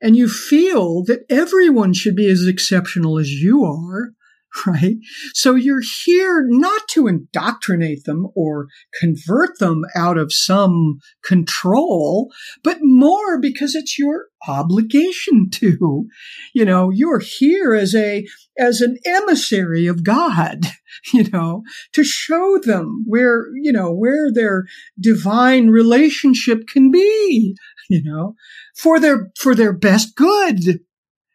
[0.00, 4.10] and you feel that everyone should be as exceptional as you are
[4.66, 4.96] right?
[5.34, 8.68] So you're here not to indoctrinate them or
[9.00, 12.30] convert them out of some control,
[12.62, 16.06] but more because it's your obligation to.
[16.52, 18.26] You know, you're here as a,
[18.58, 20.66] as an emissary of God,
[21.12, 21.62] you know,
[21.92, 24.64] to show them where, you know, where their
[25.00, 27.56] divine relationship can be,
[27.88, 28.34] you know,
[28.76, 30.80] for their, for their best good.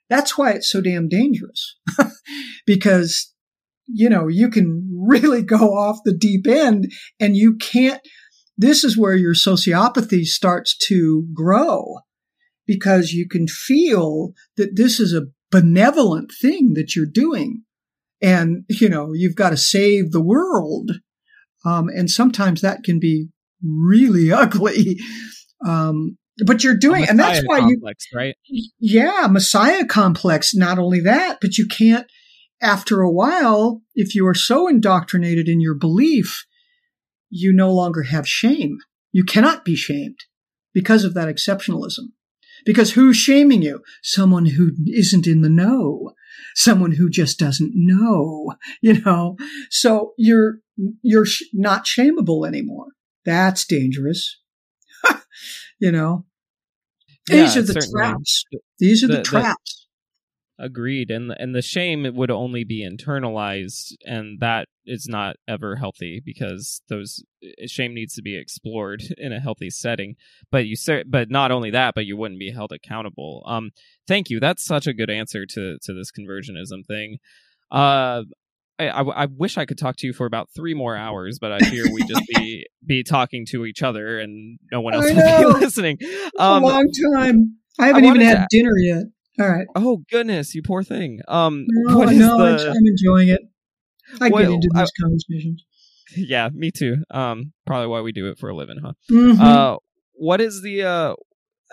[0.09, 1.77] That's why it's so damn dangerous.
[2.65, 3.33] because,
[3.87, 8.01] you know, you can really go off the deep end and you can't,
[8.57, 11.99] this is where your sociopathy starts to grow
[12.65, 17.63] because you can feel that this is a benevolent thing that you're doing.
[18.21, 20.91] And, you know, you've got to save the world.
[21.65, 23.29] Um, and sometimes that can be
[23.63, 24.97] really ugly.
[25.65, 28.35] Um, but you're doing, and that's why complex, you, right?
[28.79, 30.53] Yeah, Messiah complex.
[30.53, 32.07] Not only that, but you can't,
[32.61, 36.45] after a while, if you are so indoctrinated in your belief,
[37.29, 38.77] you no longer have shame.
[39.11, 40.19] You cannot be shamed
[40.73, 42.11] because of that exceptionalism.
[42.65, 43.81] Because who's shaming you?
[44.03, 46.11] Someone who isn't in the know.
[46.53, 49.37] Someone who just doesn't know, you know?
[49.71, 50.59] So you're,
[51.01, 52.87] you're not shameable anymore.
[53.25, 54.39] That's dangerous.
[55.79, 56.25] you know,
[57.27, 58.45] these yeah, are the traps.
[58.79, 59.87] These are the, the traps.
[60.57, 65.35] The, agreed, and and the shame it would only be internalized, and that is not
[65.47, 67.23] ever healthy because those
[67.65, 70.15] shame needs to be explored in a healthy setting.
[70.51, 73.43] But you say, but not only that, but you wouldn't be held accountable.
[73.45, 73.71] Um,
[74.07, 74.39] thank you.
[74.39, 77.17] That's such a good answer to to this conversionism thing.
[77.69, 78.23] Uh,
[78.79, 81.51] I, I, I, wish I could talk to you for about three more hours, but
[81.51, 85.53] I fear we just be be talking to each other and no one else will
[85.53, 85.97] be listening.
[86.37, 87.57] Um, a long time.
[87.79, 88.57] I haven't I even had to...
[88.57, 89.03] dinner yet.
[89.39, 89.67] All right.
[89.75, 91.21] Oh goodness, you poor thing.
[91.27, 92.69] Um, no, no, the...
[92.69, 93.41] I'm enjoying it.
[94.21, 95.01] I well, get into these I...
[95.01, 95.63] conversations.
[96.15, 97.03] Yeah, me too.
[97.11, 98.93] Um, probably why we do it for a living, huh?
[99.11, 99.41] Mm-hmm.
[99.41, 99.75] Uh,
[100.13, 101.15] what is the uh?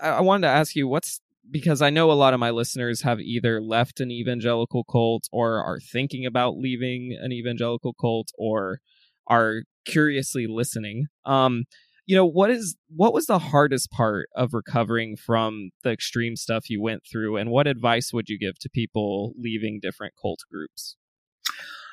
[0.03, 3.21] I wanted to ask you what's because I know a lot of my listeners have
[3.21, 8.79] either left an evangelical cult or are thinking about leaving an evangelical cult or
[9.27, 11.07] are curiously listening.
[11.25, 11.65] Um,
[12.07, 16.69] you know, what is what was the hardest part of recovering from the extreme stuff
[16.69, 20.97] you went through and what advice would you give to people leaving different cult groups?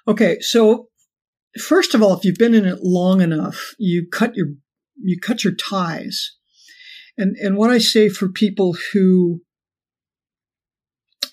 [0.08, 0.88] Okay, so
[1.60, 4.48] first of all, if you've been in it long enough, you cut your
[5.02, 6.36] you cut your ties
[7.18, 9.42] and, and what I say for people who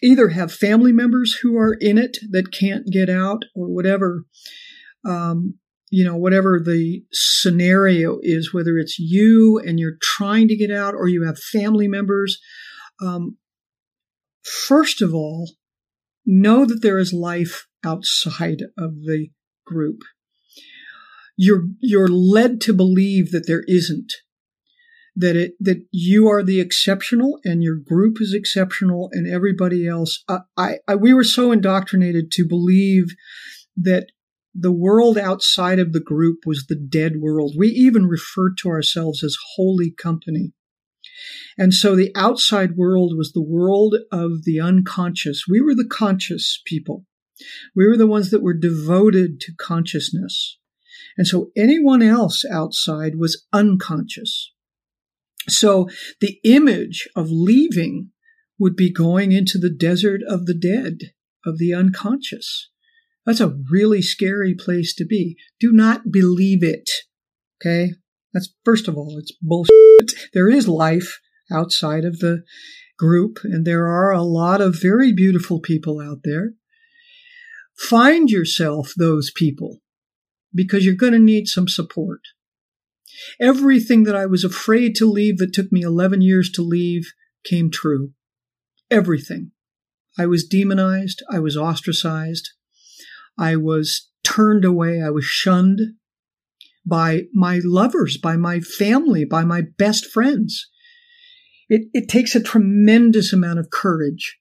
[0.03, 4.25] either have family members who are in it that can't get out or whatever,
[5.05, 5.55] um,
[5.91, 10.95] you know, whatever the scenario is, whether it's you and you're trying to get out
[10.95, 12.39] or you have family members,
[13.03, 13.37] um,
[14.43, 15.53] first of all,
[16.27, 19.29] know that there is life outside of the
[19.65, 20.01] group.
[21.37, 24.13] You're, you're led to believe that there isn't
[25.19, 30.23] that it that you are the exceptional and your group is exceptional and everybody else.
[30.29, 33.07] I, I, I, we were so indoctrinated to believe
[33.77, 34.07] that
[34.55, 37.55] the world outside of the group was the dead world.
[37.59, 40.53] We even referred to ourselves as holy company.
[41.57, 45.45] And so the outside world was the world of the unconscious.
[45.49, 47.05] We were the conscious people.
[47.75, 50.59] We were the ones that were devoted to consciousness.
[51.17, 54.48] And so anyone else outside was unconscious
[55.51, 55.89] so
[56.21, 58.11] the image of leaving
[58.59, 61.13] would be going into the desert of the dead,
[61.45, 62.71] of the unconscious.
[63.25, 65.37] That's a really scary place to be.
[65.61, 66.91] Do not believe it.
[67.61, 67.93] Okay.
[68.33, 70.31] That's first of all, it's bullshit.
[70.33, 71.21] There is life
[71.51, 72.45] outside of the
[72.99, 76.53] group, and there are a lot of very beautiful people out there.
[77.77, 79.79] Find yourself those people
[80.55, 82.21] because you're going to need some support.
[83.41, 87.13] Everything that I was afraid to leave that took me 11 years to leave
[87.45, 88.13] came true.
[88.91, 89.53] Everything.
[90.19, 91.23] I was demonized.
[91.31, 92.51] I was ostracized.
[93.39, 95.01] I was turned away.
[95.01, 95.81] I was shunned
[96.85, 100.69] by my lovers, by my family, by my best friends.
[101.69, 104.39] It, it takes a tremendous amount of courage.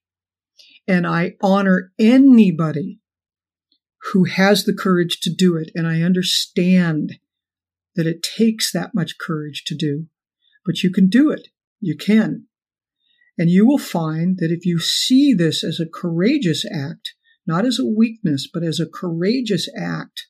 [0.88, 3.00] And I honor anybody
[4.14, 5.70] who has the courage to do it.
[5.76, 7.20] And I understand
[7.98, 10.06] that it takes that much courage to do,
[10.66, 11.50] but you can do it.
[11.82, 12.46] You can.
[13.38, 17.16] And you will find that if you see this as a courageous act,
[17.46, 20.28] not as a weakness, but as a courageous act,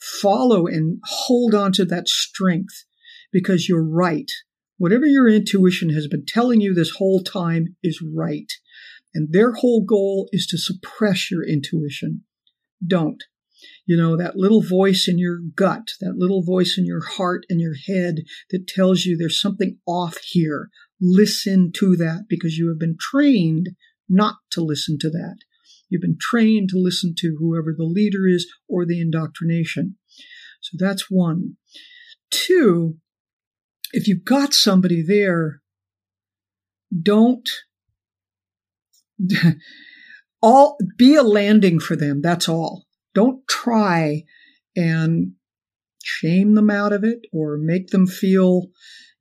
[0.00, 2.84] follow and hold on to that strength
[3.32, 4.30] because you're right.
[4.78, 8.50] Whatever your intuition has been telling you this whole time is right.
[9.14, 12.24] And their whole goal is to suppress your intuition.
[12.84, 13.22] Don't.
[13.84, 17.60] You know, that little voice in your gut, that little voice in your heart and
[17.60, 20.70] your head that tells you there's something off here.
[21.00, 23.70] Listen to that because you have been trained
[24.08, 25.38] not to listen to that.
[25.88, 29.96] You've been trained to listen to whoever the leader is or the indoctrination.
[30.60, 31.56] So that's one.
[32.30, 32.98] Two,
[33.92, 35.60] if you've got somebody there,
[37.02, 37.48] don't
[40.42, 42.22] all be a landing for them.
[42.22, 42.84] That's all.
[43.14, 44.24] Don't try
[44.76, 45.32] and
[46.02, 48.68] shame them out of it or make them feel,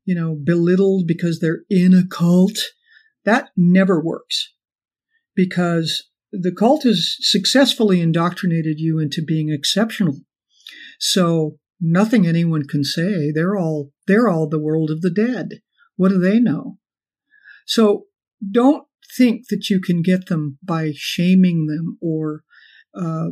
[0.06, 2.58] you know, belittled because they're in a cult.
[3.26, 4.54] That never works
[5.36, 10.20] because the cult has successfully indoctrinated you into being exceptional.
[11.00, 13.32] So nothing anyone can say.
[13.32, 15.62] They're all, they're all the world of the dead.
[15.98, 16.78] What do they know?
[17.66, 18.06] So
[18.50, 18.86] don't
[19.18, 22.44] think that you can get them by shaming them or
[22.96, 23.30] uh,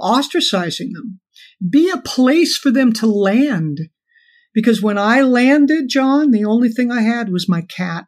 [0.00, 1.20] ostracizing them.
[1.68, 3.80] Be a place for them to land.
[4.54, 8.06] Because when I landed, John, the only thing I had was my cat.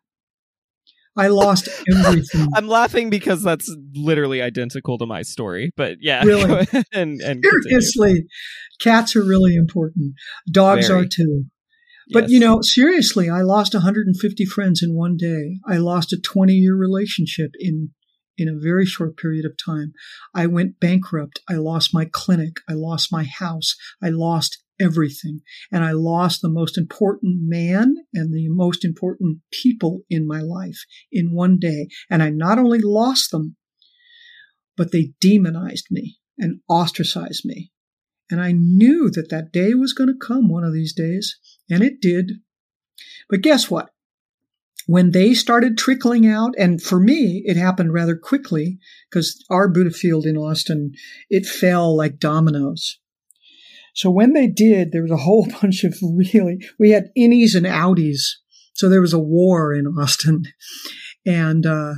[1.16, 2.48] I lost everything.
[2.54, 5.70] I'm laughing because that's literally identical to my story.
[5.76, 8.28] But yeah, really, and, and seriously, continue.
[8.80, 10.14] cats are really important.
[10.50, 11.02] Dogs Very.
[11.02, 11.44] are too.
[12.12, 12.30] But yes.
[12.30, 15.58] you know, seriously, I lost 150 friends in one day.
[15.68, 17.90] I lost a 20 year relationship in
[18.40, 19.92] in a very short period of time.
[20.34, 21.40] I went bankrupt.
[21.48, 22.56] I lost my clinic.
[22.68, 23.76] I lost my house.
[24.02, 25.40] I lost everything.
[25.70, 30.86] And I lost the most important man and the most important people in my life
[31.12, 31.88] in one day.
[32.08, 33.56] And I not only lost them,
[34.76, 37.70] but they demonized me and ostracized me.
[38.30, 41.36] And I knew that that day was going to come one of these days,
[41.68, 42.32] and it did.
[43.28, 43.90] But guess what?
[44.90, 50.26] When they started trickling out, and for me, it happened rather quickly because our Buddhafield
[50.26, 50.94] in Austin,
[51.28, 52.98] it fell like dominoes.
[53.94, 57.66] So when they did, there was a whole bunch of really, we had innies and
[57.66, 58.22] outies.
[58.74, 60.42] So there was a war in Austin.
[61.24, 61.94] And, uh,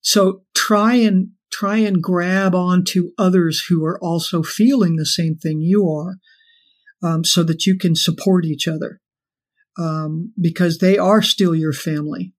[0.00, 5.60] so try and, try and grab onto others who are also feeling the same thing
[5.60, 6.18] you are,
[7.02, 9.01] um, so that you can support each other.
[9.78, 12.34] Um, because they are still your family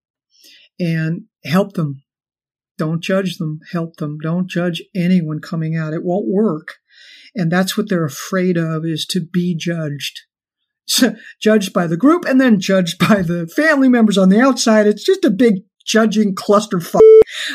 [0.80, 2.04] and help them.
[2.78, 3.60] Don't judge them.
[3.72, 4.18] Help them.
[4.22, 5.94] Don't judge anyone coming out.
[5.94, 6.76] It won't work.
[7.36, 10.22] And that's what they're afraid of is to be judged.
[10.86, 14.88] So, judged by the group and then judged by the family members on the outside.
[14.88, 17.00] It's just a big judging clusterfuck.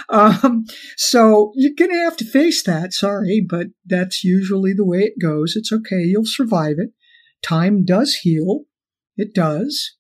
[0.09, 0.65] Um,
[0.97, 2.93] so you're going to have to face that.
[2.93, 5.55] Sorry, but that's usually the way it goes.
[5.55, 6.01] It's okay.
[6.01, 6.91] You'll survive it.
[7.43, 8.63] Time does heal.
[9.19, 9.97] It does.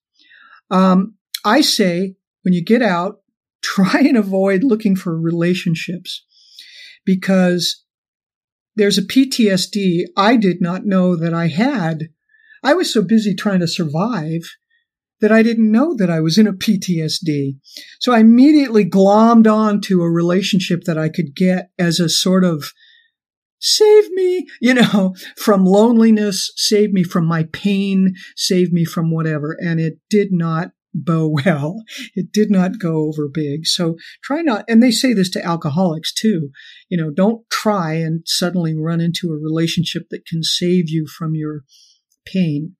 [0.71, 3.21] Um, I say when you get out,
[3.63, 6.25] try and avoid looking for relationships
[7.05, 7.85] because
[8.77, 12.11] there's a PTSD I did not know that I had.
[12.63, 14.43] I was so busy trying to survive
[15.21, 17.59] that I didn't know that I was in a PTSD.
[17.99, 22.45] So I immediately glommed on to a relationship that I could get as a sort
[22.45, 22.73] of
[23.61, 29.57] save me, you know, from loneliness, save me from my pain, save me from whatever.
[29.61, 31.85] And it did not bow well.
[32.15, 33.67] It did not go over big.
[33.67, 36.51] So try not, and they say this to alcoholics too.
[36.89, 41.35] You know, don't try and suddenly run into a relationship that can save you from
[41.35, 41.63] your
[42.25, 42.75] pain.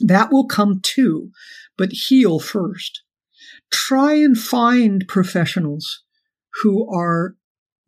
[0.00, 1.30] That will come too,
[1.76, 3.02] but heal first.
[3.70, 6.02] Try and find professionals
[6.62, 7.36] who are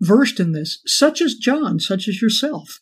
[0.01, 2.79] versed in this, such as John, such as yourself,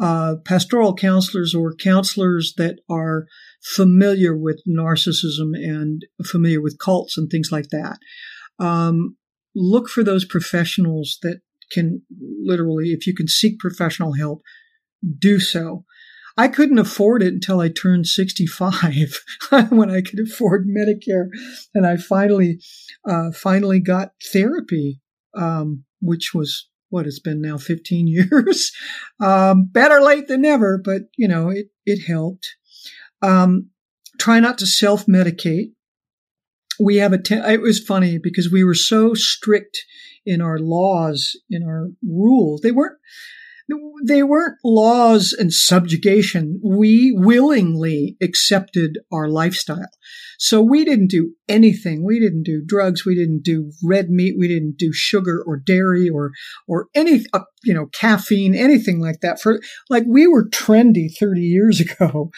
[0.00, 3.26] uh, pastoral counselors or counselors that are
[3.62, 7.98] familiar with narcissism and familiar with cults and things like that.
[8.58, 9.16] Um,
[9.54, 11.40] look for those professionals that
[11.70, 12.02] can
[12.42, 14.42] literally, if you can seek professional help,
[15.18, 15.84] do so.
[16.36, 19.20] I couldn't afford it until I turned 65
[19.70, 21.28] when I could afford Medicare.
[21.74, 22.58] And I finally,
[23.06, 25.00] uh, finally got therapy,
[25.34, 28.72] um, which was what it's been now 15 years.
[29.20, 32.54] um, better late than never, but you know, it, it helped.
[33.22, 33.70] Um,
[34.18, 35.72] try not to self medicate.
[36.80, 39.78] We have a, te- it was funny because we were so strict
[40.26, 42.60] in our laws, in our rules.
[42.60, 42.98] They weren't,
[44.04, 46.60] they weren't laws and subjugation.
[46.64, 49.88] We willingly accepted our lifestyle.
[50.38, 52.04] So we didn't do anything.
[52.04, 53.04] We didn't do drugs.
[53.06, 54.34] We didn't do red meat.
[54.36, 56.32] We didn't do sugar or dairy or,
[56.66, 61.40] or any, uh, you know, caffeine, anything like that for, like we were trendy 30
[61.42, 62.30] years ago.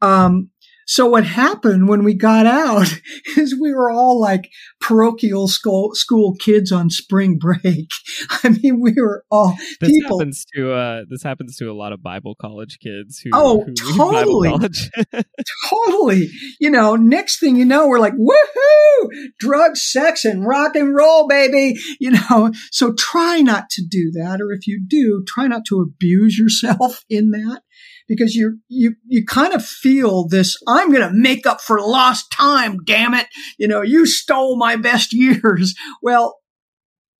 [0.00, 0.50] Um,
[0.90, 2.92] so what happened when we got out
[3.36, 4.50] is we were all like
[4.80, 7.88] parochial school, school kids on spring break.
[8.42, 10.18] I mean, we were all this people.
[10.18, 13.96] happens to uh, this happens to a lot of Bible college kids who oh who
[13.96, 14.50] totally
[15.70, 16.28] totally.
[16.58, 19.08] You know, next thing you know, we're like woohoo,
[19.38, 21.78] drugs, sex, and rock and roll, baby.
[22.00, 25.80] You know, so try not to do that, or if you do, try not to
[25.80, 27.62] abuse yourself in that
[28.10, 32.30] because you you you kind of feel this I'm going to make up for lost
[32.32, 33.28] time damn it.
[33.56, 35.74] You know you stole my best years.
[36.02, 36.36] Well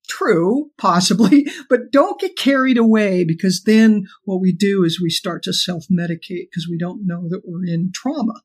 [0.09, 5.41] true possibly but don't get carried away because then what we do is we start
[5.41, 8.41] to self-medicate because we don't know that we're in trauma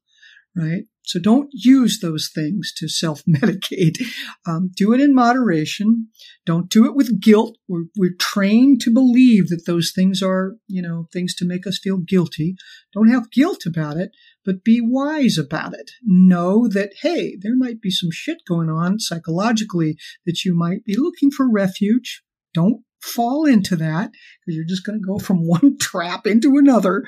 [0.56, 3.98] right so don't use those things to self medicate.
[4.48, 6.08] Um, do it in moderation.
[6.44, 7.56] Don't do it with guilt.
[7.66, 11.80] We're, we're trained to believe that those things are, you know, things to make us
[11.82, 12.54] feel guilty.
[12.92, 14.12] Don't have guilt about it,
[14.44, 15.90] but be wise about it.
[16.04, 19.96] Know that, hey, there might be some shit going on psychologically
[20.26, 22.22] that you might be looking for refuge.
[22.54, 27.04] Don't fall into that because you're just going to go from one trap into another.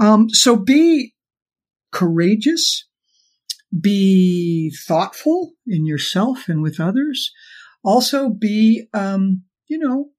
[0.00, 1.13] Um, so be
[1.94, 2.86] courageous
[3.80, 7.32] be thoughtful in yourself and with others.
[7.82, 10.10] Also be, um, you know,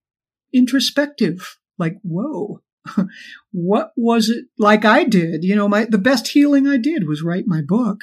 [0.53, 1.57] introspective.
[1.77, 2.61] Like, whoa,
[3.51, 5.43] what was it like I did?
[5.43, 7.99] You know, my, the best healing I did was write my book.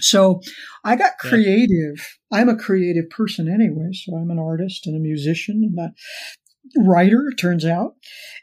[0.00, 0.40] So
[0.82, 2.18] I got creative.
[2.30, 2.38] Yeah.
[2.38, 3.90] I'm a creative person anyway.
[3.92, 7.94] So I'm an artist and a musician and a writer, it turns out.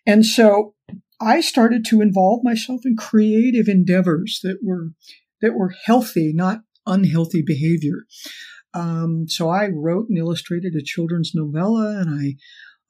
[0.05, 0.75] And so
[1.19, 4.91] I started to involve myself in creative endeavors that were
[5.41, 8.05] that were healthy, not unhealthy behavior.
[8.73, 12.35] Um, so I wrote and illustrated a children's novella, and I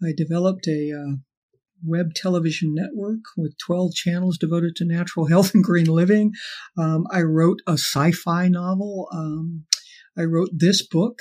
[0.06, 1.16] I developed a uh,
[1.84, 6.32] web television network with 12 channels devoted to natural health and green living.
[6.78, 9.08] Um, I wrote a sci-fi novel.
[9.12, 9.66] Um,
[10.18, 11.20] I wrote this book.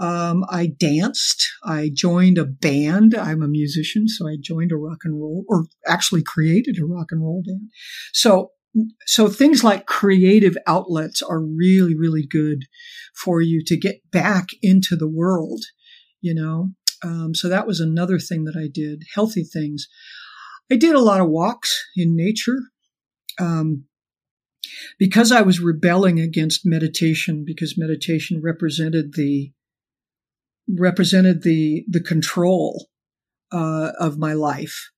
[0.00, 1.48] Um, I danced.
[1.64, 3.14] I joined a band.
[3.14, 7.08] I'm a musician, so I joined a rock and roll, or actually created a rock
[7.10, 7.70] and roll band.
[8.12, 8.50] So
[9.06, 12.64] so things like creative outlets are really, really good
[13.14, 15.62] for you to get back into the world,
[16.20, 16.70] you know?
[17.02, 19.86] Um, so that was another thing that I did, healthy things.
[20.70, 22.58] I did a lot of walks in nature.
[23.38, 23.84] Um,
[24.98, 29.52] because I was rebelling against meditation, because meditation represented the
[30.68, 32.88] represented the the control
[33.52, 34.90] uh, of my life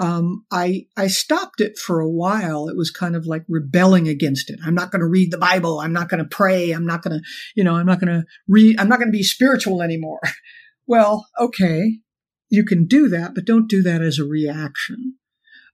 [0.00, 2.68] um, I I stopped it for a while.
[2.68, 4.58] It was kind of like rebelling against it.
[4.64, 5.80] I'm not going to read the Bible.
[5.80, 6.70] I'm not going to pray.
[6.70, 7.24] I'm not going to,
[7.54, 8.80] you know, I'm not going to read.
[8.80, 10.20] I'm not going to be spiritual anymore.
[10.86, 11.98] well, okay,
[12.48, 15.16] you can do that, but don't do that as a reaction.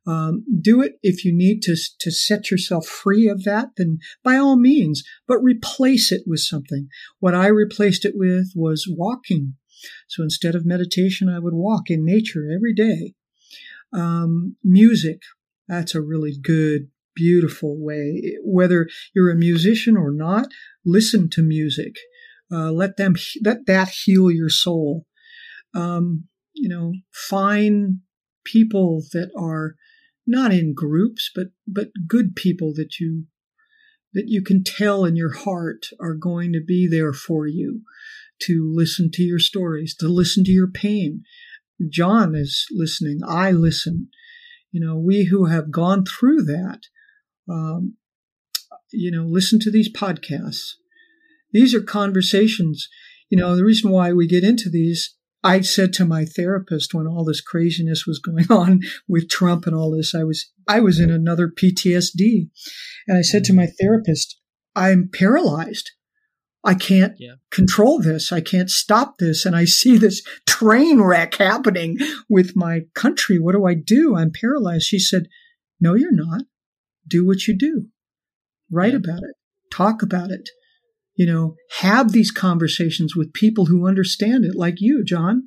[0.08, 3.70] Um, do it if you need to to set yourself free of that.
[3.76, 6.88] Then by all means, but replace it with something.
[7.20, 9.54] What I replaced it with was walking.
[10.08, 13.14] So instead of meditation, I would walk in nature every day
[13.92, 15.20] um, music,
[15.66, 18.36] that's a really good, beautiful way.
[18.44, 20.48] Whether you're a musician or not,
[20.84, 21.96] listen to music.
[22.50, 23.14] Uh, let them
[23.44, 25.04] let that heal your soul.
[25.74, 26.24] Um,
[26.54, 27.98] you know, find
[28.44, 29.74] people that are
[30.28, 33.24] not in groups, but but good people that you
[34.12, 37.82] that you can tell in your heart are going to be there for you
[38.42, 41.24] to listen to your stories, to listen to your pain,
[41.88, 43.20] John is listening.
[43.26, 44.08] I listen.
[44.72, 46.80] You know, we who have gone through that,
[47.48, 47.96] um,
[48.92, 50.72] you know, listen to these podcasts.
[51.52, 52.88] These are conversations.
[53.30, 57.06] You know, the reason why we get into these I said to my therapist when
[57.06, 61.00] all this craziness was going on with Trump and all this, I was I was
[61.00, 62.48] in another PTSD,
[63.06, 64.38] and I said to my therapist,
[64.74, 65.92] "I'm paralyzed.
[66.64, 67.34] I can't yeah.
[67.52, 68.32] control this.
[68.32, 71.98] I can't stop this, and I see this train wreck happening
[72.28, 73.38] with my country.
[73.38, 74.16] What do I do?
[74.16, 75.28] I'm paralyzed." She said,
[75.80, 76.42] "No, you're not.
[77.06, 77.86] Do what you do.
[78.70, 79.36] Write about it.
[79.72, 80.50] Talk about it."
[81.18, 85.42] You know, have these conversations with people who understand it, like you, John.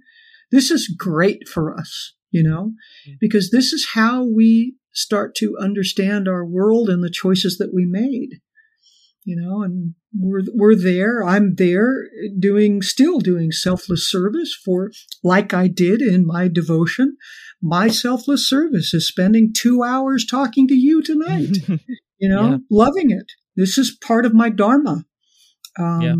[0.51, 2.73] This is great for us, you know,
[3.07, 3.15] mm.
[3.21, 7.85] because this is how we start to understand our world and the choices that we
[7.85, 8.41] made,
[9.23, 11.23] you know, and we're, we're there.
[11.23, 14.91] I'm there doing, still doing selfless service for,
[15.23, 17.15] like I did in my devotion.
[17.61, 21.55] My selfless service is spending two hours talking to you tonight,
[22.17, 22.57] you know, yeah.
[22.69, 23.31] loving it.
[23.55, 25.05] This is part of my Dharma
[25.79, 26.15] um, yeah.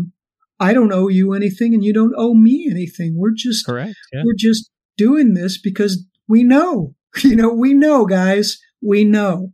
[0.60, 3.14] I don't owe you anything and you don't owe me anything.
[3.16, 3.94] We're just, Correct.
[4.12, 4.22] Yeah.
[4.24, 9.52] we're just doing this because we know, you know, we know guys, we know.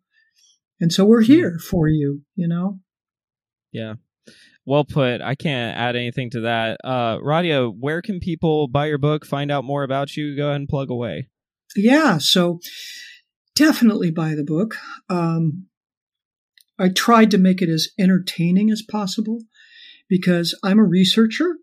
[0.80, 2.78] And so we're here for you, you know?
[3.72, 3.94] Yeah.
[4.66, 5.22] Well put.
[5.22, 6.78] I can't add anything to that.
[6.84, 10.36] Uh, Radhia, where can people buy your book, find out more about you?
[10.36, 11.28] Go ahead and plug away.
[11.74, 12.18] Yeah.
[12.18, 12.60] So
[13.56, 14.76] definitely buy the book.
[15.08, 15.68] Um,
[16.78, 19.40] I tried to make it as entertaining as possible
[20.08, 21.56] because I'm a researcher.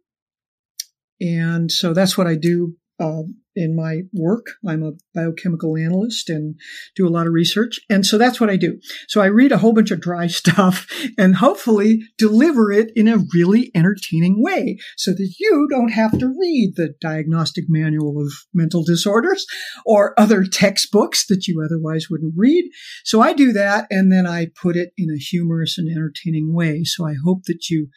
[1.22, 3.24] And so that's what I do uh,
[3.56, 4.48] in my work.
[4.68, 6.56] I'm a biochemical analyst and
[6.96, 7.80] do a lot of research.
[7.90, 8.80] And so that's what I do.
[9.08, 13.24] So I read a whole bunch of dry stuff and hopefully deliver it in a
[13.34, 18.84] really entertaining way so that you don't have to read the diagnostic manual of mental
[18.84, 19.46] disorders
[19.86, 22.66] or other textbooks that you otherwise wouldn't read.
[23.04, 26.84] So I do that and then I put it in a humorous and entertaining way.
[26.84, 27.88] So I hope that you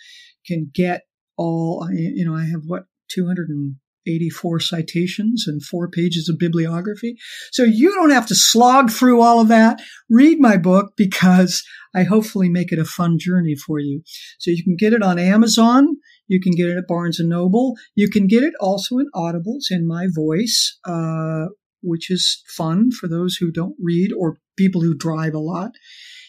[0.48, 1.02] can get
[1.36, 7.16] all, you know, I have what, 284 citations and four pages of bibliography.
[7.52, 9.80] So you don't have to slog through all of that.
[10.10, 11.62] Read my book because
[11.94, 14.02] I hopefully make it a fun journey for you.
[14.38, 15.96] So you can get it on Amazon.
[16.26, 17.74] You can get it at Barnes and Noble.
[17.94, 21.46] You can get it also in Audibles in my voice, uh,
[21.82, 25.72] which is fun for those who don't read or people who drive a lot.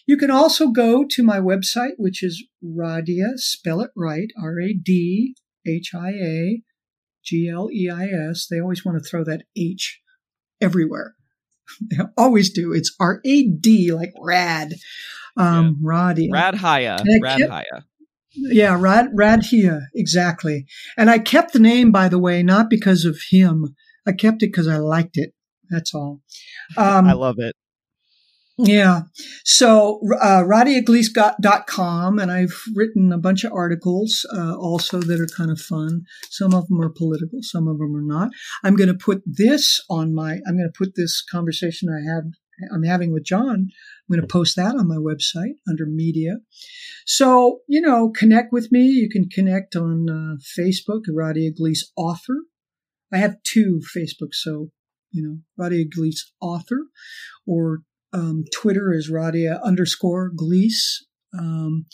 [0.09, 4.73] You can also go to my website, which is Radhia, spell it right, R A
[4.73, 5.35] D
[5.67, 6.63] H I A
[7.23, 8.47] G L E I S.
[8.49, 10.01] They always want to throw that H
[10.59, 11.13] everywhere.
[11.91, 12.73] They always do.
[12.73, 14.73] It's R A D, like rad.
[15.37, 15.91] Um, yeah.
[15.91, 16.31] Radhia.
[16.31, 17.05] Radhaya.
[17.21, 17.83] Radhaya.
[18.33, 20.65] Yeah, Rad Radhia, exactly.
[20.97, 23.75] And I kept the name, by the way, not because of him.
[24.07, 25.35] I kept it because I liked it.
[25.69, 26.21] That's all.
[26.77, 27.55] Um, I love it.
[28.61, 29.03] Yeah.
[29.45, 30.43] So, uh,
[32.19, 36.01] and I've written a bunch of articles, uh, also that are kind of fun.
[36.29, 38.31] Some of them are political, some of them are not.
[38.65, 42.25] I'm going to put this on my, I'm going to put this conversation I have,
[42.73, 43.69] I'm having with John.
[43.69, 46.39] I'm going to post that on my website under media.
[47.05, 48.87] So, you know, connect with me.
[48.87, 52.43] You can connect on uh, Facebook, Radhia Gleis author.
[53.13, 54.71] I have two Facebooks, so,
[55.11, 56.87] you know, Radhia Gleis author
[57.47, 57.83] or
[58.13, 61.03] um, Twitter is Radhia underscore Gleis,
[61.37, 61.85] um,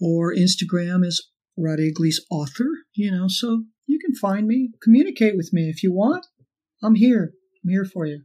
[0.00, 2.68] or Instagram is Radhia Gleis author.
[2.94, 6.26] You know, so you can find me, communicate with me if you want.
[6.82, 7.32] I'm here.
[7.64, 8.22] I'm here for you.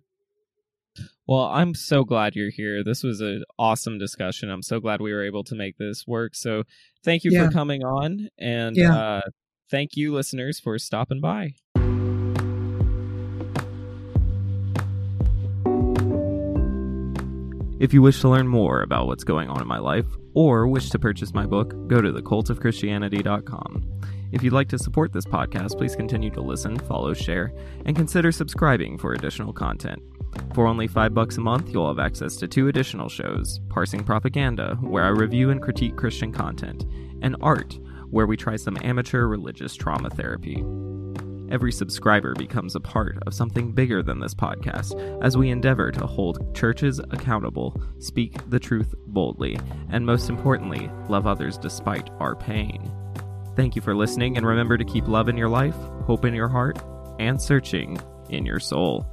[1.28, 2.84] Well, I'm so glad you're here.
[2.84, 4.50] This was an awesome discussion.
[4.50, 6.36] I'm so glad we were able to make this work.
[6.36, 6.64] So,
[7.04, 7.46] thank you yeah.
[7.46, 8.98] for coming on, and yeah.
[8.98, 9.22] uh,
[9.70, 11.52] thank you, listeners, for stopping by.
[17.80, 20.90] If you wish to learn more about what's going on in my life, or wish
[20.90, 24.02] to purchase my book, go to thecultofchristianity.com.
[24.34, 27.54] If you'd like to support this podcast, please continue to listen, follow, share,
[27.86, 30.04] and consider subscribing for additional content.
[30.54, 34.76] For only 5 bucks a month, you'll have access to two additional shows, Parsing Propaganda,
[34.82, 36.86] where I review and critique Christian content,
[37.22, 37.80] and Art,
[38.10, 40.66] where we try some amateur religious trauma therapy.
[41.52, 46.06] Every subscriber becomes a part of something bigger than this podcast as we endeavor to
[46.06, 49.60] hold churches accountable, speak the truth boldly,
[49.90, 52.92] and most importantly, love others despite our pain.
[53.56, 56.48] Thank you for listening, and remember to keep love in your life, hope in your
[56.48, 56.80] heart,
[57.20, 58.00] and searching
[58.30, 59.12] in your soul.